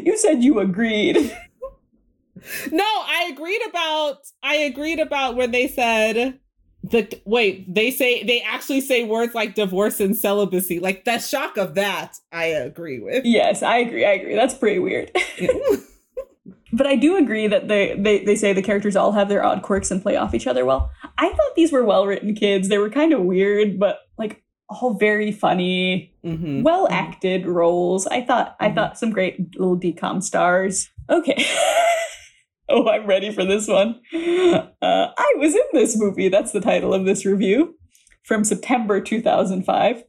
[0.03, 1.35] You said you agreed.
[2.71, 6.39] No, I agreed about I agreed about when they said
[6.89, 10.79] the wait, they say they actually say words like divorce and celibacy.
[10.79, 13.25] Like the shock of that, I agree with.
[13.25, 14.05] yes, I agree.
[14.05, 14.35] I agree.
[14.35, 15.11] That's pretty weird.
[16.73, 19.61] but I do agree that they, they they say the characters all have their odd
[19.63, 20.91] quirks and play off each other well.
[21.17, 22.69] I thought these were well written kids.
[22.69, 26.61] They were kind of weird, but like all very funny, Mhm.
[26.63, 28.05] well acted roles.
[28.07, 28.75] I thought I Mhm.
[28.75, 30.89] thought some great little DCOM stars.
[31.09, 31.45] Okay.
[32.69, 34.01] oh, I'm ready for this one.
[34.79, 36.29] Uh, I was in this movie.
[36.29, 37.75] That's the title of this review
[38.23, 40.03] from September 2005.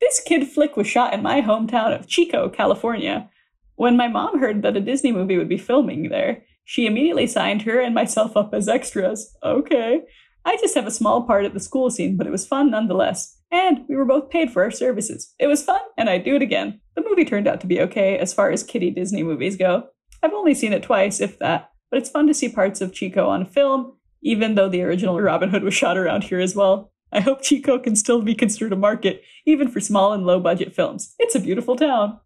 [0.00, 3.28] This kid flick was shot in my hometown of Chico, California.
[3.74, 7.62] When my mom heard that a Disney movie would be filming there, she immediately signed
[7.62, 9.34] her and myself up as extras.
[9.42, 10.02] Okay.
[10.44, 13.36] I just have a small part at the school scene, but it was fun nonetheless.
[13.50, 15.34] And we were both paid for our services.
[15.38, 16.80] It was fun, and I'd do it again.
[16.94, 19.88] The movie turned out to be okay as far as kiddie Disney movies go.
[20.22, 23.28] I've only seen it twice, if that, but it's fun to see parts of Chico
[23.28, 26.92] on film, even though the original Robin Hood was shot around here as well.
[27.12, 30.74] I hope Chico can still be considered a market, even for small and low budget
[30.74, 31.14] films.
[31.18, 32.18] It's a beautiful town.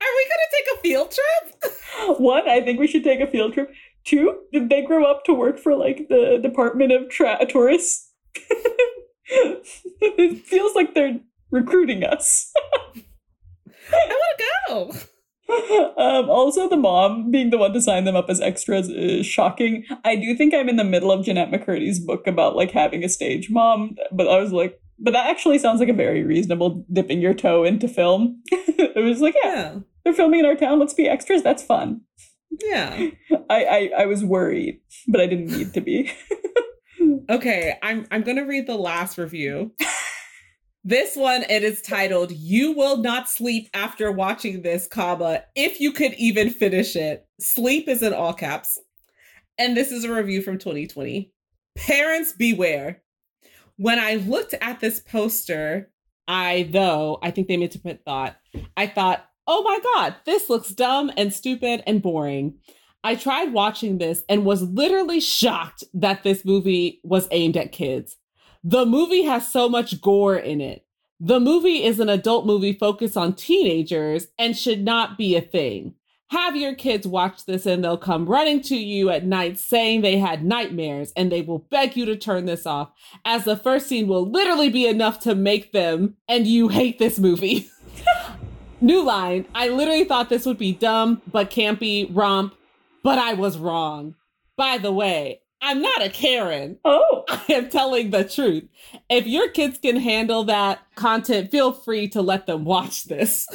[0.00, 1.74] Are we gonna take a field trip?
[2.20, 3.72] One, I think we should take a field trip.
[4.04, 8.12] Two, did they grow up to work for like the Department of Tra- Tourists?
[9.26, 11.18] it feels like they're
[11.50, 12.52] recruiting us.
[13.92, 14.92] I want to go.
[15.48, 19.84] Um, also, the mom being the one to sign them up as extras is shocking.
[20.04, 23.08] I do think I'm in the middle of Jennette McCurdy's book about like having a
[23.08, 27.20] stage mom, but I was like, but that actually sounds like a very reasonable dipping
[27.20, 28.42] your toe into film.
[28.50, 30.78] it was like, yeah, Yeah, they're filming in our town.
[30.78, 31.42] Let's be extras.
[31.42, 32.00] That's fun.
[32.62, 33.08] yeah.
[33.50, 36.12] I, I I was worried, but I didn't need to be.
[37.28, 39.72] Okay, I'm I'm gonna read the last review.
[40.88, 45.90] This one it is titled "You Will Not Sleep After Watching This, comma If You
[45.90, 48.78] Could Even Finish It." Sleep is in all caps,
[49.58, 51.32] and this is a review from 2020.
[51.76, 53.02] Parents beware.
[53.74, 55.90] When I looked at this poster,
[56.28, 58.36] I though I think they meant to put thought.
[58.76, 62.58] I thought, oh my god, this looks dumb and stupid and boring.
[63.02, 68.16] I tried watching this and was literally shocked that this movie was aimed at kids.
[68.68, 70.84] The movie has so much gore in it.
[71.20, 75.94] The movie is an adult movie focused on teenagers and should not be a thing.
[76.30, 80.18] Have your kids watch this and they'll come running to you at night saying they
[80.18, 82.90] had nightmares and they will beg you to turn this off,
[83.24, 87.20] as the first scene will literally be enough to make them and you hate this
[87.20, 87.70] movie.
[88.80, 92.56] New line I literally thought this would be dumb but campy romp
[93.04, 94.16] but I was wrong.
[94.56, 96.78] By the way, I'm not a Karen.
[96.84, 98.64] oh, I am telling the truth.
[99.08, 103.46] If your kids can handle that content, feel free to let them watch this.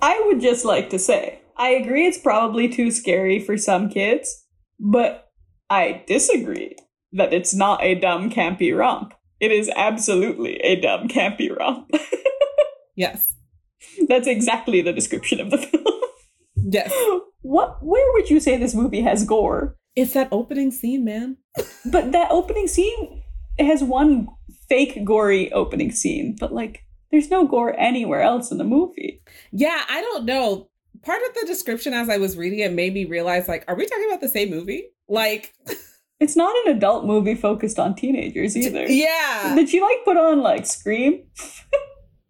[0.00, 4.44] I would just like to say, I agree it's probably too scary for some kids,
[4.78, 5.30] but
[5.70, 6.76] I disagree
[7.12, 9.12] that it's not a dumb campy romp.
[9.40, 11.90] It is absolutely a dumb campy romp.
[12.96, 13.32] Yes.
[14.08, 15.84] That's exactly the description of the film.
[16.56, 16.92] Yes.
[17.42, 19.76] what where would you say this movie has gore?
[19.98, 21.36] It's that opening scene, man.
[21.84, 23.22] But that opening scene
[23.58, 24.28] has one
[24.68, 29.22] fake gory opening scene, but like there's no gore anywhere else in the movie.
[29.50, 30.68] Yeah, I don't know.
[31.02, 33.86] Part of the description as I was reading it made me realize like, are we
[33.86, 34.88] talking about the same movie?
[35.08, 35.54] Like,
[36.20, 38.86] It's not an adult movie focused on teenagers either.
[38.88, 39.54] yeah.
[39.54, 41.22] Did you like put on like Scream?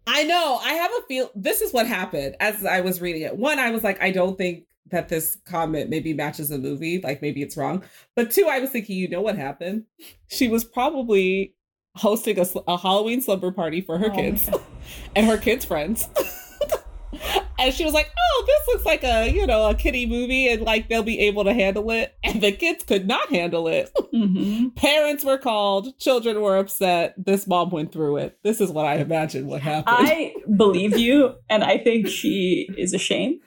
[0.05, 0.59] I know.
[0.63, 1.31] I have a feel.
[1.35, 3.35] This is what happened as I was reading it.
[3.35, 6.99] One, I was like, I don't think that this comment maybe matches the movie.
[7.01, 7.83] Like maybe it's wrong.
[8.15, 9.85] But two, I was thinking, you know what happened?
[10.27, 11.55] She was probably
[11.95, 14.49] hosting a, a Halloween slumber party for her Oh kids
[15.15, 16.07] and her kids' friends.
[17.59, 20.61] and she was like, "Oh, this looks like a you know a kiddie movie, and
[20.61, 23.91] like they'll be able to handle it." And the kids could not handle it.
[24.13, 24.75] Mhm.
[24.75, 27.13] Parents were called, children were upset.
[27.17, 28.37] This mom went through it.
[28.43, 29.97] This is what I imagine what happened.
[29.99, 33.41] I believe you, and I think she is ashamed.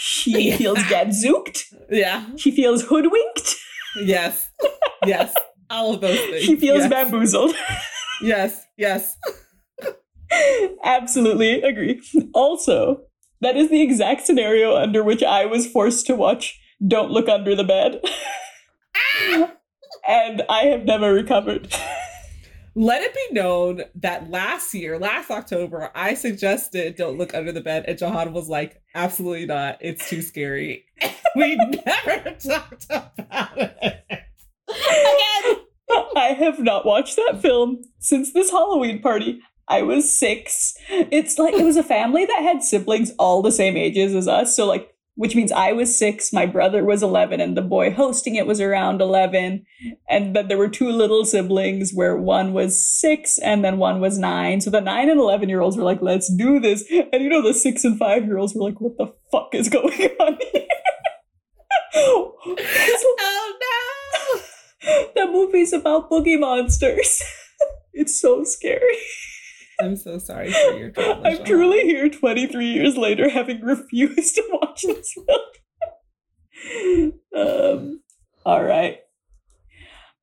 [0.00, 1.74] She feels gadzooked.
[1.90, 2.24] yeah.
[2.36, 3.56] She feels hoodwinked.
[3.96, 4.48] Yes.
[5.04, 5.34] Yes.
[5.70, 6.44] All of those things.
[6.44, 6.90] She feels yes.
[6.90, 7.52] bamboozled.
[8.22, 8.64] Yes.
[8.76, 9.16] Yes.
[10.84, 12.00] Absolutely agree.
[12.32, 13.02] Also,
[13.40, 17.56] that is the exact scenario under which I was forced to watch Don't Look Under
[17.56, 18.00] the Bed.
[18.96, 19.52] Ah!
[20.08, 21.74] and I have never recovered.
[22.74, 27.60] Let it be known that last year, last October, I suggested Don't Look Under the
[27.60, 29.78] Bed, and Johanna was like, absolutely not.
[29.80, 30.84] It's too scary.
[31.36, 34.04] we never talked about it.
[34.68, 35.56] Again.
[36.16, 39.40] I have not watched that film since this Halloween party.
[39.68, 40.74] I was six.
[40.88, 44.54] It's like it was a family that had siblings all the same ages as us.
[44.54, 48.36] So, like, which means I was six, my brother was 11, and the boy hosting
[48.36, 49.66] it was around 11.
[50.08, 54.16] And then there were two little siblings where one was six and then one was
[54.16, 54.60] nine.
[54.60, 56.84] So the nine and 11 year olds were like, let's do this.
[57.12, 59.68] And you know, the six and five year olds were like, what the fuck is
[59.68, 59.90] going
[60.20, 60.66] on here?
[63.20, 63.54] Oh
[64.84, 65.04] no.
[65.16, 67.20] the movie's about boogie monsters.
[67.92, 68.98] It's so scary.
[69.80, 71.22] I'm so sorry for your trauma.
[71.24, 71.46] I'm Sean.
[71.46, 75.14] truly here 23 years later having refused to watch this
[76.72, 77.12] film.
[77.36, 78.00] um,
[78.44, 78.98] all right.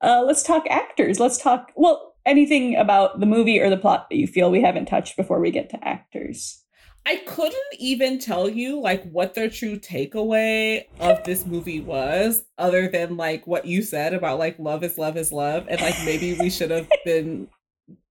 [0.01, 1.19] Uh, let's talk actors.
[1.19, 4.87] Let's talk, well, anything about the movie or the plot that you feel we haven't
[4.87, 6.61] touched before we get to actors.
[7.07, 12.87] I couldn't even tell you like what their true takeaway of this movie was, other
[12.87, 16.35] than like what you said about like love is love is love, and like maybe
[16.39, 17.47] we should have been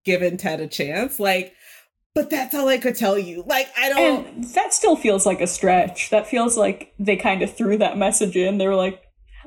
[0.05, 1.19] given Ted a chance.
[1.19, 1.53] Like,
[2.13, 3.43] but that's all I could tell you.
[3.45, 4.27] Like, I don't.
[4.27, 6.09] And that still feels like a stretch.
[6.11, 8.57] That feels like they kind of threw that message in.
[8.57, 9.01] They were like,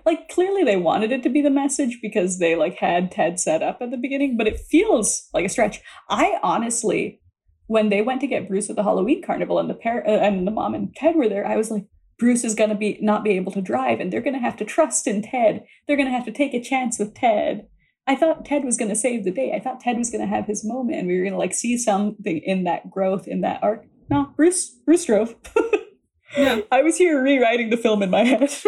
[0.05, 3.63] like clearly they wanted it to be the message because they like had Ted set
[3.63, 5.81] up at the beginning, but it feels like a stretch.
[6.09, 7.21] I honestly,
[7.67, 10.47] when they went to get Bruce at the Halloween carnival and the pair uh, and
[10.47, 11.87] the mom and Ted were there, I was like,
[12.19, 15.07] Bruce is gonna be not be able to drive, and they're gonna have to trust
[15.07, 15.65] in Ted.
[15.87, 17.69] They're gonna have to take a chance with Ted.
[18.09, 19.53] I thought Ted was gonna save the day.
[19.53, 22.39] I thought Ted was gonna have his moment, and we were gonna like see something
[22.39, 23.85] in that growth in that arc.
[24.11, 25.37] No, Bruce, Bruce drove.
[26.37, 26.61] Yeah.
[26.71, 28.51] I was here rewriting the film in my head.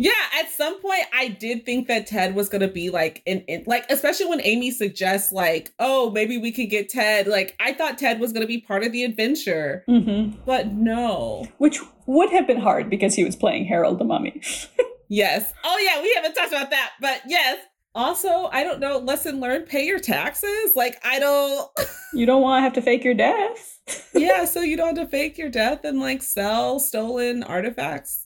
[0.00, 3.64] Yeah, at some point I did think that Ted was gonna be like in, in
[3.66, 7.26] like especially when Amy suggests like, oh, maybe we could get Ted.
[7.26, 9.84] Like I thought Ted was gonna be part of the adventure.
[9.88, 10.38] mm-hmm.
[10.46, 11.48] But no.
[11.58, 14.40] Which would have been hard because he was playing Harold the Mummy.
[15.10, 15.52] Yes.
[15.64, 17.58] Oh yeah, we haven't talked about that, but yes.
[17.98, 20.76] Also, I don't know, lesson learned, pay your taxes.
[20.76, 21.68] Like I don't
[22.14, 23.80] you don't want to have to fake your death.
[24.14, 28.24] Yeah, so you don't have to fake your death and like sell stolen artifacts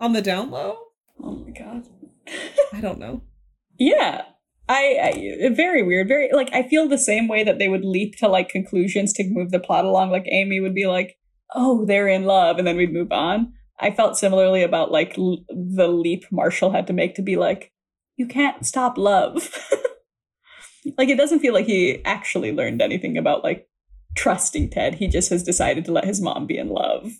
[0.00, 0.76] on the down low?
[1.22, 1.86] Oh my god.
[2.72, 3.22] I don't know.
[3.78, 4.22] Yeah.
[4.68, 6.06] I, I very weird.
[6.06, 9.24] Very like I feel the same way that they would leap to like conclusions to
[9.24, 10.10] move the plot along.
[10.10, 11.16] Like Amy would be like,
[11.54, 13.54] "Oh, they're in love," and then we'd move on.
[13.80, 17.71] I felt similarly about like l- the leap Marshall had to make to be like,
[18.22, 19.52] "You can't stop love."
[20.96, 23.66] like it doesn't feel like he actually learned anything about like
[24.14, 24.94] trusting Ted.
[24.94, 27.10] He just has decided to let his mom be in love.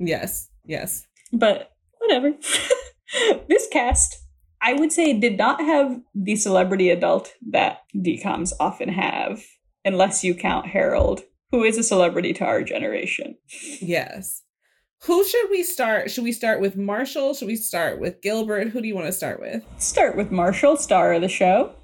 [0.00, 0.48] Yes.
[0.64, 1.06] Yes.
[1.32, 2.32] But whatever.
[3.48, 4.16] this cast,
[4.60, 9.44] I would say, did not have the celebrity adult that DCOMs often have,
[9.84, 11.22] unless you count Harold,
[11.52, 13.36] who is a celebrity to our generation.
[13.80, 14.42] Yes.
[15.04, 16.10] Who should we start?
[16.10, 17.34] Should we start with Marshall?
[17.34, 18.68] Should we start with Gilbert?
[18.68, 19.62] Who do you want to start with?
[19.78, 21.74] Start with Marshall, star of the show.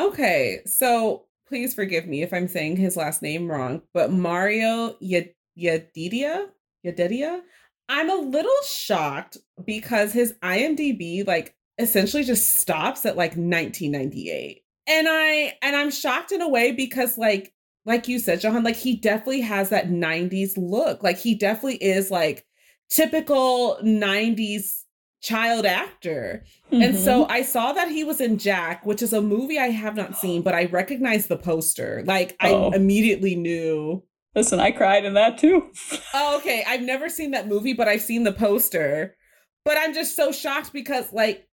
[0.00, 5.34] Okay, so please forgive me if I'm saying his last name wrong, but Mario Yed-
[5.58, 6.46] Yedidia?
[6.84, 7.42] Yedidia?
[7.88, 14.62] I'm a little shocked because his IMDb like essentially just stops at like 1998.
[14.86, 17.52] And I and I'm shocked in a way because like
[17.86, 21.02] like you said, Johan, like he definitely has that 90s look.
[21.02, 22.44] Like he definitely is like
[22.90, 24.82] typical 90s
[25.22, 26.44] child actor.
[26.70, 26.98] And Mhm.
[27.04, 30.18] so I saw that he was in Jack, which is a movie I have not
[30.18, 32.02] seen, but I recognized the poster.
[32.06, 32.70] Like Oh.
[32.70, 34.02] I immediately knew.
[34.36, 35.70] listen, I cried in that too.
[36.12, 36.64] Oh, okay.
[36.66, 39.16] I've never seen that movie, but I've seen the poster.
[39.64, 41.46] But I'm just so shocked because like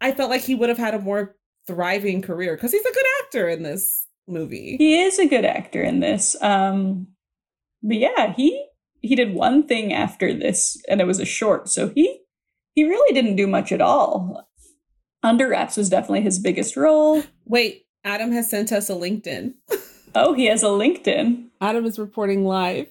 [0.00, 1.36] I felt like he would have had a more
[1.66, 4.76] thriving career because he's a good actor in this movie.
[4.78, 6.36] he is a good actor in this.
[6.40, 7.08] Um,
[7.82, 8.64] but yeah, he
[9.06, 11.68] he did one thing after this, and it was a short.
[11.68, 12.20] So he
[12.74, 14.48] he really didn't do much at all.
[15.22, 17.22] Under Wraps was definitely his biggest role.
[17.46, 19.54] Wait, Adam has sent us a LinkedIn.
[20.16, 21.48] Oh, he has a LinkedIn.
[21.60, 22.86] Adam is reporting live.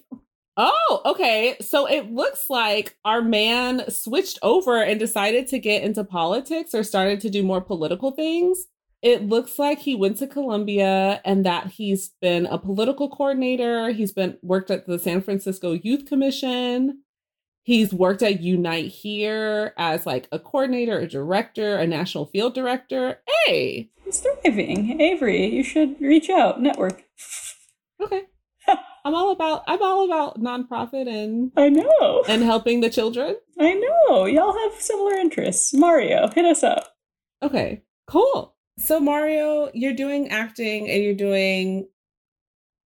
[0.57, 1.55] Oh, okay.
[1.61, 6.83] So it looks like our man switched over and decided to get into politics or
[6.83, 8.65] started to do more political things.
[9.03, 13.91] It looks like he went to Columbia and that he's been a political coordinator.
[13.91, 17.03] He's been worked at the San Francisco Youth Commission.
[17.63, 23.21] He's worked at Unite here as like a coordinator, a director, a national field director.
[23.45, 24.99] Hey, He's thriving.
[25.01, 26.61] Avery, you should reach out.
[26.61, 27.03] Network.
[28.01, 28.23] okay.
[29.05, 32.23] I'm all about I'm all about nonprofit and I know.
[32.29, 33.35] and helping the children.
[33.59, 34.25] I know.
[34.25, 35.73] Y'all have similar interests.
[35.73, 36.95] Mario, hit us up.
[37.41, 38.52] Okay, cool.
[38.77, 41.87] So Mario, you're doing acting and you're doing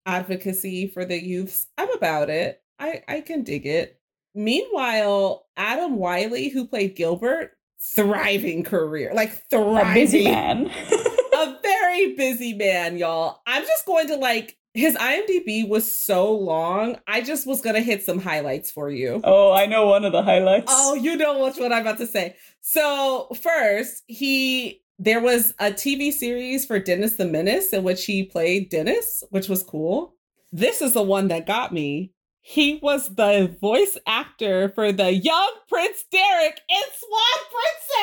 [0.06, 1.68] advocacy for the youths.
[1.78, 2.62] I'm about it.
[2.80, 4.00] I I can dig it.
[4.36, 10.68] Meanwhile, Adam Wylie, who played Gilbert, thriving career, like thriving, A busy man.
[11.34, 13.42] a very busy man, y'all.
[13.48, 16.98] I'm just going to like his IMDb was so long.
[17.08, 19.22] I just was gonna hit some highlights for you.
[19.24, 20.66] oh, I know one of the highlights.
[20.70, 22.36] Oh, you know which one I'm about to say.
[22.62, 28.24] So first, he there was a TV series for Dennis the Menace in which he
[28.24, 30.16] played Dennis, which was cool.
[30.52, 32.14] This is the one that got me.
[32.42, 37.46] He was the voice actor for the young Prince Derek in Swan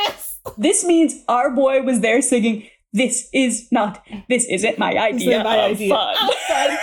[0.04, 0.30] Princess.
[0.58, 4.06] This means our boy was there singing, This is not.
[4.28, 5.42] This isn't my idea.
[5.42, 6.14] my of idea fun.
[6.18, 6.76] Oh,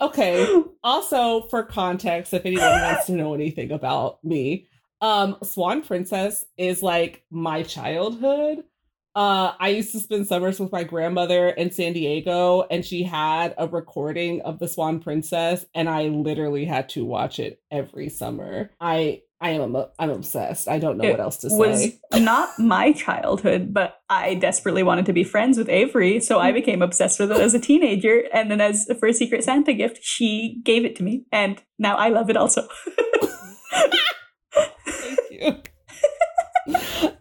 [0.00, 0.62] okay.
[0.82, 4.66] Also, for context, if anyone wants to know anything about me,
[5.00, 8.64] um, Swan Princess is like my childhood.
[9.14, 13.54] Uh, I used to spend summers with my grandmother in San Diego, and she had
[13.56, 18.70] a recording of the Swan Princess, and I literally had to watch it every summer.
[18.78, 20.68] I I am I'm obsessed.
[20.68, 21.56] I don't know It what else to say.
[21.56, 26.38] It was not my childhood, but I desperately wanted to be friends with Avery, so
[26.38, 28.24] I became obsessed with it as a teenager.
[28.34, 31.96] And then, as for a Secret Santa gift, she gave it to me, and now
[31.96, 32.68] I love it also.
[34.86, 35.62] Thank you.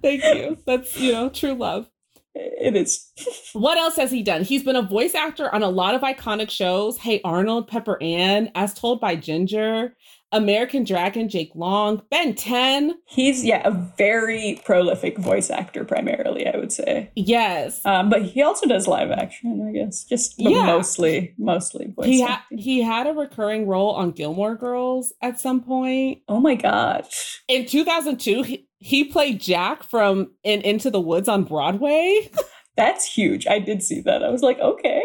[0.01, 0.57] Thank you.
[0.65, 1.89] That's you know true love.
[2.33, 3.11] it is.
[3.53, 4.43] What else has he done?
[4.43, 6.97] He's been a voice actor on a lot of iconic shows.
[6.97, 9.95] Hey Arnold, Pepper Ann, As Told by Ginger,
[10.35, 12.95] American Dragon, Jake Long, Ben 10.
[13.05, 17.11] He's yeah a very prolific voice actor, primarily I would say.
[17.15, 17.79] Yes.
[17.85, 20.03] Um, but he also does live action, I guess.
[20.03, 20.65] Just Yeah.
[20.65, 22.57] mostly, mostly voice He had acting.
[22.57, 26.19] he had a recurring role on Gilmore Girls at some point.
[26.27, 27.41] oh my gosh.
[27.47, 32.29] In 2002, he, he played Jack from in Into the Woods on Broadway.
[32.77, 33.47] That's huge.
[33.47, 34.21] I did see that.
[34.21, 35.01] I was like, okay,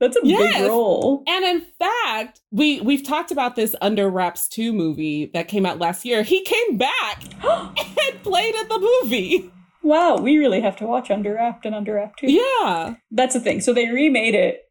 [0.00, 0.58] that's a Yes.
[0.58, 1.22] big role.
[1.28, 5.78] And in fact, we we've talked about this Under Wraps 2 movie that came out
[5.78, 6.22] last year.
[6.22, 9.50] He came back and played in the movie.
[9.82, 12.32] wow, we really have to watch Under Wraps and Under Wraps too.
[12.32, 12.94] Yeah.
[13.10, 13.60] That's the thing.
[13.60, 14.62] So they remade it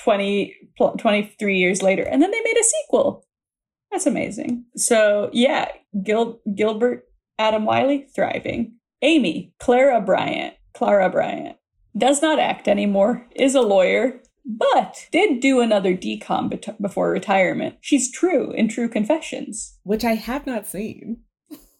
[0.00, 3.24] 20, pl- 23 years later, and then they made a sequel.
[3.90, 4.64] That's amazing.
[4.76, 5.68] So yeah,
[6.02, 7.04] Gil- Gilbert
[7.38, 8.74] Adam Wylie thriving.
[9.02, 11.56] Amy Clara Bryant, Clara Bryant
[11.96, 13.26] does not act anymore.
[13.34, 14.20] Is a lawyer.
[14.48, 17.76] But did do another DCOM bet- before retirement.
[17.82, 19.78] She's true in True Confessions.
[19.82, 21.18] Which I have not seen.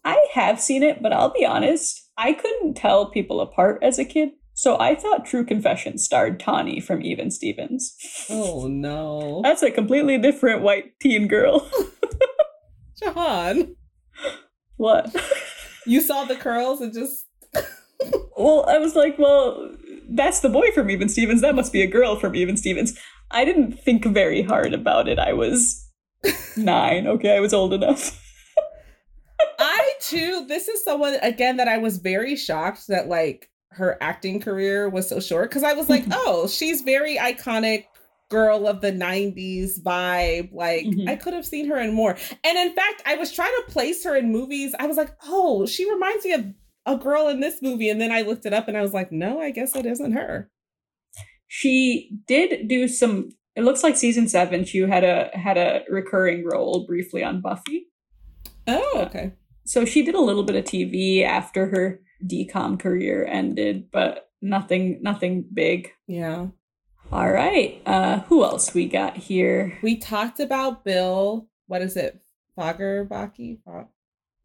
[0.04, 4.04] I have seen it, but I'll be honest, I couldn't tell people apart as a
[4.04, 4.30] kid.
[4.52, 7.96] So I thought True Confessions starred Tawny from Even Stevens.
[8.28, 9.40] Oh no.
[9.42, 11.70] That's a completely different white teen girl.
[13.02, 13.76] Jahan.
[14.76, 15.14] what?
[15.86, 17.24] You saw the curls and just
[18.36, 19.74] well, I was like, well,
[20.08, 21.40] that's the boy from Even Stevens.
[21.42, 22.98] That must be a girl from Even Stevens.
[23.30, 25.18] I didn't think very hard about it.
[25.18, 25.86] I was
[26.56, 27.06] nine.
[27.06, 28.18] Okay, I was old enough.
[29.58, 34.40] I too, this is someone again that I was very shocked that like her acting
[34.40, 37.84] career was so short because I was like, oh, she's very iconic
[38.30, 40.52] girl of the 90s vibe.
[40.52, 41.08] Like Mhm.
[41.08, 42.16] I could have seen her in more.
[42.44, 44.74] And in fact, I was trying to place her in movies.
[44.78, 46.44] I was like, oh, she reminds me of
[46.88, 47.90] a girl in this movie.
[47.90, 50.12] And then I looked it up and I was like, no, I guess it isn't
[50.12, 50.50] her.
[51.46, 53.30] She did do some.
[53.54, 54.64] It looks like season seven.
[54.64, 57.86] She had a had a recurring role briefly on Buffy.
[58.66, 59.32] Oh, okay.
[59.64, 65.00] So she did a little bit of TV after her DCOM career ended, but nothing
[65.02, 65.90] nothing big.
[66.06, 66.48] Yeah.
[67.10, 67.80] All right.
[67.86, 69.78] Uh who else we got here?
[69.82, 71.48] We talked about Bill.
[71.66, 72.20] What is it?
[72.56, 73.58] Fagerbakke?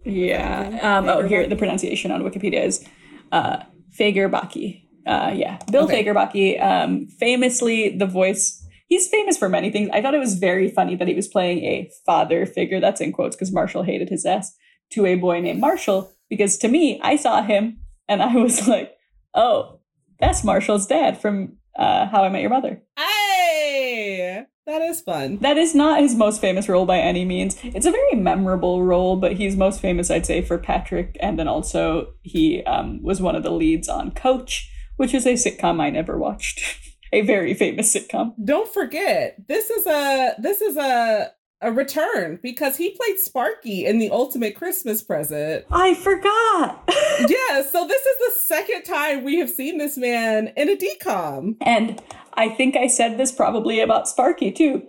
[0.06, 0.80] Yeah.
[0.82, 2.88] Um oh here the pronunciation on Wikipedia is
[3.32, 3.64] uh
[3.98, 4.84] Fagerbakke.
[5.06, 5.60] Uh yeah.
[5.72, 6.04] Bill Okay.
[6.04, 8.60] Fagerbakke um famously the voice
[8.94, 9.90] He's famous for many things.
[9.92, 13.12] I thought it was very funny that he was playing a father figure, that's in
[13.12, 14.56] quotes because Marshall hated his ass,
[14.92, 16.12] to a boy named Marshall.
[16.30, 18.94] Because to me, I saw him and I was like,
[19.34, 19.80] oh,
[20.20, 22.84] that's Marshall's dad from uh, How I Met Your Mother.
[22.96, 25.38] Hey, that is fun.
[25.40, 27.58] That is not his most famous role by any means.
[27.64, 31.18] It's a very memorable role, but he's most famous, I'd say, for Patrick.
[31.20, 35.34] And then also, he um, was one of the leads on Coach, which is a
[35.34, 36.80] sitcom I never watched.
[37.14, 38.34] a very famous sitcom.
[38.44, 41.32] Don't forget, this is a this is a
[41.62, 45.66] a return because he played Sparky in the Ultimate Christmas Present.
[45.72, 46.84] I forgot.
[47.20, 51.56] yeah, so this is the second time we have seen this man in a DCOM.
[51.62, 52.02] and
[52.36, 54.84] I think I said this probably about Sparky too.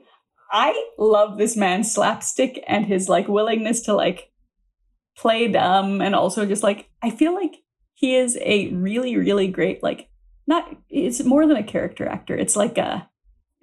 [0.51, 4.31] I love this man's slapstick and his like willingness to like
[5.17, 7.57] play dumb and also just like I feel like
[7.95, 10.09] he is a really really great like
[10.47, 12.37] not it's more than a character actor.
[12.37, 13.09] It's like a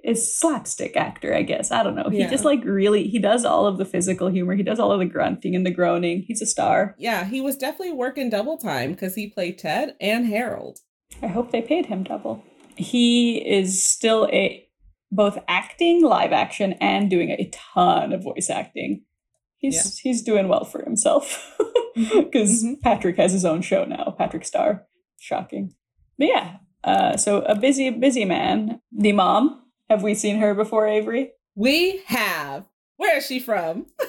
[0.03, 1.71] is slapstick actor, I guess.
[1.71, 2.09] I don't know.
[2.09, 2.29] He Yeah.
[2.29, 4.55] just like really he does all of the physical humor.
[4.55, 6.23] He does all of the grunting and the groaning.
[6.27, 6.95] He's a star.
[6.97, 10.79] Yeah, he was definitely working double time because he played Ted and Harold.
[11.21, 12.43] I hope they paid him double.
[12.77, 14.67] He is still a
[15.11, 19.03] both acting live action and doing a ton of voice acting.
[19.57, 21.55] He's he's doing well for himself
[21.95, 22.81] because Mhm.
[22.81, 24.15] Patrick has his own show now.
[24.17, 24.85] Patrick Star,
[25.19, 25.73] shocking.
[26.17, 28.81] But yeah, uh, so a busy busy man.
[28.91, 31.31] The mom, have we seen her before, Avery?
[31.55, 32.65] We have.
[32.97, 33.85] Where is she from?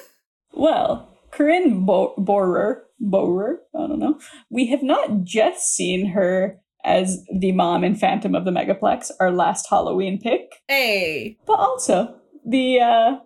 [0.55, 4.19] Well, Corinne Bo- Bohrer, Bohrer, I don't know.
[4.51, 9.31] We have not just seen her as the mom in Phantom of the Megaplex, our
[9.31, 11.37] last Halloween pick, Hey.
[11.47, 12.15] but also
[12.45, 13.17] the uh,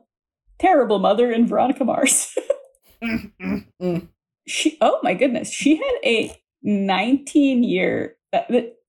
[0.59, 2.35] terrible mother in Veronica Mars.
[3.03, 4.09] Mm, mm, mm.
[4.49, 8.17] she, oh my goodness, she had a 19 year.
[8.33, 8.41] Uh,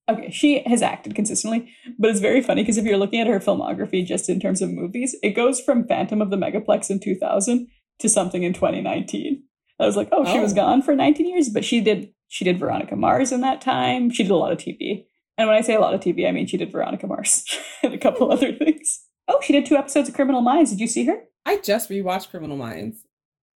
[0.10, 1.70] okay, she has acted consistently,
[2.00, 4.72] but it's very funny because if you're looking at her filmography just in terms of
[4.72, 7.68] movies, it goes from Phantom of the Megaplex in 2000
[8.00, 9.44] to something in 2019.
[9.80, 10.56] I was like, oh, she was Oh.
[10.56, 14.10] gone for 19 years, but she did she did Veronica Mars in that time.
[14.10, 15.06] She did a lot of TV.
[15.38, 17.44] And when I say a lot of TV, I mean she did Veronica Mars
[17.84, 19.04] and a couple other things.
[19.28, 20.72] Oh, she did two episodes of Criminal Minds.
[20.72, 21.20] Did you see her?
[21.46, 23.04] I just rewatched Criminal Minds.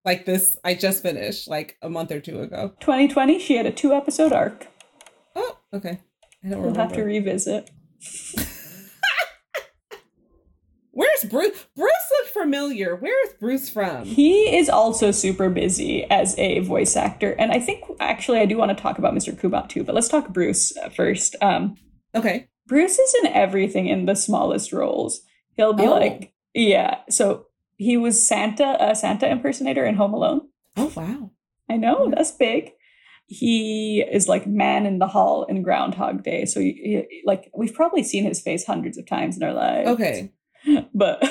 [0.03, 2.73] Like this, I just finished like a month or two ago.
[2.80, 4.68] 2020, she had a two episode arc.
[5.35, 5.99] Oh, okay.
[6.43, 6.80] I don't We'll remember.
[6.81, 7.69] have to revisit.
[10.93, 11.68] Where's Bruce?
[11.76, 12.95] Bruce looked familiar.
[12.97, 14.03] Where is Bruce from?
[14.05, 17.31] He is also super busy as a voice actor.
[17.39, 19.34] And I think actually I do want to talk about Mr.
[19.34, 21.35] Kubat too, but let's talk Bruce uh, first.
[21.41, 21.76] Um,
[22.13, 22.49] Okay.
[22.68, 25.22] Bruce is in everything in the smallest roles.
[25.55, 25.91] He'll be Oh.
[25.91, 26.97] like, yeah.
[27.09, 27.45] So
[27.77, 30.41] he was Santa, a Santa impersonator in Home Alone.
[30.76, 31.31] Oh wow.
[31.69, 32.15] I know Yeah.
[32.15, 32.72] that's big.
[33.27, 36.43] He is like man in the hall in Groundhog Day.
[36.43, 36.73] So he,
[37.09, 39.88] he- like we've probably seen his face hundreds of times in our lives.
[39.89, 40.34] Okay.
[40.93, 41.23] but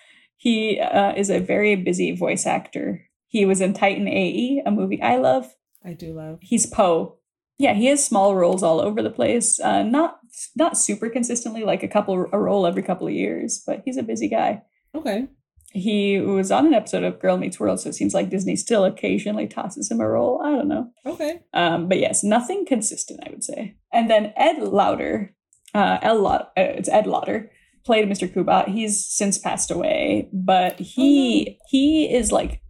[0.36, 3.04] he uh, is a very busy voice actor.
[3.26, 5.54] He was in Titan AE, a movie I love.
[5.84, 6.38] I do love.
[6.40, 7.18] He's Poe.
[7.58, 9.58] Yeah, he has small roles all over the place.
[9.58, 10.20] Uh, not
[10.56, 14.02] not super consistently, like a couple a role every couple of years, but he's a
[14.02, 14.62] busy guy.
[14.94, 15.28] Okay.
[15.72, 18.84] He was on an episode of Girl Meets World, so it seems like Disney still
[18.84, 20.40] occasionally tosses him a role.
[20.42, 20.90] I don't know.
[21.04, 21.40] Okay.
[21.52, 23.76] Um, but yes, nothing consistent, I would say.
[23.92, 25.34] And then Ed Lauter,
[25.74, 27.50] uh, El Laud- uh, it's Ed Lauter,
[27.84, 28.32] played Mr.
[28.32, 28.68] Kubat.
[28.68, 32.60] He's since passed away, but he he is like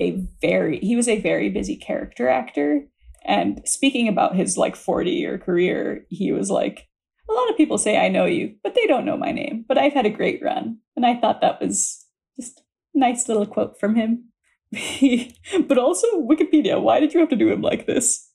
[0.00, 2.82] a very he was a very busy character actor.
[3.24, 6.88] And speaking about his like 40 year career, he was like,
[7.28, 9.64] a lot of people say I know you, but they don't know my name.
[9.68, 10.78] But I've had a great run.
[10.96, 12.04] And I thought that was
[12.36, 12.62] just
[12.94, 14.24] a nice little quote from him.
[15.66, 18.26] but also Wikipedia, why did you have to do him like this?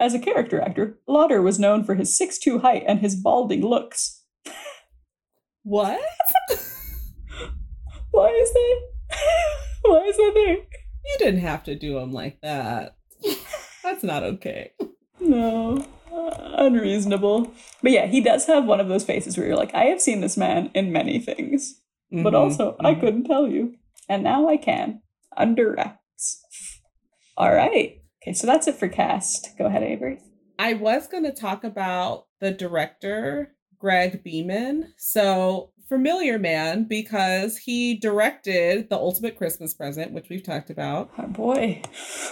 [0.00, 4.17] As a character actor, Lauter was known for his 6'2 height and his balding looks.
[5.68, 6.00] What?
[8.10, 8.80] Why is that?
[9.82, 10.56] Why is that there?
[10.56, 12.96] You didn't have to do him like that.
[13.84, 14.72] That's not okay.
[15.20, 17.52] No, uh, unreasonable.
[17.82, 20.22] But yeah, he does have one of those faces where you're like, I have seen
[20.22, 23.00] this man in many things, but Mhm, also I mhm.
[23.00, 23.74] couldn't tell you.
[24.08, 25.02] And now I can,
[25.36, 26.42] under wraps.
[27.36, 28.00] All right.
[28.22, 29.50] Okay, so that's it for cast.
[29.58, 30.18] Go ahead, Avery.
[30.58, 34.92] I was going to talk about the director, Greg Beeman.
[34.96, 41.26] So, familiar man because he directed The Ultimate Christmas Present, which we've talked about, Oh
[41.28, 41.82] boy.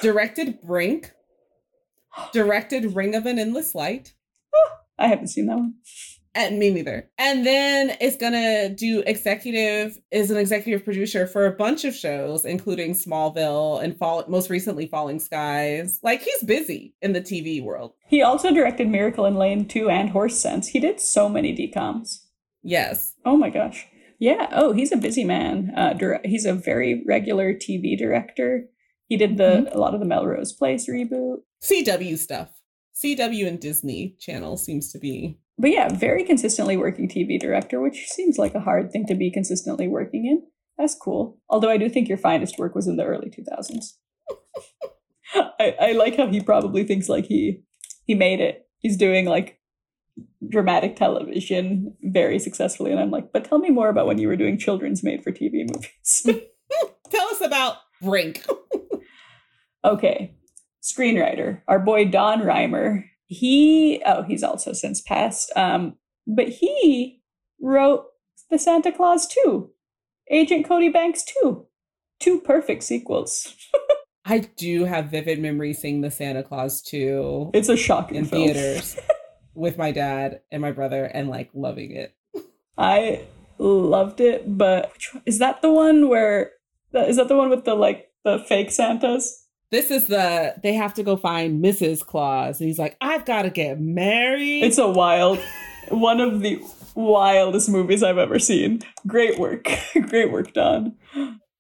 [0.03, 1.13] directed Brink,
[2.33, 4.15] directed Ring of an Endless Light.
[4.99, 5.75] I haven't seen that one.
[6.37, 7.09] And me neither.
[7.17, 12.45] And then it's gonna do executive is an executive producer for a bunch of shows,
[12.45, 15.99] including Smallville and fall most recently Falling Skies.
[16.03, 17.95] Like he's busy in the TV world.
[18.07, 20.69] He also directed Miracle in Lane 2 and Horse Sense.
[20.69, 22.19] He did so many DCOMs.
[22.63, 23.15] Yes.
[23.25, 23.87] Oh my gosh.
[24.19, 24.49] Yeah.
[24.53, 25.73] Oh, he's a busy man.
[25.75, 28.67] Uh, dir- he's a very regular TV director.
[29.09, 31.39] He did the a lot of the Melrose Place reboot.
[31.63, 32.51] CW stuff.
[32.95, 35.39] CW and Disney Channel seems to be.
[35.59, 39.31] But yeah, very consistently working TV director, which seems like a hard thing to be
[39.31, 40.43] consistently working in.
[40.77, 41.39] That's cool.
[41.49, 43.93] Although I do think your finest work was in the early 2000s.
[45.59, 47.63] I, I like how he probably thinks like he
[48.05, 48.67] he made it.
[48.79, 49.59] He's doing like
[50.49, 54.37] dramatic television very successfully, and I'm like, but tell me more about when you were
[54.37, 56.27] doing children's made for TV movies.
[57.11, 58.45] Tell us about Brink.
[59.85, 60.35] okay,
[60.83, 63.05] screenwriter, our boy Don Rhymer.
[63.27, 65.53] He oh he's also since passed.
[65.57, 65.97] Um,
[66.27, 67.21] but he
[67.61, 68.07] wrote
[68.51, 69.71] the Santa Claus 2,
[70.31, 71.67] Agent Cody Banks 2,
[72.21, 73.55] two perfect sequels.
[74.25, 78.45] I do have vivid memories seeing the Santa Claus 2 It's a shocking in film.
[78.45, 78.97] theaters
[79.55, 82.15] with my dad and my brother and like loving it.
[82.77, 83.23] I
[83.59, 84.93] loved it, but
[85.25, 86.53] is that the one where
[86.93, 89.46] is that the one with the like the fake Santas?
[89.71, 92.05] This is the they have to go find Mrs.
[92.05, 94.63] Claus, and he's like, I've got to get married.
[94.65, 95.39] It's a wild,
[95.89, 96.61] one of the
[96.95, 98.81] wildest movies I've ever seen.
[99.07, 99.69] Great work,
[100.09, 100.97] great work done.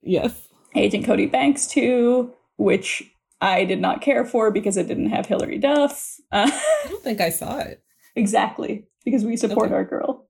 [0.03, 3.03] yes, Agent Cody Banks too, which
[3.41, 6.17] I did not care for because it didn't have Hilary Duff.
[6.33, 7.83] Uh, I don't think I saw it.
[8.17, 9.75] exactly, because we support Okay.
[9.75, 10.29] our girl.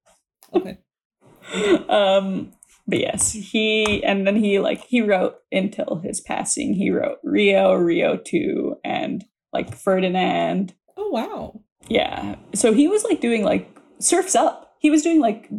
[0.55, 0.79] Okay,
[1.89, 2.53] um
[2.87, 7.75] but yes he and then he like he wrote until his passing he wrote rio
[7.75, 12.37] rio 2 and like ferdinand oh wow, Yeah.
[12.55, 13.69] So he was like doing like
[13.99, 14.75] Surfs Up.
[14.81, 15.51] He was doing like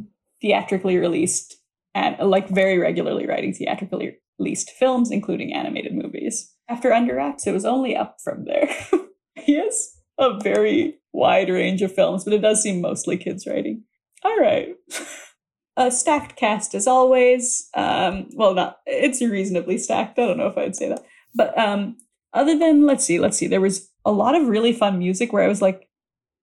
[0.41, 1.57] theatrically released
[1.95, 6.53] and like very regularly writing theatrically released films, including animated movies.
[6.69, 8.69] After Under Acts, it was only up from there.
[9.35, 13.83] he has a very wide range of films, but it does seem mostly kids writing.
[14.23, 14.75] All right.
[15.77, 17.69] a stacked cast as always.
[17.73, 20.19] Um, well, not it's reasonably stacked.
[20.19, 21.05] I don't know if I'd say that,
[21.35, 21.95] but um,
[22.33, 25.43] other than let's see, let's see, there was a lot of really fun music where
[25.43, 25.87] I was like,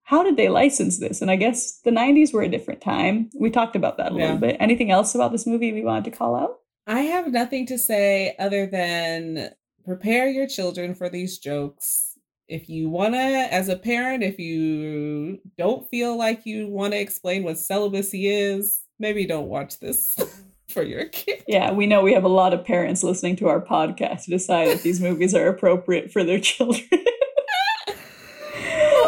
[0.04, 1.20] how did they license this?
[1.22, 3.30] And I guess the 90s were a different time.
[3.38, 4.20] We talked about that a Yeah.
[4.22, 4.56] little bit.
[4.60, 6.58] Anything else about this movie we wanted to call out?
[6.86, 9.50] I have nothing to say other than
[9.84, 12.18] prepare your children for these jokes.
[12.48, 17.00] If you want to, as a parent, if you don't feel like you want to
[17.00, 20.16] explain what celibacy is, maybe don't watch this
[20.68, 21.42] for your kid.
[21.46, 24.68] Yeah, we know we have a lot of parents listening to our podcast to decide
[24.68, 26.84] if these movies are appropriate for their children.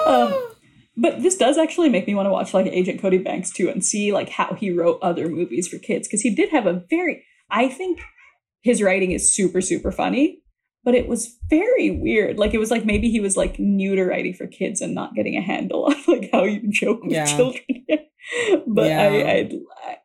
[0.07, 0.35] um,
[0.97, 3.85] but this does actually make me want to watch like Agent Cody Banks too and
[3.85, 7.25] see like how he wrote other movies for kids because he did have a very
[7.51, 8.01] I think
[8.63, 10.43] his writing is super super funny,
[10.87, 12.39] but it was very weird.
[12.39, 15.15] Like it was like maybe he was like new to writing for kids and not
[15.17, 17.27] getting a handle on like how you joke with Yeah.
[17.37, 17.63] children.
[18.67, 19.03] but Yeah.
[19.03, 19.55] I, I'd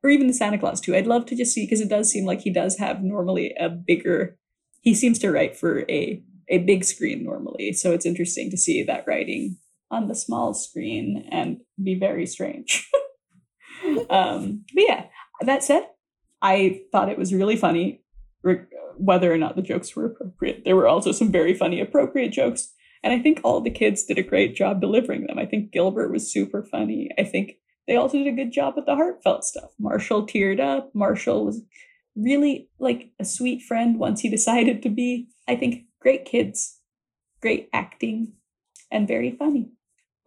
[0.04, 0.96] or even the Santa Claus too.
[0.96, 3.70] I'd love to just see because it does seem like he does have normally a
[3.70, 4.38] bigger.
[4.82, 8.84] He seems to write for a a big screen normally, so it's interesting to see
[8.84, 9.58] that writing
[9.92, 12.90] on the small screen and be very strange.
[14.10, 15.06] um, but yeah,
[15.42, 15.84] that said,
[16.42, 18.02] I thought it was really funny,
[18.44, 18.66] re-
[19.02, 20.62] whether or not the jokes were appropriate.
[20.64, 22.72] There were also some very funny appropriate jokes,
[23.04, 25.40] and I think all the kids did a great job delivering them.
[25.40, 27.10] I think Gilbert was super funny.
[27.18, 27.54] I think
[27.88, 29.72] they also did a good job with the heartfelt stuff.
[29.80, 30.92] Marshall teared up.
[30.94, 31.64] Marshall was
[32.16, 35.30] really like a sweet friend once he decided to be.
[35.48, 36.80] I think great kids,
[37.42, 38.34] great acting,
[38.92, 39.72] and very funny.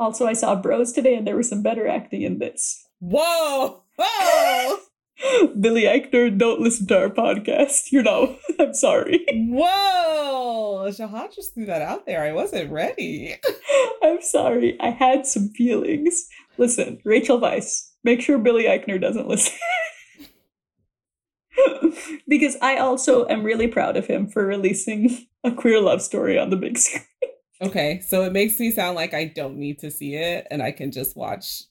[0.00, 2.84] Also, I saw Bros today, and there was some better acting in this.
[2.98, 3.84] Whoa!
[3.96, 4.78] Whoa!
[5.60, 7.92] Billy Eichner, don't listen to our podcast.
[7.92, 9.24] You know, I'm sorry.
[9.30, 10.86] Whoa!
[10.88, 12.22] Shahan just threw that out there.
[12.22, 13.34] I wasn't ready.
[14.02, 14.76] I'm sorry.
[14.80, 16.26] I had some feelings.
[16.58, 19.56] Listen, Rachel Weisz, make sure Billy Eichner doesn't listen.
[22.28, 26.50] because I also am really proud of him for releasing a queer love story on
[26.50, 27.04] the big screen.
[27.62, 30.72] Okay, so it makes me sound like I don't need to see it and I
[30.72, 31.62] can just watch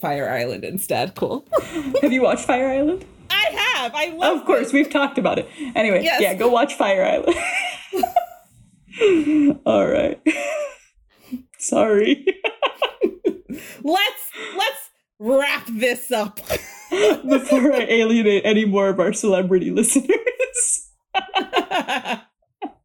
[0.00, 1.14] Fire Island instead.
[1.14, 1.46] Cool.
[2.02, 3.04] Have you watched Fire Island?
[3.30, 3.92] I have.
[3.94, 5.48] I love Of course, we've talked about it.
[5.74, 6.20] Anyway, Yes.
[6.20, 7.36] yeah, go watch Fire Island.
[9.66, 10.20] All right.
[11.58, 12.24] Sorry.
[13.82, 16.36] Let's let's wrap this up.
[16.90, 20.90] Before I alienate any more of our celebrity listeners.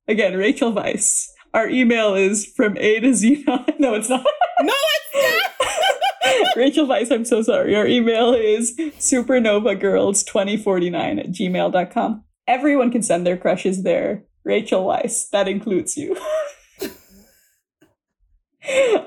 [0.07, 1.33] Again, Rachel Weiss.
[1.53, 3.79] Our email is from A to Xenon.
[3.79, 4.23] No, it's not.
[4.61, 5.51] no, it's not.
[6.55, 7.75] Rachel Weiss, I'm so sorry.
[7.75, 12.23] Our email is supernovagirls2049 at gmail.com.
[12.47, 14.23] Everyone can send their crushes there.
[14.43, 16.11] Rachel Weiss, that includes you.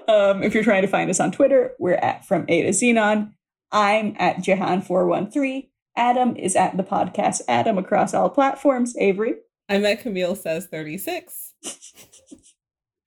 [0.09, 3.33] um, if you're trying to find us on Twitter, we're at From A to Xenon.
[3.73, 5.69] I'm at Jahan413.
[5.97, 8.97] Adam is at the podcast Adam across all platforms.
[8.99, 9.35] Avery,
[9.69, 11.55] I'm at Camille says 36.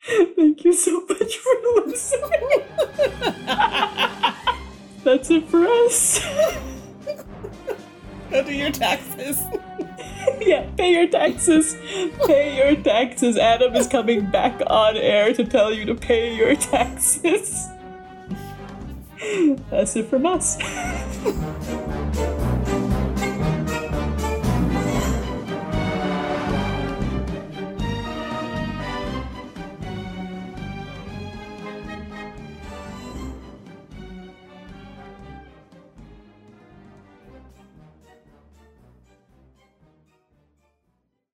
[0.06, 1.56] thank you so much for
[1.86, 2.62] listening.
[5.04, 6.20] That's it for us.
[8.30, 9.42] Go do your taxes.
[10.40, 11.76] yeah, pay your taxes.
[12.26, 13.38] Pay your taxes.
[13.38, 17.68] Adam is coming back on air to tell you to pay your taxes.
[19.70, 20.58] That's it from us.